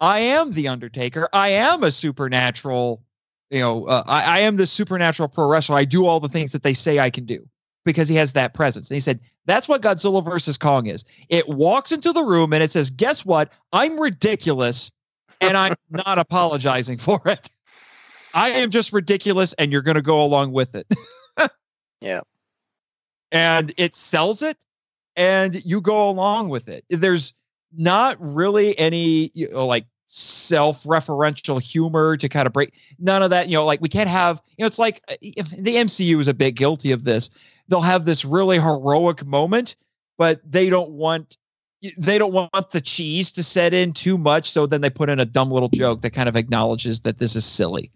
[0.00, 1.28] i am the undertaker.
[1.32, 3.02] I am a supernatural
[3.50, 5.76] you know uh, I, I am the supernatural pro wrestler.
[5.76, 7.46] I do all the things that they say i can do
[7.84, 8.90] because he has that presence.
[8.90, 11.04] And he said that's what godzilla versus kong is.
[11.28, 13.52] It walks into the room and it says guess what?
[13.72, 14.90] I'm ridiculous
[15.40, 17.48] and i'm not apologizing for it
[18.34, 20.86] i am just ridiculous and you're going to go along with it.
[22.02, 22.20] Yeah.
[23.30, 24.56] and it sells it
[25.16, 26.84] and you go along with it.
[26.88, 27.34] There's
[27.76, 33.48] not really any you know, like self-referential humor to kind of break none of that
[33.48, 36.26] you know like we can't have you know it's like uh, if the mcu is
[36.26, 37.30] a bit guilty of this
[37.68, 39.76] they'll have this really heroic moment
[40.18, 41.36] but they don't want
[41.96, 45.20] they don't want the cheese to set in too much so then they put in
[45.20, 47.92] a dumb little joke that kind of acknowledges that this is silly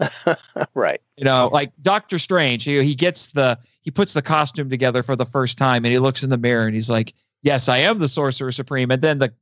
[0.74, 1.00] right.
[1.16, 5.14] you know like doctor strange he, he gets the he puts the costume together for
[5.16, 7.12] the first time and he looks in the mirror and he's like
[7.42, 9.32] yes i am the sorcerer supreme and then the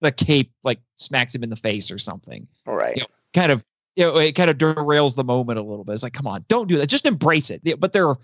[0.00, 2.96] the cape like smacks him in the face or something Right.
[2.96, 3.04] Yeah.
[3.34, 3.64] kind of
[3.96, 6.44] you know it kind of derails the moment a little bit it's like come on
[6.48, 8.18] don't do that just embrace it but there are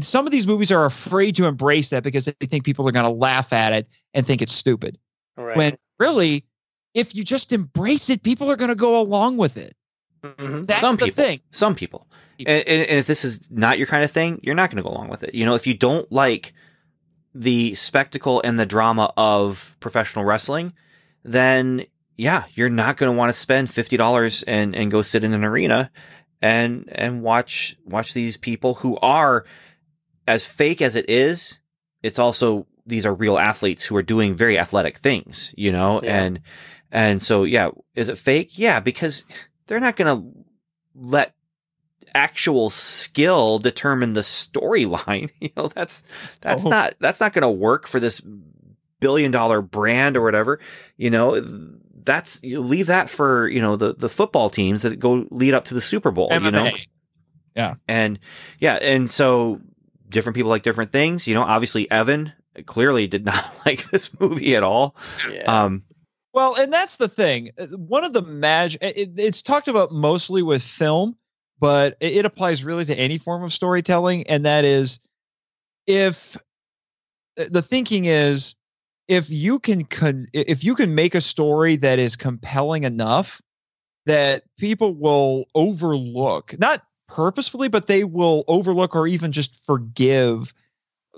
[0.00, 3.04] some of these movies are afraid to embrace that because they think people are going
[3.04, 4.98] to laugh at it and think it's stupid
[5.36, 5.56] Right.
[5.56, 6.44] when really
[6.94, 9.74] if you just embrace it people are going to go along with it
[10.24, 10.66] Mhm.
[10.66, 11.24] that's Some the people.
[11.24, 12.06] thing Some people.
[12.38, 14.88] And, and, and if this is not your kind of thing, you're not going to
[14.88, 15.34] go along with it.
[15.34, 16.52] You know, if you don't like
[17.34, 20.72] the spectacle and the drama of professional wrestling,
[21.24, 21.84] then
[22.16, 25.32] yeah, you're not going to want to spend fifty dollars and and go sit in
[25.32, 25.90] an arena
[26.42, 29.44] and and watch watch these people who are
[30.26, 31.60] as fake as it is.
[32.02, 36.22] It's also these are real athletes who are doing very athletic things, you know, Yeah.
[36.24, 36.40] and
[36.92, 38.58] and so yeah, is it fake?
[38.58, 39.24] Yeah, because
[39.66, 40.44] they're not going to
[40.94, 41.34] let
[42.14, 45.30] actual skill determine the storyline.
[45.40, 46.04] You know, that's
[46.40, 46.70] that's Oh.
[46.70, 48.20] not that's not going to work for this
[49.00, 50.60] billion dollar brand or whatever.
[50.96, 51.40] You know,
[52.04, 55.64] that's you leave that for you know the the football teams that go lead up
[55.66, 56.28] to the Super Bowl.
[56.32, 56.70] You know,
[57.56, 57.76] MMA.
[57.88, 58.18] and
[58.60, 59.60] yeah, and so
[60.08, 61.26] different people like different things.
[61.26, 62.32] You know, obviously Evan
[62.66, 64.94] clearly did not like this movie at all.
[65.30, 65.42] Yeah.
[65.64, 65.82] Um,
[66.34, 67.52] Well, and that's the thing.
[67.58, 71.16] Uh, One of the mag it, it's talked about mostly with film,
[71.60, 75.00] but it, it applies really to any form of storytelling, and that is
[75.86, 76.36] if
[77.38, 78.54] uh, the thinking is
[79.08, 83.40] if you can con- if you can make a story that is compelling enough
[84.06, 90.54] that people will overlook not purposefully but they will overlook or even just forgive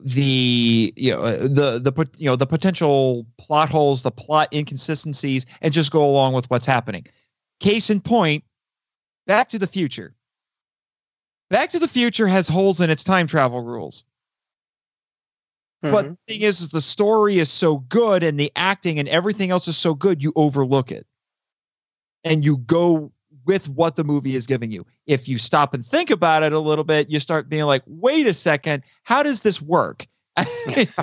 [0.02, 5.73] the you know the the you know the potential plot holes the plot inconsistencies and
[5.73, 7.06] just go along with what's happening
[7.60, 8.44] case in point
[9.27, 10.14] back to the future
[11.51, 14.05] back to the future has holes in its time travel rules
[15.90, 16.16] But Mhm.
[16.27, 19.68] the thing is, is the story is so good and the acting and everything else
[19.68, 21.06] is so good, you overlook it.
[22.24, 23.12] And you go
[23.47, 24.85] with what the movie is giving you.
[25.06, 28.27] If you stop and think about it a little bit, you start being like, wait
[28.27, 30.06] a second, how does this work?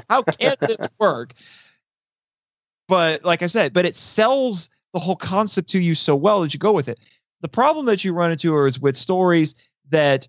[0.10, 1.34] how can this work?
[2.88, 6.54] But like I said, but it sells the whole concept to you so well that
[6.54, 7.00] you go with it.
[7.42, 9.56] The problem that you run into is with stories
[9.90, 10.28] that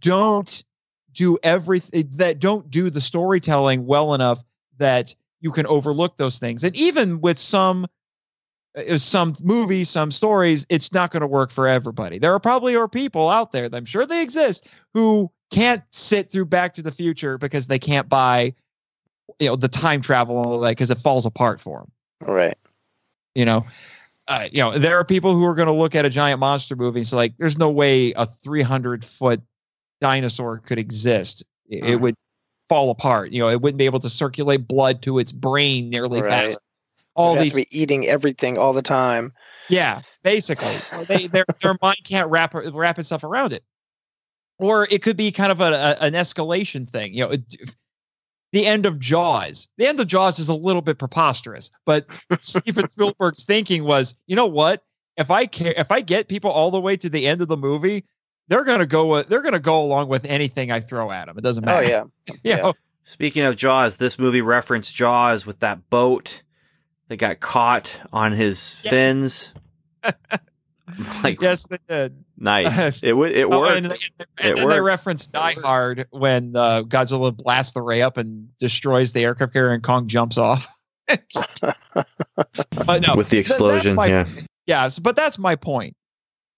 [0.00, 0.64] don't
[1.12, 4.42] do everything that don't do the storytelling well enough
[4.78, 6.64] that you can overlook those things.
[6.64, 7.86] And even with some
[8.96, 12.18] some movies, some stories, it's not going to work for everybody.
[12.18, 16.46] There are probably are people out there, I'm sure they exist, who can't sit through
[16.46, 18.54] Back to the Future because they can't buy,
[19.38, 22.34] you know, the time travel and all that because it falls apart for them.
[22.34, 22.56] Right.
[23.34, 23.66] You know,
[24.28, 26.76] uh, you know, there are people who are going to look at a giant monster
[26.76, 29.42] movie and say, like, there's no way a 300 foot
[30.00, 31.44] dinosaur could exist.
[31.68, 32.00] It, it Mhm.
[32.00, 32.14] would
[32.68, 33.32] fall apart.
[33.32, 36.30] You know, it wouldn't be able to circulate blood to its brain nearly Right.
[36.30, 36.58] fast.
[37.14, 39.32] All You'd have these to be eating everything all the time.
[39.68, 40.74] yeah, basically,
[41.06, 43.62] they their their mind can't wrap wrap itself around it,
[44.58, 47.12] or it could be kind of a, a an escalation thing.
[47.14, 47.42] You know, it,
[48.52, 49.68] the end of Jaws.
[49.78, 52.06] The end of Jaws is a little bit preposterous, but
[52.40, 54.82] Steven Spielberg's thinking was, you know what?
[55.16, 57.56] If I care, if I get people all the way to the end of the
[57.56, 58.04] movie,
[58.48, 59.06] they're gonna go.
[59.06, 61.36] with- They're gonna go along with anything I throw at them.
[61.38, 61.86] It doesn't oh, matter.
[61.86, 62.04] Oh yeah.
[62.28, 62.56] You yeah.
[62.56, 62.74] know?
[63.04, 66.42] Speaking of Jaws, this movie referenced Jaws with that boat
[67.12, 68.90] that got caught on his Yeah.
[68.90, 69.52] fins.
[71.22, 72.24] like Yes, they did.
[72.36, 72.86] nice.
[73.02, 73.76] It it Oh, worked.
[73.76, 74.82] and, and It then they worked.
[74.84, 79.72] reference Die Hard when uh, Godzilla blasts the ray up and destroys the aircraft carrier,
[79.72, 80.66] and Kong jumps off.
[82.86, 83.94] but no, with the explosion.
[83.94, 84.26] my- yeah.
[84.66, 84.88] yeah.
[84.88, 85.94] So, but that's my point.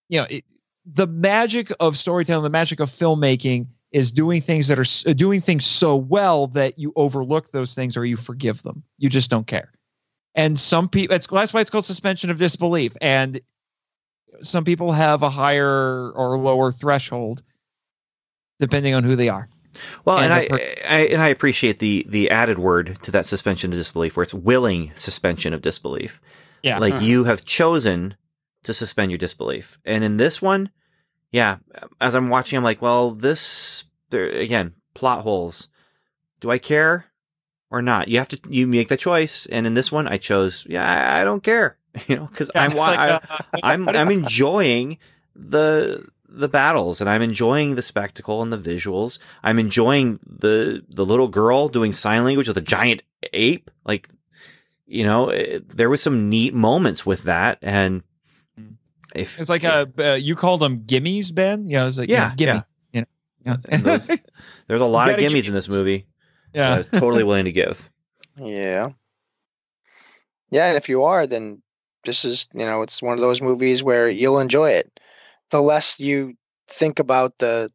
[0.09, 0.44] You know, it,
[0.86, 5.64] the magic of storytelling, the magic of filmmaking, is doing things that are doing things
[5.64, 8.82] so well that you overlook those things or you forgive them.
[8.98, 9.72] You just don't care.
[10.35, 12.97] And some people, it's that's why it's called suspension of disbelief.
[13.01, 13.40] And
[14.40, 17.43] some people have a higher or lower threshold
[18.59, 19.48] depending on who they are.
[20.05, 23.27] Well, and, and I, per- I and I appreciate the the added word to that
[23.27, 26.20] suspension of disbelief, where it's willing suspension of disbelief.
[26.62, 26.78] Yeah.
[26.78, 27.02] like Mhm.
[27.02, 28.16] you have chosen
[28.62, 30.70] to suspend your disbelief, and in this one,
[31.32, 31.59] yeah,
[32.01, 35.69] as I'm watching, I'm like, well, this there again, plot holes.
[36.40, 37.06] Do I care
[37.75, 38.09] or not?
[38.09, 41.21] You have to you make the choice, and in this one, I chose, yeah, I,
[41.21, 41.77] I don't care,
[42.09, 43.21] you know, because Yeah, I'm like, I, uh,
[43.63, 44.99] I'm I'm enjoying
[45.35, 46.07] the
[46.37, 49.19] the battles and I'm enjoying the spectacle and the visuals.
[49.43, 53.03] I'm enjoying the the little girl doing sign language with a giant
[53.33, 53.71] ape.
[53.85, 54.09] Like,
[54.87, 57.59] you know, it, there was some neat moments with that.
[57.63, 58.03] And
[59.15, 61.69] if It's like a uh, you called them gimmies, Ben.
[61.69, 62.63] Yeah, it's like Yeah, gimme.
[62.93, 63.79] You know, yeah.
[63.79, 64.11] Those-
[64.67, 65.69] there's a lot of gimmies in this.
[65.69, 66.07] movie.
[66.55, 66.78] That I yeah.
[66.78, 67.90] was totally willing to give.
[68.36, 68.89] Yeah.
[70.51, 71.62] Yeah, and if you are, then
[72.05, 75.01] this is, you know, it's one of those movies where you'll enjoy it.
[75.51, 76.35] The less you
[76.68, 77.72] think about the,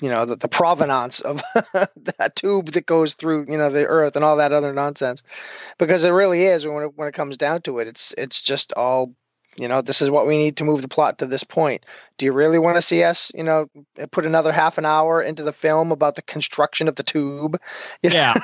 [0.00, 1.42] you know, the, the provenance of
[1.74, 5.22] that tube that goes through, you know, the earth and all that other nonsense.
[5.78, 8.72] Because it really is when it, when it comes down to it, it's it's just
[8.74, 9.14] all,
[9.60, 11.84] you know, this is what we need to move the plot to this point.
[12.16, 13.68] Do you really want to see us, you know,
[14.10, 17.58] put another half an hour into the film about the construction of the tube?
[18.02, 18.34] You yeah.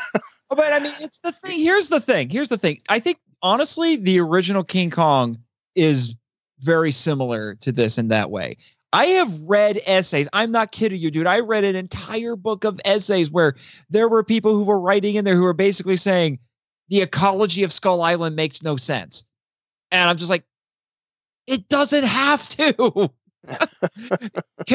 [0.49, 1.59] But I mean, it's the thing.
[1.59, 2.29] Here's the thing.
[2.29, 2.79] Here's the thing.
[2.89, 5.39] I think honestly, the original King Kong
[5.75, 6.15] is
[6.61, 8.59] very similar to this in that way.
[8.93, 10.29] I have read essays.
[10.33, 11.27] I'm not kidding you, dude.
[11.27, 13.55] I read an entire book of essays where
[13.91, 16.39] there were people who were writing in there who were basically saying
[16.89, 19.25] the ecology of Skull Island makes no sense.
[19.91, 20.45] And I'm just like,
[21.47, 23.11] it doesn't have to.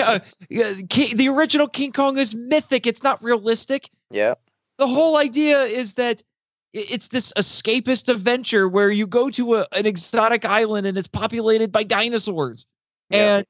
[0.02, 0.20] Uh,
[0.50, 2.88] the original King Kong is mythic.
[2.88, 4.36] It's not realistic Yeah.
[4.78, 6.24] the whole idea is that
[6.72, 11.70] it's this escapist adventure where you go to a, an exotic island and it's populated
[11.74, 12.66] by dinosaurs
[13.10, 13.44] Yeah.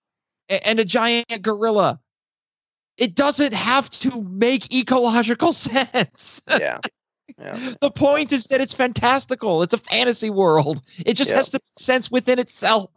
[0.49, 1.99] and and a giant gorilla.
[2.97, 6.41] It doesn't have to make ecological sense.
[6.49, 6.79] Yeah.
[7.39, 7.73] Yeah.
[7.81, 9.63] the point is that it's fantastical.
[9.63, 10.81] It's a fantasy world.
[11.05, 11.37] It just Yeah.
[11.37, 12.89] has to make sense within itself.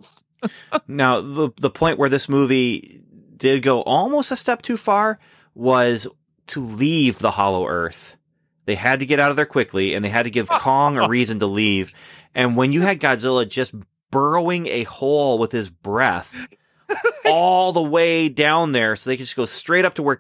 [0.86, 3.00] Now, the the point where this movie
[3.36, 5.18] did go almost a step too far
[5.54, 6.06] was
[6.48, 8.16] to leave the Hollow Earth.
[8.66, 11.08] They had to get out of there quickly, and they had to give Kong a
[11.08, 11.92] reason to leave.
[12.34, 13.74] And when you had Godzilla just
[14.10, 16.46] burrowing a hole with his breath
[17.26, 20.18] all the way down there, so they could just go straight up to where.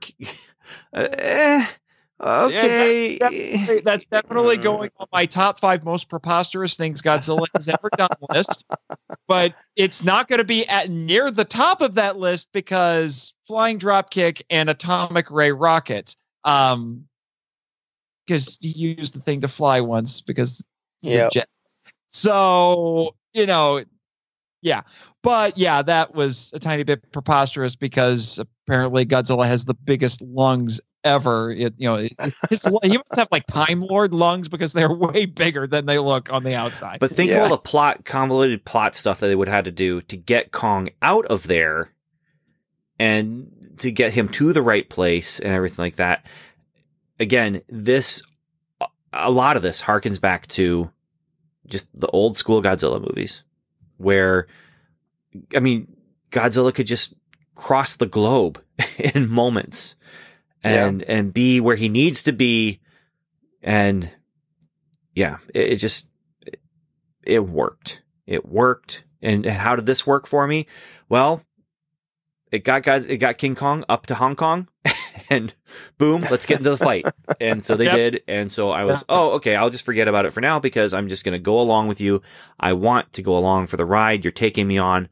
[0.94, 1.66] Uh, eh,
[2.24, 3.18] okay.
[3.20, 8.08] Hey, That's definitely going on my top five most preposterous things Godzilla has ever done
[8.30, 8.64] list.
[9.28, 13.78] But it's not going to be at near the top of that list because flying
[13.78, 16.16] dropkick and atomic ray rockets.
[16.44, 17.06] Um,
[18.26, 20.64] because he used the thing to fly once because
[21.02, 21.28] Yeah.
[21.30, 21.48] jet.
[22.08, 23.84] So you know,
[24.62, 24.82] yeah,
[25.22, 30.80] but yeah, that was a tiny bit preposterous because apparently Godzilla has the biggest lungs
[31.04, 31.50] ever.
[31.50, 32.14] It, you know, it-
[32.50, 36.32] his, he must have like Time Lord lungs because they're way bigger than they look
[36.32, 36.98] on the outside.
[37.00, 39.72] But think of all the plot, convoluted plot stuff that they would have had to
[39.72, 41.90] do to get Kong out of there
[42.98, 46.24] and to get him to the right place and everything like that.
[47.20, 48.22] Again, this,
[49.12, 50.90] a lot of this harkens back to
[51.66, 53.42] just the old school Godzilla movies
[53.96, 54.46] where,
[55.54, 55.96] I mean,
[56.30, 57.14] Godzilla could just
[57.54, 58.62] cross the globe
[58.98, 59.96] in moments
[60.64, 62.80] and, and be where he needs to be.
[63.62, 64.10] And
[65.14, 66.10] yeah, it, it just,
[66.46, 66.60] it,
[67.22, 68.02] it worked.
[68.26, 69.04] It worked.
[69.22, 70.66] And how did this work for me?
[71.08, 71.42] Well,
[72.52, 74.68] it got God, it got King Kong up to Hong Kong,
[75.30, 75.52] and
[75.98, 77.08] boom, let's get into the fight.
[77.40, 77.94] And so they Yep.
[77.96, 78.22] did.
[78.28, 81.08] And so I was, oh, okay, I'll just forget about it for now because I'm
[81.08, 82.22] just going to go along with you.
[82.60, 85.08] I want to go along for the ride you're taking me on.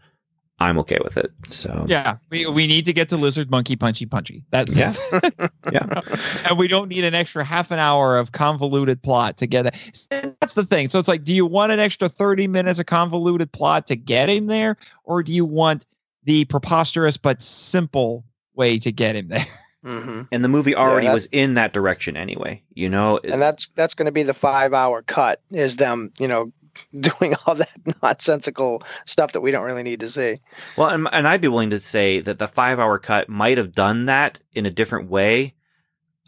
[0.62, 1.30] I'm okay with it.
[1.46, 4.44] So yeah, we, we need to get to lizard monkey punchy punchy.
[4.50, 4.94] That's Yeah.
[5.72, 6.00] Yeah.
[6.48, 10.06] and we don't need an extra half an hour of convoluted plot to get it.
[10.40, 10.88] That's the thing.
[10.88, 14.28] So it's like, do you want an extra 30 minutes of convoluted plot to get
[14.28, 15.86] him there, or do you want
[16.24, 18.24] the preposterous but simple
[18.54, 19.46] way to get him there?
[19.84, 22.62] hmm and the movie already that's- was in that direction anyway.
[22.74, 25.40] You know, And that's that's going to be the five hour cut.
[25.50, 26.52] Is them, you know,
[27.00, 27.70] doing all that
[28.02, 30.40] nonsensical stuff that we don't really need to see.
[30.76, 33.72] Well, and, and I'd be willing to say that the five hour cut might have
[33.72, 35.54] done that in a different way.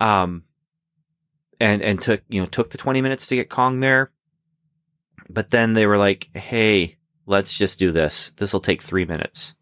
[0.01, 0.45] Um,
[1.61, 4.11] and, and took, you know, took the 20 minutes to get Kong there.
[5.31, 6.97] But then they were like, Hey,
[7.27, 8.31] let's just do this.
[8.31, 9.55] This will take three minutes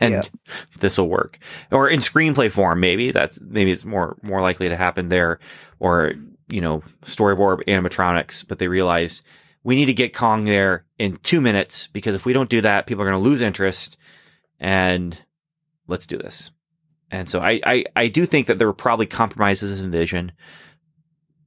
[0.00, 0.22] and Yeah.
[0.78, 1.38] this will work.
[1.70, 5.40] Or in screenplay form, maybe that's, maybe it's more, more likely to happen there
[5.78, 6.12] or,
[6.48, 9.22] you know, storyboard animatronics, but they realized
[9.64, 12.86] we need to get Kong there in two minutes because if we don't do that,
[12.86, 13.96] people are going to lose interest.
[14.58, 15.16] And
[15.86, 16.50] let's do this.
[17.10, 20.32] And so I, I, I do think that there were probably compromises in vision.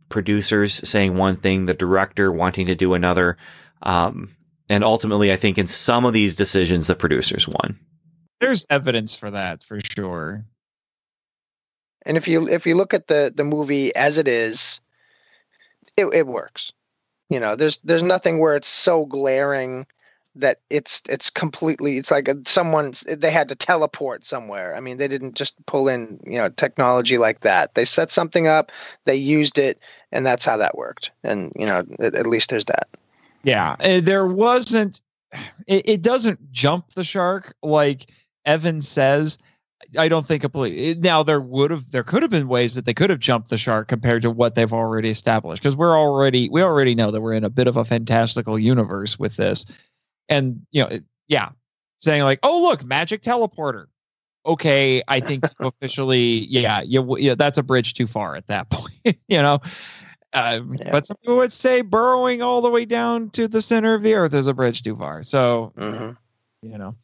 [0.09, 3.37] Producers saying one thing, the director wanting to do another.
[3.81, 4.35] Um,
[4.69, 7.79] and ultimately, I think in some of these decisions, the producers won.
[8.39, 10.45] There's evidence for that for sure.
[12.05, 14.81] And if you if you look at the the movie as it is,
[15.97, 16.71] it, it works.
[17.29, 19.85] You know, there's there's nothing where it's so glaring
[20.35, 24.75] that it's it's completely it's like a, someone's they had to teleport somewhere.
[24.75, 27.75] I mean, they didn't just pull in you know technology like that.
[27.75, 28.71] They set something up,
[29.05, 29.79] they used it,
[30.11, 31.11] and that's how that worked.
[31.23, 32.87] And you know, at, at least there's that.
[33.43, 35.01] Yeah, uh, there wasn't.
[35.67, 38.11] It, it doesn't jump the shark like
[38.45, 39.37] Evan says.
[39.97, 40.95] I don't think completely.
[40.99, 43.57] Now there would have, there could have been ways that they could have jumped the
[43.57, 45.61] shark compared to what they've already established.
[45.61, 49.19] Because we're already, we already know that we're in a bit of a fantastical universe
[49.19, 49.65] with this,
[50.29, 51.49] and you know, it- yeah,
[51.99, 53.85] saying like, oh look, magic teleporter.
[54.45, 59.17] Okay, I think officially, yeah, you, yeah, that's a bridge too far at that point,
[59.27, 59.59] you know.
[60.33, 60.91] Uh, Yeah.
[60.91, 64.13] But some people would say burrowing all the way down to the center of the
[64.15, 65.23] earth is a bridge too far.
[65.23, 66.11] So, Mm-hmm.
[66.69, 66.95] you know,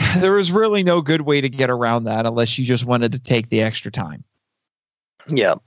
[0.18, 3.18] there was really no good way to get around that unless you just wanted to
[3.18, 4.24] take the extra time.
[5.28, 5.58] Yep.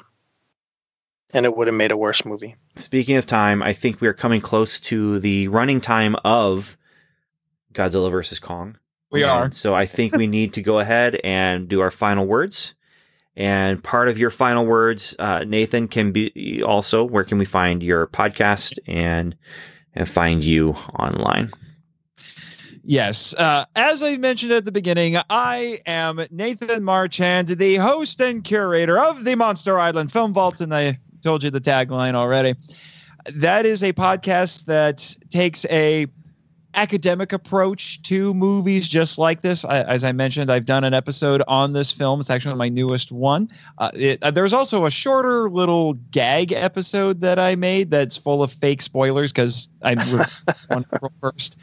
[1.33, 2.55] And it would have made a worse movie.
[2.75, 6.77] Speaking of time, I think we are coming close to the running time of
[7.73, 8.77] Godzilla versus Kong.
[9.11, 9.51] We And are.
[9.51, 12.75] So I think we need to go ahead and do our final words.
[13.35, 17.81] And part of your final words, uh, Nathan, can be also where can we find
[17.81, 19.35] your podcast and
[19.95, 21.51] and find you online?
[22.83, 23.33] Yes.
[23.35, 28.99] Uh, as I mentioned at the beginning, I am Nathan Marchand, the host and curator
[28.99, 32.55] of the Monster Island Film Vault, and I told you the tagline already.
[33.33, 36.07] That is a podcast that takes a
[36.75, 39.63] academic approach to movies just like this.
[39.63, 42.19] I, as I mentioned, I've done an episode on this film.
[42.19, 43.49] It's actually my newest one.
[43.77, 48.43] Uh, it, uh, there's also a shorter little gag episode that I made that's full
[48.43, 50.25] of fake spoilers because I re-
[50.75, 51.57] on April first,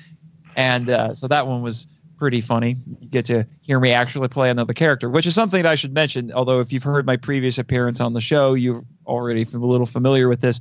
[0.57, 1.87] and uh, so that one was
[2.21, 2.77] pretty funny.
[3.01, 5.95] You get to hear me actually play another character, which is something that I should
[5.95, 6.31] mention.
[6.33, 10.29] Although if you've heard my previous appearance on the show, you're already a little familiar
[10.29, 10.61] with this.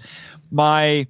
[0.52, 1.06] My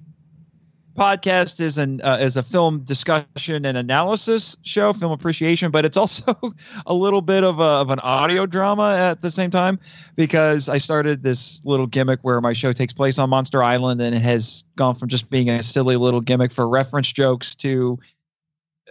[0.96, 5.96] podcast is an uh, is a film discussion and analysis show, film appreciation, but it's
[5.96, 6.36] also
[6.86, 9.78] a little bit of a, of an audio drama at the same time
[10.16, 14.14] because I started this little gimmick where my show takes place on Monster Island and
[14.14, 17.98] it has gone from just being a silly little gimmick for reference jokes to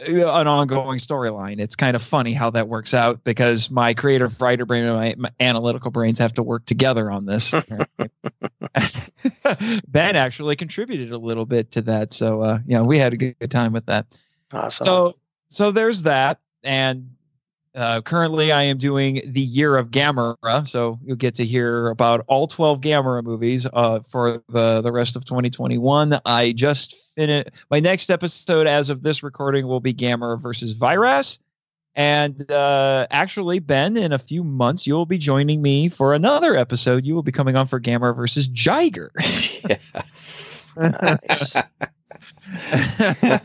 [0.08, 1.60] an ongoing storyline.
[1.60, 5.16] It's kind of funny how that works out because my creative writer brain and my,
[5.18, 7.54] my analytical brains have to work together on this.
[9.88, 12.14] Ben actually contributed a little bit to that.
[12.14, 14.06] So uh, yeah, we had a good, good time with that.
[14.52, 14.86] Awesome.
[14.86, 15.16] So
[15.50, 17.10] so there's that, and
[17.76, 20.68] uh, currently I am doing the year of Gamera.
[20.68, 25.16] So you'll get to hear about all 12 Gamera movies uh, for the the rest
[25.16, 26.20] of 2021.
[26.26, 31.40] I just finished my next episode as of this recording will be Gamera versus Viras.
[31.96, 36.56] And uh, actually, Ben, in a few months, you will be joining me for another
[36.56, 37.06] episode.
[37.06, 39.10] You will be coming on for Gamera versus Jiger.
[39.70, 40.74] yes.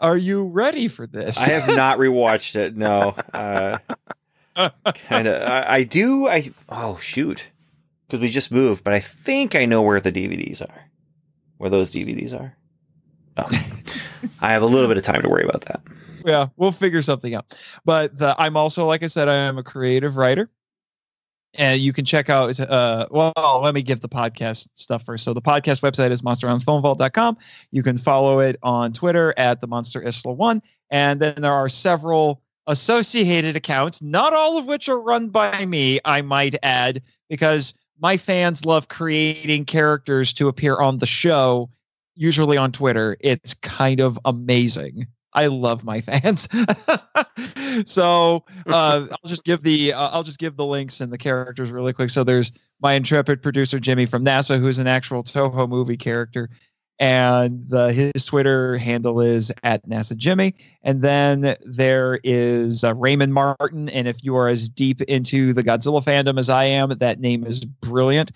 [0.00, 1.38] Are you ready for this?
[1.38, 2.76] I have not rewatched it.
[2.76, 3.14] No.
[4.56, 5.42] Uh, kind of.
[5.42, 6.28] I, I do.
[6.28, 7.50] I oh shoot,
[8.06, 10.86] because we just moved, but I think I know where the DVDs are.
[11.58, 12.56] Where those DVDs are.
[13.38, 13.46] Oh.
[14.40, 15.82] I have a little bit of time to worry about that.
[16.24, 17.54] yeah, we'll figure something out.
[17.84, 20.48] But the, I'm also, like I said, I am a creative writer.
[21.52, 25.24] And you can check out, uh, well, let me give the podcast stuff first.
[25.24, 27.36] So the podcast website is monsterislandfilmvault.com.
[27.72, 30.62] You can follow it on Twitter at the Monster Isla One.
[30.90, 36.00] And then there are several associated accounts, not all of which are run by me,
[36.04, 41.70] I might add, because my fans love creating characters to appear on the show,
[42.14, 43.16] usually on Twitter.
[43.20, 45.06] It's kind of amazing.
[45.32, 46.48] I love my fans.
[47.84, 51.70] so uh, I'll just give the uh, I'll just give the links and the characters
[51.70, 52.10] really quick.
[52.10, 56.48] So there's my intrepid producer Jimmy from NASA, who's an actual Toho movie character,
[56.98, 60.54] and the, his Twitter handle is at NASA Jimmy.
[60.82, 65.62] And then there is uh, Raymond Martin, and if you are as deep into the
[65.62, 68.32] Godzilla fandom as I am, that name is brilliant.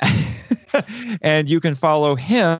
[1.22, 2.58] and you can follow him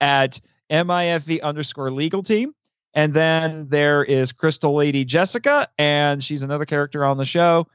[0.00, 0.40] at
[0.70, 2.54] MIFV underscore legal team.
[2.94, 7.66] And then there is Crystal Lady Jessica, and she's another character on the show.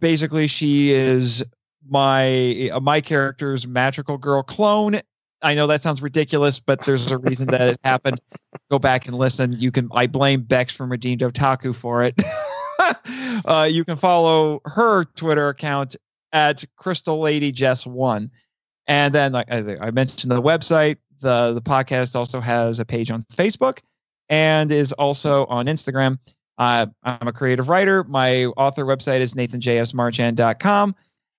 [0.00, 1.44] Basically, she is
[1.86, 5.00] my uh, my character's magical girl clone.
[5.44, 8.20] I know that sounds ridiculous, but there's a reason that it happened.
[8.70, 9.52] Go back and listen.
[9.52, 9.88] You can.
[9.92, 12.20] I blame Bex from Redeemed Otaku for it.
[13.44, 15.96] uh, you can follow her Twitter account
[16.32, 18.30] at Crystal Lady Jess One,
[18.86, 20.96] and then like I, mentioned the website.
[21.20, 23.80] the The podcast also has a page on Facebook
[24.28, 26.18] and is also on Instagram.
[26.56, 28.04] Uh, I'm a creative writer.
[28.04, 30.94] My author website is nathanjsmarchand.com.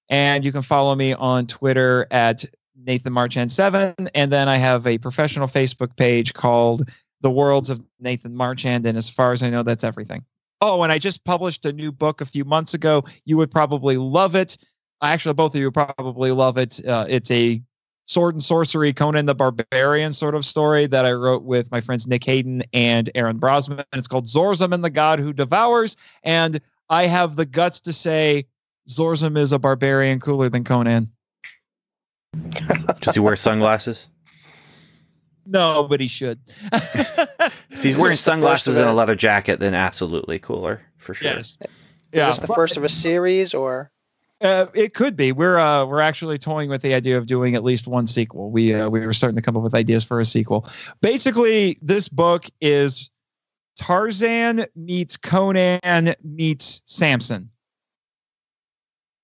[0.09, 2.45] And you can follow me on Twitter at
[2.85, 4.09] nathanmarchand7.
[4.13, 6.89] And then I have a professional Facebook page called
[7.21, 8.85] The Worlds of Nathan Marchand.
[8.85, 10.23] And as far as I know, that's everything.
[10.61, 13.03] Oh, and I just published a new book a few months ago.
[13.25, 14.57] You would probably love it.
[15.01, 16.85] Actually, both of you probably love it.
[16.85, 17.61] Uh, it's a
[18.05, 22.07] sword and sorcery Conan the Barbarian sort of story that I wrote with my friends
[22.07, 23.83] Nick Hayden and Aaron Brosman.
[23.93, 25.97] It's called Zorzum and the God Who Devours.
[26.23, 28.45] And I have the guts to say
[28.87, 31.11] Zorzum is a barbarian cooler than Conan.
[33.05, 34.07] Does he wear sunglasses?
[35.45, 36.39] No, but he should.
[37.69, 40.81] If he's wearing Is this the first sunglasses and a leather jacket, then absolutely cooler
[40.97, 41.29] for sure.
[41.31, 41.57] yes.
[42.11, 43.91] Is this the first of a series, or
[44.41, 45.31] Uh, it could be.
[45.31, 48.49] We're uh, we're actually toying with the idea of doing at least one sequel.
[48.49, 50.67] We uh, we were starting to come up with ideas for a sequel.
[51.01, 53.11] Basically, this book is
[53.77, 57.49] Tarzan meets Conan meets Samson.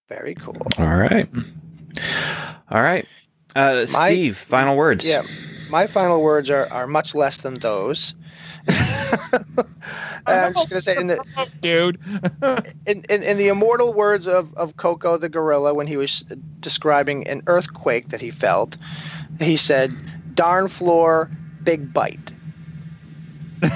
[0.10, 0.62] very cool?
[0.78, 1.30] All right.
[2.70, 3.08] All right.
[3.56, 5.08] Uh, My- Steve, final words.
[5.08, 5.24] Yeah,
[5.70, 8.16] my final words are, are much less than those.
[10.28, 12.00] I'm just gonna say in the Dude.
[12.86, 16.22] in, in, in the immortal words of, of Koko the gorilla when he was
[16.60, 18.78] describing an earthquake that he felt,
[19.40, 19.92] he said,
[20.36, 21.32] "Darn floor,
[21.64, 22.34] big bite."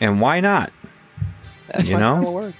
[0.00, 0.72] And why not?
[1.68, 2.52] That's You my know?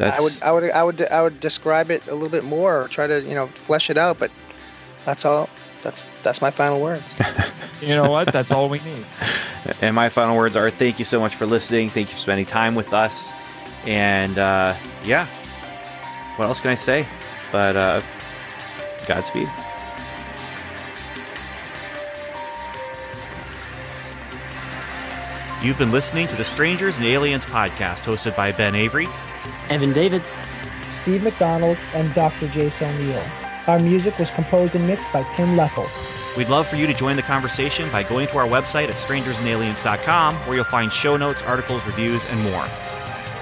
[0.00, 0.40] Final words.
[0.40, 2.82] That's I would I would I would I would describe it a little bit more,
[2.82, 4.30] or try to you know flesh it out, but
[5.04, 5.48] that's all.
[5.82, 7.14] That's that's my final words.
[7.80, 8.30] You know what?
[8.30, 9.06] That's all we need.
[9.80, 11.90] And my final words are thank you so much for listening.
[11.90, 13.32] Thank you for spending time with us.
[13.86, 14.74] And uh,
[15.04, 15.26] yeah,
[16.36, 17.06] what else can I say?
[17.52, 18.00] But uh,
[19.06, 19.48] Godspeed.
[25.62, 29.06] You've been listening to the Strangers and Aliens podcast hosted by Ben Avery.
[29.70, 30.26] Evan David.
[30.90, 32.48] Steve McDonald, and Dr.
[32.48, 33.24] Jason O'Neill.
[33.66, 35.88] Our music was composed and mixed by Tim Leffel.
[36.36, 40.34] We'd love for you to join the conversation by going to our website at strangersandaliens.com
[40.36, 42.66] where you'll find show notes, articles, reviews, and more.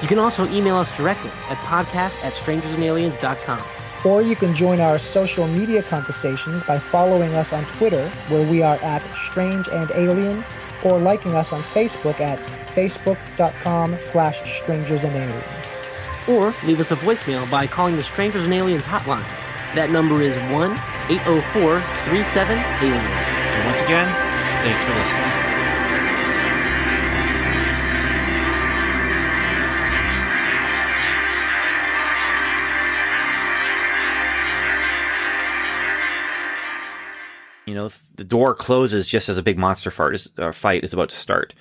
[0.00, 3.62] You can also email us directly at podcast at strangersandaliens.com.
[4.04, 8.62] Or you can join our social media conversations by following us on Twitter, where we
[8.62, 10.44] are at Strange and Alien,
[10.84, 12.38] or liking us on Facebook at
[12.68, 15.57] facebook.com slash strangers and aliens.
[16.28, 19.26] Or leave us a voicemail by calling the Strangers and Aliens hotline.
[19.74, 20.72] That number is 1
[21.10, 22.94] 804 37 Alien.
[22.94, 24.08] And once again,
[24.62, 25.48] thanks for listening.
[37.66, 40.94] You know, the door closes just as a big monster fart is, uh, fight is
[40.94, 41.52] about to start.